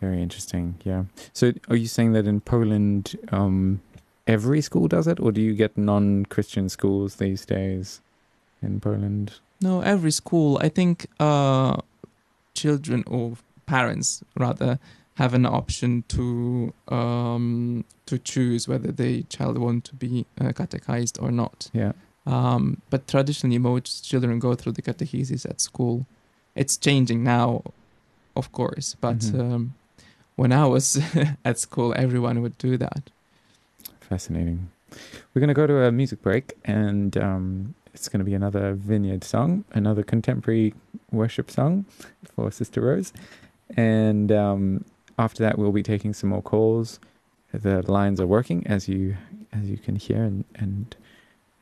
Very 0.00 0.20
interesting. 0.22 0.74
Yeah. 0.84 1.04
So, 1.32 1.52
are 1.68 1.76
you 1.76 1.86
saying 1.86 2.12
that 2.12 2.26
in 2.26 2.40
Poland, 2.40 3.16
um, 3.30 3.80
every 4.26 4.60
school 4.60 4.88
does 4.88 5.06
it, 5.06 5.20
or 5.20 5.32
do 5.32 5.40
you 5.40 5.54
get 5.54 5.78
non-Christian 5.78 6.68
schools 6.68 7.16
these 7.16 7.46
days 7.46 8.00
in 8.60 8.80
Poland? 8.80 9.34
No, 9.60 9.80
every 9.82 10.10
school. 10.10 10.58
I 10.60 10.68
think 10.68 11.06
uh, 11.20 11.76
children 12.64 13.04
or 13.06 13.36
parents 13.66 14.22
rather 14.36 14.78
have 15.14 15.34
an 15.34 15.46
option 15.46 16.02
to 16.08 16.72
um, 16.88 17.84
to 18.06 18.18
choose 18.18 18.66
whether 18.68 18.90
the 18.92 19.22
child 19.24 19.58
want 19.58 19.84
to 19.84 19.94
be 19.94 20.26
uh, 20.40 20.52
catechized 20.52 21.18
or 21.20 21.30
not. 21.30 21.70
Yeah. 21.72 21.92
Um, 22.26 22.80
but 22.90 23.06
traditionally, 23.06 23.58
most 23.58 24.04
children 24.08 24.38
go 24.38 24.54
through 24.54 24.72
the 24.72 24.82
catechesis 24.82 25.44
at 25.48 25.60
school. 25.60 26.06
It's 26.54 26.76
changing 26.76 27.22
now, 27.22 27.62
of 28.36 28.50
course, 28.52 28.96
but 29.00 29.18
Mhm. 29.18 29.40
um, 29.40 29.74
when 30.36 30.52
I 30.52 30.66
was 30.66 30.98
at 31.44 31.58
school, 31.58 31.92
everyone 31.96 32.40
would 32.42 32.56
do 32.58 32.76
that. 32.78 33.10
Fascinating. 34.00 34.70
We're 35.32 35.40
going 35.40 35.48
to 35.48 35.54
go 35.54 35.66
to 35.66 35.84
a 35.84 35.92
music 35.92 36.22
break, 36.22 36.52
and 36.64 37.16
um, 37.16 37.74
it's 37.94 38.08
going 38.08 38.18
to 38.18 38.24
be 38.24 38.34
another 38.34 38.74
vineyard 38.74 39.24
song, 39.24 39.64
another 39.72 40.02
contemporary 40.02 40.74
worship 41.12 41.50
song 41.50 41.86
for 42.34 42.50
Sister 42.50 42.80
Rose. 42.80 43.12
And 43.76 44.30
um, 44.32 44.84
after 45.18 45.42
that, 45.44 45.58
we'll 45.58 45.72
be 45.72 45.82
taking 45.82 46.12
some 46.12 46.30
more 46.30 46.42
calls. 46.42 46.98
The 47.52 47.88
lines 47.90 48.20
are 48.20 48.26
working, 48.26 48.66
as 48.66 48.88
you 48.88 49.16
as 49.52 49.70
you 49.70 49.78
can 49.78 49.94
hear, 49.94 50.24
and 50.24 50.44
and 50.56 50.96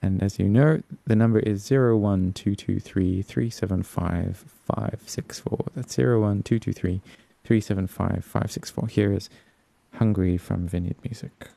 and 0.01 0.23
as 0.23 0.39
you 0.39 0.49
know, 0.49 0.83
the 1.07 1.15
number 1.15 1.39
is 1.39 1.63
zero 1.63 1.97
one 1.99 2.33
two 2.33 2.55
two 2.55 2.81
three 2.81 3.21
three 3.21 3.51
seven 3.51 3.83
five 3.83 4.43
five 4.65 5.01
six 5.05 5.39
four. 5.39 5.67
That's 5.75 5.93
zero 5.95 6.23
one 6.23 6.43
two 6.43 6.59
two 6.59 6.73
three 6.73 7.03
three 7.45 7.61
seven 7.61 7.87
five 7.87 8.25
five 8.25 8.51
six 8.51 8.71
four. 8.71 8.89
Here 8.89 9.13
is 9.13 9.29
"Hungry" 9.95 10.39
from 10.39 10.67
Vineyard 10.67 10.97
Music. 11.05 11.51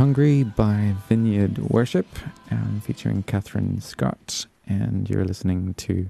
Hungry 0.00 0.44
by 0.44 0.94
Vineyard 1.10 1.58
Worship, 1.58 2.06
um, 2.50 2.80
featuring 2.82 3.22
Kathryn 3.22 3.82
Scott. 3.82 4.46
And 4.66 5.10
you're 5.10 5.26
listening 5.26 5.74
to 5.74 6.08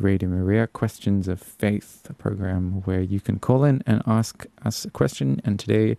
Radio 0.00 0.28
Maria 0.28 0.66
Questions 0.66 1.28
of 1.28 1.40
Faith, 1.40 2.04
a 2.10 2.12
program 2.12 2.82
where 2.86 3.02
you 3.02 3.20
can 3.20 3.38
call 3.38 3.62
in 3.62 3.84
and 3.86 4.02
ask 4.04 4.46
us 4.64 4.84
a 4.84 4.90
question. 4.90 5.40
And 5.44 5.60
today 5.60 5.96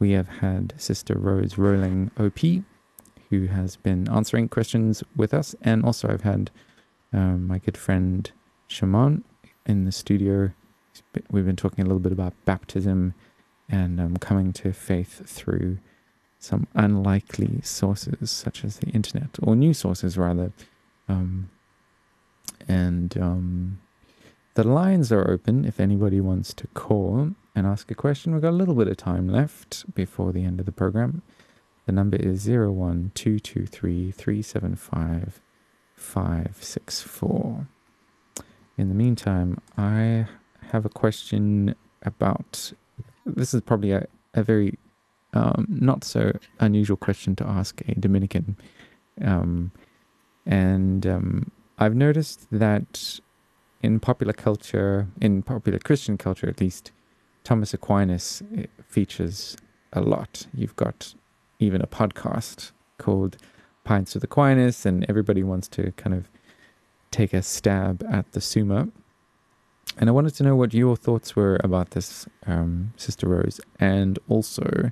we 0.00 0.10
have 0.14 0.26
had 0.26 0.74
Sister 0.76 1.16
Rose 1.16 1.56
Rolling 1.56 2.10
OP, 2.18 2.40
who 3.30 3.46
has 3.46 3.76
been 3.76 4.08
answering 4.08 4.48
questions 4.48 5.04
with 5.14 5.32
us. 5.32 5.54
And 5.62 5.84
also, 5.84 6.08
I've 6.08 6.22
had 6.22 6.50
um, 7.12 7.46
my 7.46 7.58
good 7.58 7.76
friend 7.76 8.28
Shimon 8.66 9.22
in 9.64 9.84
the 9.84 9.92
studio. 9.92 10.50
We've 11.30 11.46
been 11.46 11.54
talking 11.54 11.84
a 11.84 11.86
little 11.86 12.00
bit 12.00 12.10
about 12.10 12.34
baptism 12.44 13.14
and 13.68 14.00
um, 14.00 14.16
coming 14.16 14.52
to 14.54 14.72
faith 14.72 15.22
through 15.24 15.78
some 16.44 16.66
unlikely 16.74 17.60
sources, 17.62 18.30
such 18.30 18.64
as 18.64 18.78
the 18.78 18.88
internet, 18.88 19.30
or 19.42 19.56
new 19.56 19.74
sources 19.74 20.16
rather. 20.18 20.52
Um, 21.08 21.50
and 22.68 23.16
um, 23.18 23.78
the 24.54 24.64
lines 24.64 25.10
are 25.10 25.28
open 25.28 25.64
if 25.64 25.80
anybody 25.80 26.20
wants 26.20 26.54
to 26.54 26.66
call 26.68 27.34
and 27.54 27.66
ask 27.66 27.90
a 27.90 27.94
question. 27.94 28.32
We've 28.32 28.42
got 28.42 28.50
a 28.50 28.62
little 28.62 28.74
bit 28.74 28.88
of 28.88 28.96
time 28.96 29.28
left 29.28 29.92
before 29.94 30.32
the 30.32 30.44
end 30.44 30.60
of 30.60 30.66
the 30.66 30.72
program. 30.72 31.22
The 31.86 31.92
number 31.92 32.16
is 32.16 32.46
01223 32.46 34.10
375 34.10 35.40
564. 35.96 37.66
In 38.76 38.88
the 38.88 38.94
meantime, 38.94 39.60
I 39.76 40.26
have 40.70 40.84
a 40.84 40.88
question 40.88 41.74
about 42.02 42.72
this 43.26 43.54
is 43.54 43.60
probably 43.62 43.92
a, 43.92 44.06
a 44.34 44.42
very 44.42 44.78
um, 45.34 45.66
not 45.68 46.04
so 46.04 46.32
unusual 46.60 46.96
question 46.96 47.36
to 47.36 47.46
ask 47.46 47.80
a 47.86 47.94
Dominican. 47.94 48.56
Um, 49.20 49.72
and 50.46 51.06
um, 51.06 51.50
I've 51.78 51.94
noticed 51.94 52.46
that 52.50 53.20
in 53.82 54.00
popular 54.00 54.32
culture, 54.32 55.08
in 55.20 55.42
popular 55.42 55.78
Christian 55.78 56.16
culture 56.16 56.48
at 56.48 56.60
least, 56.60 56.92
Thomas 57.42 57.74
Aquinas 57.74 58.42
eh, 58.56 58.66
features 58.88 59.56
a 59.92 60.00
lot. 60.00 60.46
You've 60.54 60.76
got 60.76 61.14
even 61.58 61.82
a 61.82 61.86
podcast 61.86 62.72
called 62.98 63.36
Pints 63.84 64.14
with 64.14 64.24
Aquinas, 64.24 64.86
and 64.86 65.04
everybody 65.08 65.42
wants 65.42 65.68
to 65.68 65.92
kind 65.92 66.14
of 66.14 66.30
take 67.10 67.34
a 67.34 67.42
stab 67.42 68.02
at 68.10 68.32
the 68.32 68.40
Summa. 68.40 68.88
And 69.98 70.08
I 70.08 70.12
wanted 70.12 70.34
to 70.36 70.42
know 70.42 70.56
what 70.56 70.74
your 70.74 70.96
thoughts 70.96 71.36
were 71.36 71.60
about 71.62 71.90
this, 71.90 72.26
um, 72.46 72.92
Sister 72.96 73.28
Rose, 73.28 73.60
and 73.78 74.18
also 74.28 74.90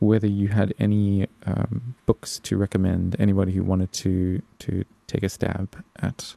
whether 0.00 0.26
you 0.26 0.48
had 0.48 0.74
any 0.78 1.26
um, 1.46 1.94
books 2.06 2.38
to 2.40 2.56
recommend 2.56 3.16
anybody 3.18 3.52
who 3.52 3.62
wanted 3.62 3.92
to 3.92 4.42
to 4.60 4.84
take 5.06 5.22
a 5.22 5.28
stab 5.28 5.82
at 6.00 6.34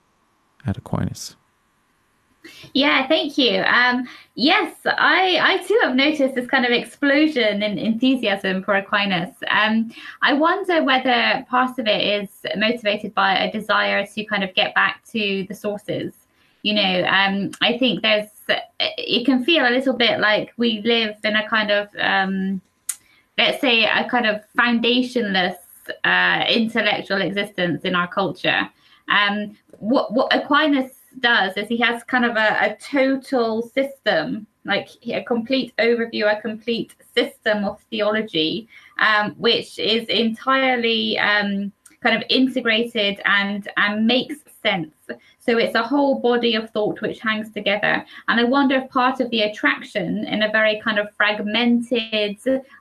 at 0.66 0.78
Aquinas. 0.78 1.36
Yeah, 2.74 3.08
thank 3.08 3.38
you. 3.38 3.62
Um, 3.62 4.08
yes, 4.34 4.76
I, 4.86 5.38
I 5.42 5.58
too 5.64 5.80
have 5.84 5.96
noticed 5.96 6.34
this 6.34 6.48
kind 6.48 6.66
of 6.66 6.72
explosion 6.72 7.62
in 7.62 7.78
enthusiasm 7.78 8.64
for 8.64 8.76
Aquinas. 8.76 9.36
Um, 9.48 9.92
I 10.24 10.34
wonder 10.34 10.84
whether 10.84 11.46
part 11.50 11.78
of 11.78 11.88
it 11.88 12.24
is 12.24 12.30
motivated 12.58 13.14
by 13.14 13.38
a 13.38 13.52
desire 13.52 14.08
to 14.08 14.26
kind 14.26 14.44
of 14.44 14.56
get 14.56 14.74
back 14.74 15.04
to 15.12 15.46
the 15.48 15.54
sources. 15.54 16.16
You 16.64 16.74
know, 16.74 17.04
um, 17.06 17.52
I 17.62 17.78
think 17.78 18.02
there's, 18.02 18.30
it 18.80 19.26
can 19.26 19.44
feel 19.44 19.68
a 19.68 19.70
little 19.70 19.94
bit 19.94 20.20
like 20.20 20.52
we 20.58 20.82
live 20.84 21.18
in 21.24 21.36
a 21.36 21.48
kind 21.48 21.70
of, 21.70 21.90
um, 22.00 22.62
let's 23.42 23.60
say, 23.60 23.86
a 23.86 24.08
kind 24.08 24.28
of 24.28 24.42
foundationless 24.58 25.58
uh, 26.04 26.46
intellectual 26.48 27.22
existence 27.22 27.82
in 27.84 27.96
our 27.96 28.08
culture. 28.08 28.70
Um, 29.10 29.58
what, 29.80 30.14
what 30.14 30.34
Aquinas 30.34 30.92
does 31.20 31.58
is 31.58 31.68
he 31.68 31.78
has 31.78 32.04
kind 32.04 32.24
of 32.24 32.38
a, 32.38 32.50
a 32.68 32.78
total 32.80 33.64
system, 33.64 34.46
like 34.64 34.90
a 35.08 35.24
complete 35.24 35.74
overview, 35.80 36.32
a 36.32 36.40
complete 36.40 36.96
system 37.16 37.66
of 37.66 37.82
theology, 37.90 38.68
um, 39.00 39.32
which 39.38 39.80
is 39.80 40.08
entirely 40.08 41.18
um, 41.18 41.72
kind 42.04 42.16
of 42.16 42.24
integrated 42.30 43.20
and 43.26 43.68
and 43.78 44.06
makes 44.06 44.36
sense. 44.62 44.94
So 45.40 45.58
it's 45.58 45.76
a 45.76 45.84
whole 45.84 46.20
body 46.20 46.56
of 46.56 46.70
thought 46.70 47.02
which 47.02 47.20
hangs 47.20 47.52
together. 47.52 48.06
And 48.28 48.40
I 48.40 48.44
wonder 48.44 48.76
if 48.76 48.90
part 48.90 49.20
of 49.20 49.30
the 49.30 49.42
attraction 49.42 50.26
in 50.26 50.44
a 50.44 50.52
very 50.52 50.80
kind 50.82 51.00
of 51.00 51.14
fragmented, 51.16 52.38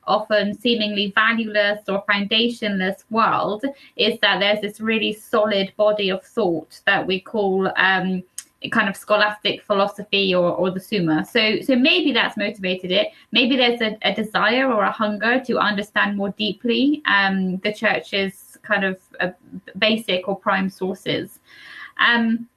often 0.06 0.54
seemingly 0.54 1.12
valueless 1.14 1.80
or 1.88 2.04
foundationless 2.08 3.04
world 3.10 3.64
is 3.96 4.18
that 4.20 4.40
there's 4.40 4.60
this 4.60 4.80
really 4.80 5.12
solid 5.12 5.72
body 5.76 6.10
of 6.10 6.22
thought 6.22 6.80
that 6.86 7.06
we 7.06 7.20
call 7.20 7.72
um, 7.76 8.22
kind 8.68 8.90
of 8.90 8.96
scholastic 8.96 9.62
philosophy 9.62 10.34
or, 10.34 10.52
or 10.52 10.70
the 10.70 10.80
Summa. 10.80 11.24
So 11.24 11.62
so 11.62 11.74
maybe 11.76 12.12
that's 12.12 12.36
motivated 12.36 12.90
it. 12.90 13.08
Maybe 13.32 13.56
there's 13.56 13.80
a, 13.80 13.96
a 14.02 14.14
desire 14.14 14.70
or 14.70 14.82
a 14.84 14.92
hunger 14.92 15.40
to 15.46 15.58
understand 15.58 16.16
more 16.16 16.30
deeply 16.30 17.02
um, 17.06 17.56
the 17.58 17.72
church's 17.72 18.58
kind 18.62 18.84
of 18.84 19.00
uh, 19.20 19.30
basic 19.78 20.28
or 20.28 20.36
prime 20.36 20.68
sources. 20.68 21.40
Um, 22.00 22.48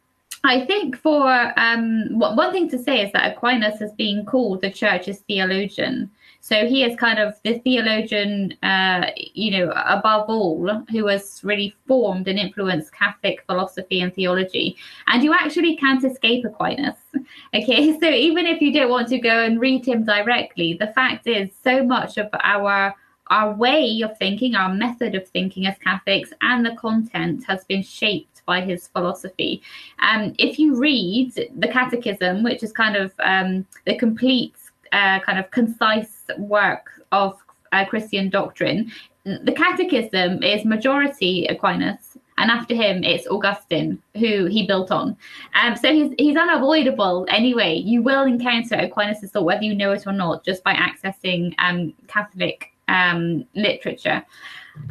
I 0.45 0.65
think 0.65 0.97
for 0.97 1.53
um, 1.57 2.19
one 2.19 2.51
thing 2.51 2.69
to 2.69 2.77
say 2.77 3.01
is 3.01 3.13
that 3.13 3.31
Aquinas 3.31 3.79
has 3.79 3.93
been 3.93 4.25
called 4.25 4.59
the 4.59 4.69
church's 4.69 5.19
theologian. 5.19 6.11
So 6.41 6.67
he 6.67 6.83
is 6.83 6.97
kind 6.97 7.19
of 7.19 7.35
the 7.45 7.59
theologian, 7.59 8.53
uh, 8.61 9.11
you 9.33 9.51
know, 9.51 9.71
above 9.85 10.25
all, 10.27 10.83
who 10.91 11.07
has 11.07 11.39
really 11.41 11.73
formed 11.87 12.27
and 12.27 12.37
influenced 12.37 12.91
Catholic 12.91 13.45
philosophy 13.45 14.01
and 14.01 14.13
theology. 14.13 14.75
And 15.07 15.23
you 15.23 15.33
actually 15.33 15.77
can't 15.77 16.03
escape 16.03 16.45
Aquinas. 16.45 16.95
Okay, 17.55 17.97
so 18.01 18.09
even 18.09 18.47
if 18.47 18.61
you 18.61 18.73
don't 18.73 18.89
want 18.89 19.07
to 19.09 19.19
go 19.19 19.43
and 19.43 19.61
read 19.61 19.87
him 19.87 20.03
directly, 20.03 20.73
the 20.73 20.87
fact 20.87 21.27
is 21.27 21.51
so 21.63 21.83
much 21.83 22.17
of 22.17 22.27
our 22.41 22.93
our 23.27 23.53
way 23.53 24.01
of 24.01 24.17
thinking, 24.17 24.55
our 24.55 24.73
method 24.73 25.15
of 25.15 25.27
thinking 25.29 25.65
as 25.65 25.77
Catholics, 25.77 26.33
and 26.41 26.65
the 26.65 26.75
content 26.75 27.43
has 27.45 27.63
been 27.63 27.81
shaped 27.81 28.32
by 28.45 28.61
his 28.61 28.87
philosophy. 28.87 29.61
Um, 29.99 30.33
if 30.39 30.59
you 30.59 30.75
read 30.75 31.33
the 31.55 31.67
Catechism, 31.67 32.43
which 32.43 32.63
is 32.63 32.71
kind 32.71 32.95
of 32.95 33.11
um, 33.19 33.65
the 33.85 33.95
complete, 33.95 34.55
uh, 34.91 35.19
kind 35.19 35.39
of 35.39 35.49
concise 35.51 36.25
work 36.37 37.01
of 37.11 37.37
uh, 37.71 37.85
Christian 37.85 38.29
doctrine, 38.29 38.91
the 39.25 39.53
Catechism 39.53 40.43
is 40.43 40.65
majority 40.65 41.45
Aquinas, 41.47 42.17
and 42.37 42.51
after 42.51 42.75
him 42.75 43.03
it's 43.03 43.25
Augustine, 43.27 44.01
who 44.15 44.45
he 44.45 44.67
built 44.67 44.91
on. 44.91 45.15
Um, 45.55 45.75
so 45.77 45.93
he's 45.93 46.11
he's 46.17 46.35
unavoidable 46.35 47.25
anyway. 47.29 47.75
You 47.75 48.01
will 48.01 48.23
encounter 48.23 48.75
Aquinas' 48.75 49.31
thought, 49.31 49.45
whether 49.45 49.63
you 49.63 49.75
know 49.75 49.93
it 49.93 50.05
or 50.05 50.11
not, 50.11 50.43
just 50.43 50.63
by 50.63 50.73
accessing 50.73 51.53
um, 51.57 51.93
Catholic 52.07 52.73
um, 52.89 53.45
literature. 53.55 54.23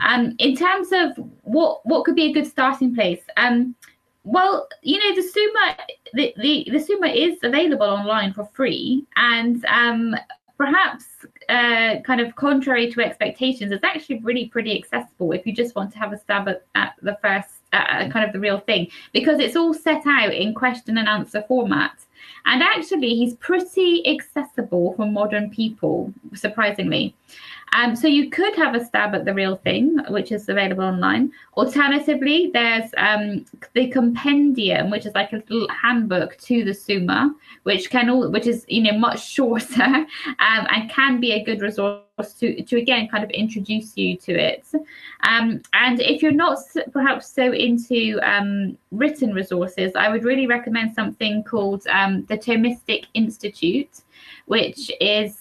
Um, 0.06 0.34
in 0.38 0.56
terms 0.56 0.88
of 0.92 1.12
what 1.42 1.84
what 1.84 2.04
could 2.04 2.14
be 2.14 2.30
a 2.30 2.32
good 2.32 2.46
starting 2.46 2.94
place, 2.94 3.22
um, 3.36 3.74
well, 4.24 4.68
you 4.82 4.98
know, 4.98 5.14
the 5.14 5.22
Summa 5.22 5.76
the, 6.14 6.34
the, 6.36 6.68
the 6.70 6.80
Summa 6.80 7.08
is 7.08 7.38
available 7.42 7.86
online 7.86 8.32
for 8.32 8.48
free, 8.52 9.04
and 9.16 9.64
um, 9.64 10.14
perhaps 10.56 11.04
uh, 11.48 12.00
kind 12.04 12.20
of 12.20 12.34
contrary 12.36 12.90
to 12.92 13.00
expectations, 13.00 13.72
it's 13.72 13.84
actually 13.84 14.20
really 14.20 14.46
pretty 14.46 14.78
accessible 14.78 15.32
if 15.32 15.46
you 15.46 15.52
just 15.52 15.74
want 15.74 15.92
to 15.92 15.98
have 15.98 16.12
a 16.12 16.18
stab 16.18 16.48
at, 16.48 16.64
at 16.74 16.94
the 17.02 17.18
first 17.20 17.48
uh, 17.72 18.08
kind 18.10 18.24
of 18.24 18.32
the 18.32 18.38
real 18.38 18.60
thing 18.60 18.86
because 19.12 19.40
it's 19.40 19.56
all 19.56 19.74
set 19.74 20.02
out 20.06 20.32
in 20.32 20.54
question 20.54 20.98
and 20.98 21.08
answer 21.08 21.42
format. 21.48 22.04
And 22.44 22.62
actually, 22.62 23.14
he's 23.14 23.34
pretty 23.34 24.06
accessible 24.06 24.94
for 24.94 25.06
modern 25.06 25.50
people, 25.50 26.12
surprisingly. 26.34 27.14
Um, 27.74 27.96
so 27.96 28.06
you 28.06 28.28
could 28.28 28.54
have 28.56 28.74
a 28.74 28.84
stab 28.84 29.14
at 29.14 29.24
the 29.24 29.32
real 29.32 29.56
thing, 29.56 29.98
which 30.08 30.30
is 30.30 30.48
available 30.48 30.84
online. 30.84 31.32
Alternatively, 31.56 32.50
there's 32.52 32.90
um, 32.98 33.46
the 33.72 33.88
compendium, 33.88 34.90
which 34.90 35.06
is 35.06 35.14
like 35.14 35.32
a 35.32 35.36
little 35.36 35.66
handbook 35.70 36.36
to 36.38 36.64
the 36.64 36.74
Summa, 36.74 37.34
which 37.62 37.88
can 37.88 38.10
all, 38.10 38.30
which 38.30 38.46
is 38.46 38.66
you 38.68 38.82
know 38.82 38.98
much 38.98 39.26
shorter 39.36 39.82
um, 39.82 40.06
and 40.38 40.90
can 40.90 41.18
be 41.18 41.32
a 41.32 41.42
good 41.42 41.62
resource 41.62 42.02
to 42.38 42.62
to 42.62 42.76
again 42.76 43.08
kind 43.08 43.24
of 43.24 43.30
introduce 43.30 43.96
you 43.96 44.16
to 44.18 44.32
it. 44.32 44.66
Um, 45.26 45.62
and 45.72 46.00
if 46.00 46.22
you're 46.22 46.32
not 46.32 46.58
perhaps 46.92 47.28
so 47.28 47.52
into 47.52 48.20
um, 48.22 48.76
written 48.90 49.32
resources, 49.32 49.92
I 49.96 50.10
would 50.10 50.24
really 50.24 50.46
recommend 50.46 50.94
something 50.94 51.42
called 51.42 51.86
um, 51.86 52.26
the 52.26 52.36
Thomistic 52.36 53.06
Institute, 53.14 54.02
which 54.44 54.90
is 55.00 55.40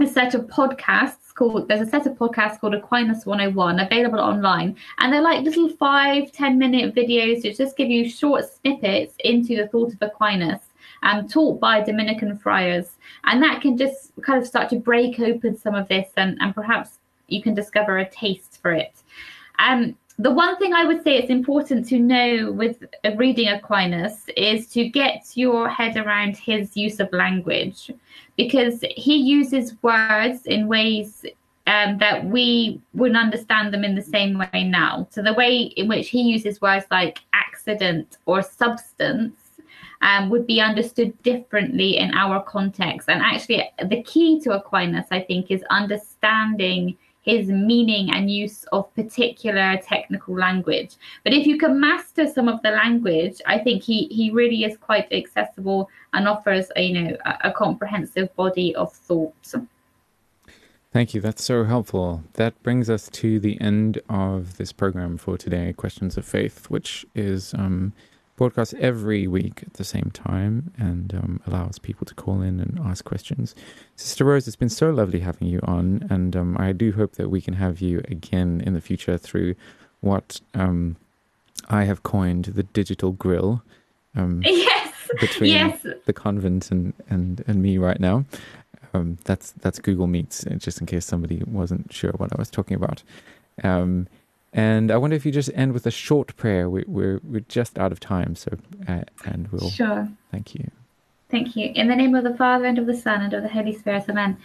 a 0.00 0.06
set 0.06 0.34
of 0.34 0.46
podcasts 0.46 1.34
called 1.34 1.68
there's 1.68 1.86
a 1.86 1.90
set 1.90 2.06
of 2.06 2.14
podcasts 2.14 2.60
called 2.60 2.74
Aquinas 2.74 3.26
101 3.26 3.80
available 3.80 4.20
online 4.20 4.76
and 4.98 5.12
they're 5.12 5.22
like 5.22 5.44
little 5.44 5.68
five 5.68 6.32
ten 6.32 6.58
minute 6.58 6.94
videos 6.94 7.42
that 7.42 7.56
just 7.56 7.76
give 7.76 7.88
you 7.88 8.08
short 8.08 8.44
snippets 8.50 9.14
into 9.24 9.56
the 9.56 9.68
thought 9.68 9.92
of 9.92 10.02
Aquinas 10.02 10.60
um, 11.02 11.26
taught 11.28 11.60
by 11.60 11.80
Dominican 11.80 12.36
friars 12.38 12.96
and 13.24 13.42
that 13.42 13.60
can 13.60 13.76
just 13.76 14.12
kind 14.22 14.40
of 14.40 14.46
start 14.46 14.68
to 14.70 14.76
break 14.76 15.18
open 15.20 15.56
some 15.56 15.74
of 15.74 15.88
this 15.88 16.08
and, 16.16 16.36
and 16.40 16.54
perhaps 16.54 16.98
you 17.28 17.42
can 17.42 17.54
discover 17.54 17.98
a 17.98 18.10
taste 18.10 18.60
for 18.60 18.72
it. 18.72 19.02
Um, 19.58 19.96
the 20.20 20.30
one 20.30 20.56
thing 20.58 20.74
I 20.74 20.84
would 20.84 21.02
say 21.02 21.16
it's 21.16 21.30
important 21.30 21.88
to 21.88 21.98
know 21.98 22.52
with 22.52 22.84
reading 23.16 23.48
Aquinas 23.48 24.26
is 24.36 24.66
to 24.68 24.86
get 24.86 25.24
your 25.34 25.66
head 25.68 25.96
around 25.96 26.36
his 26.36 26.76
use 26.76 27.00
of 27.00 27.10
language 27.10 27.90
because 28.36 28.84
he 28.96 29.16
uses 29.16 29.76
words 29.82 30.44
in 30.44 30.68
ways 30.68 31.24
um, 31.66 31.96
that 31.98 32.26
we 32.26 32.82
wouldn't 32.92 33.16
understand 33.16 33.72
them 33.72 33.82
in 33.82 33.94
the 33.94 34.02
same 34.02 34.38
way 34.38 34.64
now. 34.64 35.08
So 35.10 35.22
the 35.22 35.32
way 35.32 35.56
in 35.56 35.88
which 35.88 36.10
he 36.10 36.20
uses 36.20 36.60
words 36.60 36.84
like 36.90 37.20
accident 37.32 38.18
or 38.26 38.42
substance 38.42 39.36
um, 40.02 40.28
would 40.28 40.46
be 40.46 40.60
understood 40.60 41.20
differently 41.22 41.96
in 41.96 42.12
our 42.12 42.42
context. 42.42 43.08
And 43.08 43.22
actually, 43.22 43.70
the 43.88 44.02
key 44.02 44.38
to 44.40 44.52
Aquinas, 44.52 45.06
I 45.10 45.20
think, 45.20 45.50
is 45.50 45.62
understanding 45.70 46.98
his 47.22 47.48
meaning 47.48 48.10
and 48.12 48.30
use 48.30 48.64
of 48.72 48.92
particular 48.94 49.78
technical 49.78 50.34
language. 50.34 50.96
But 51.24 51.32
if 51.32 51.46
you 51.46 51.58
can 51.58 51.78
master 51.78 52.26
some 52.26 52.48
of 52.48 52.62
the 52.62 52.70
language, 52.70 53.40
I 53.46 53.58
think 53.58 53.82
he, 53.82 54.06
he 54.06 54.30
really 54.30 54.64
is 54.64 54.76
quite 54.76 55.12
accessible 55.12 55.90
and 56.12 56.26
offers 56.26 56.68
a, 56.76 56.82
you 56.82 57.02
know 57.02 57.16
a, 57.24 57.48
a 57.48 57.52
comprehensive 57.52 58.34
body 58.36 58.74
of 58.74 58.92
thought. 58.92 59.54
Thank 60.92 61.14
you. 61.14 61.20
That's 61.20 61.44
so 61.44 61.62
helpful. 61.64 62.24
That 62.32 62.60
brings 62.64 62.90
us 62.90 63.08
to 63.10 63.38
the 63.38 63.60
end 63.60 64.00
of 64.08 64.56
this 64.56 64.72
program 64.72 65.18
for 65.18 65.38
today, 65.38 65.72
Questions 65.72 66.16
of 66.16 66.24
Faith, 66.24 66.68
which 66.68 67.06
is 67.14 67.54
um, 67.54 67.92
broadcast 68.40 68.72
every 68.80 69.26
week 69.26 69.62
at 69.66 69.74
the 69.74 69.84
same 69.84 70.10
time 70.14 70.72
and 70.78 71.12
um, 71.12 71.40
allows 71.46 71.78
people 71.78 72.06
to 72.06 72.14
call 72.14 72.40
in 72.40 72.58
and 72.58 72.80
ask 72.82 73.04
questions. 73.04 73.54
Sister 73.96 74.24
Rose, 74.24 74.46
it's 74.46 74.56
been 74.56 74.70
so 74.70 74.88
lovely 74.88 75.20
having 75.20 75.46
you 75.46 75.60
on, 75.64 76.06
and 76.08 76.34
um, 76.34 76.56
I 76.58 76.72
do 76.72 76.92
hope 76.92 77.16
that 77.16 77.28
we 77.28 77.42
can 77.42 77.52
have 77.52 77.82
you 77.82 77.98
again 78.08 78.62
in 78.64 78.72
the 78.72 78.80
future 78.80 79.18
through 79.18 79.56
what 80.00 80.40
um, 80.54 80.96
I 81.68 81.84
have 81.84 82.02
coined 82.02 82.46
the 82.46 82.62
digital 82.62 83.12
grill. 83.12 83.62
Um, 84.16 84.40
yes. 84.46 84.94
Between 85.20 85.50
yes. 85.52 85.86
the 86.06 86.12
convent 86.14 86.70
and, 86.70 86.94
and, 87.10 87.44
and 87.46 87.60
me 87.60 87.76
right 87.76 88.00
now. 88.00 88.24
Um, 88.94 89.18
that's 89.24 89.52
that's 89.52 89.78
Google 89.78 90.06
Meets, 90.06 90.46
uh, 90.46 90.54
just 90.54 90.80
in 90.80 90.86
case 90.86 91.04
somebody 91.04 91.42
wasn't 91.46 91.92
sure 91.92 92.12
what 92.12 92.32
I 92.32 92.36
was 92.38 92.48
talking 92.48 92.74
about. 92.74 93.02
Um, 93.62 94.08
and 94.52 94.90
I 94.90 94.96
wonder 94.96 95.16
if 95.16 95.24
you 95.24 95.32
just 95.32 95.50
end 95.54 95.72
with 95.72 95.86
a 95.86 95.90
short 95.90 96.36
prayer. 96.36 96.68
We, 96.68 96.84
we're 96.86 97.20
we're 97.22 97.40
just 97.40 97.78
out 97.78 97.92
of 97.92 98.00
time, 98.00 98.34
so 98.34 98.56
uh, 98.88 99.02
and 99.24 99.48
we'll. 99.48 99.70
Sure. 99.70 100.08
Thank 100.30 100.54
you. 100.54 100.70
Thank 101.30 101.54
you. 101.54 101.70
In 101.74 101.88
the 101.88 101.94
name 101.94 102.14
of 102.14 102.24
the 102.24 102.36
Father 102.36 102.64
and 102.64 102.78
of 102.78 102.86
the 102.86 102.96
Son 102.96 103.22
and 103.22 103.32
of 103.32 103.42
the 103.42 103.48
Holy 103.48 103.72
Spirit, 103.72 104.04
Amen. 104.08 104.36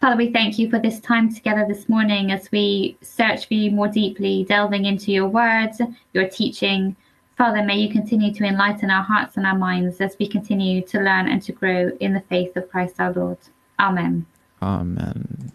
Father, 0.00 0.16
we 0.16 0.32
thank 0.32 0.58
you 0.58 0.70
for 0.70 0.78
this 0.78 0.98
time 1.00 1.34
together 1.34 1.66
this 1.68 1.88
morning 1.88 2.32
as 2.32 2.50
we 2.50 2.96
search 3.02 3.46
for 3.46 3.54
you 3.54 3.70
more 3.70 3.88
deeply, 3.88 4.44
delving 4.44 4.86
into 4.86 5.12
your 5.12 5.28
words, 5.28 5.82
your 6.14 6.26
teaching. 6.26 6.96
Father, 7.36 7.62
may 7.62 7.76
you 7.76 7.92
continue 7.92 8.32
to 8.32 8.44
enlighten 8.44 8.90
our 8.90 9.02
hearts 9.02 9.36
and 9.36 9.46
our 9.46 9.58
minds 9.58 10.00
as 10.00 10.16
we 10.18 10.26
continue 10.26 10.80
to 10.82 11.00
learn 11.00 11.28
and 11.28 11.42
to 11.42 11.52
grow 11.52 11.90
in 12.00 12.14
the 12.14 12.20
faith 12.20 12.56
of 12.56 12.70
Christ 12.70 12.94
our 12.98 13.12
Lord. 13.12 13.38
Amen. 13.78 14.24
Amen. 14.62 15.52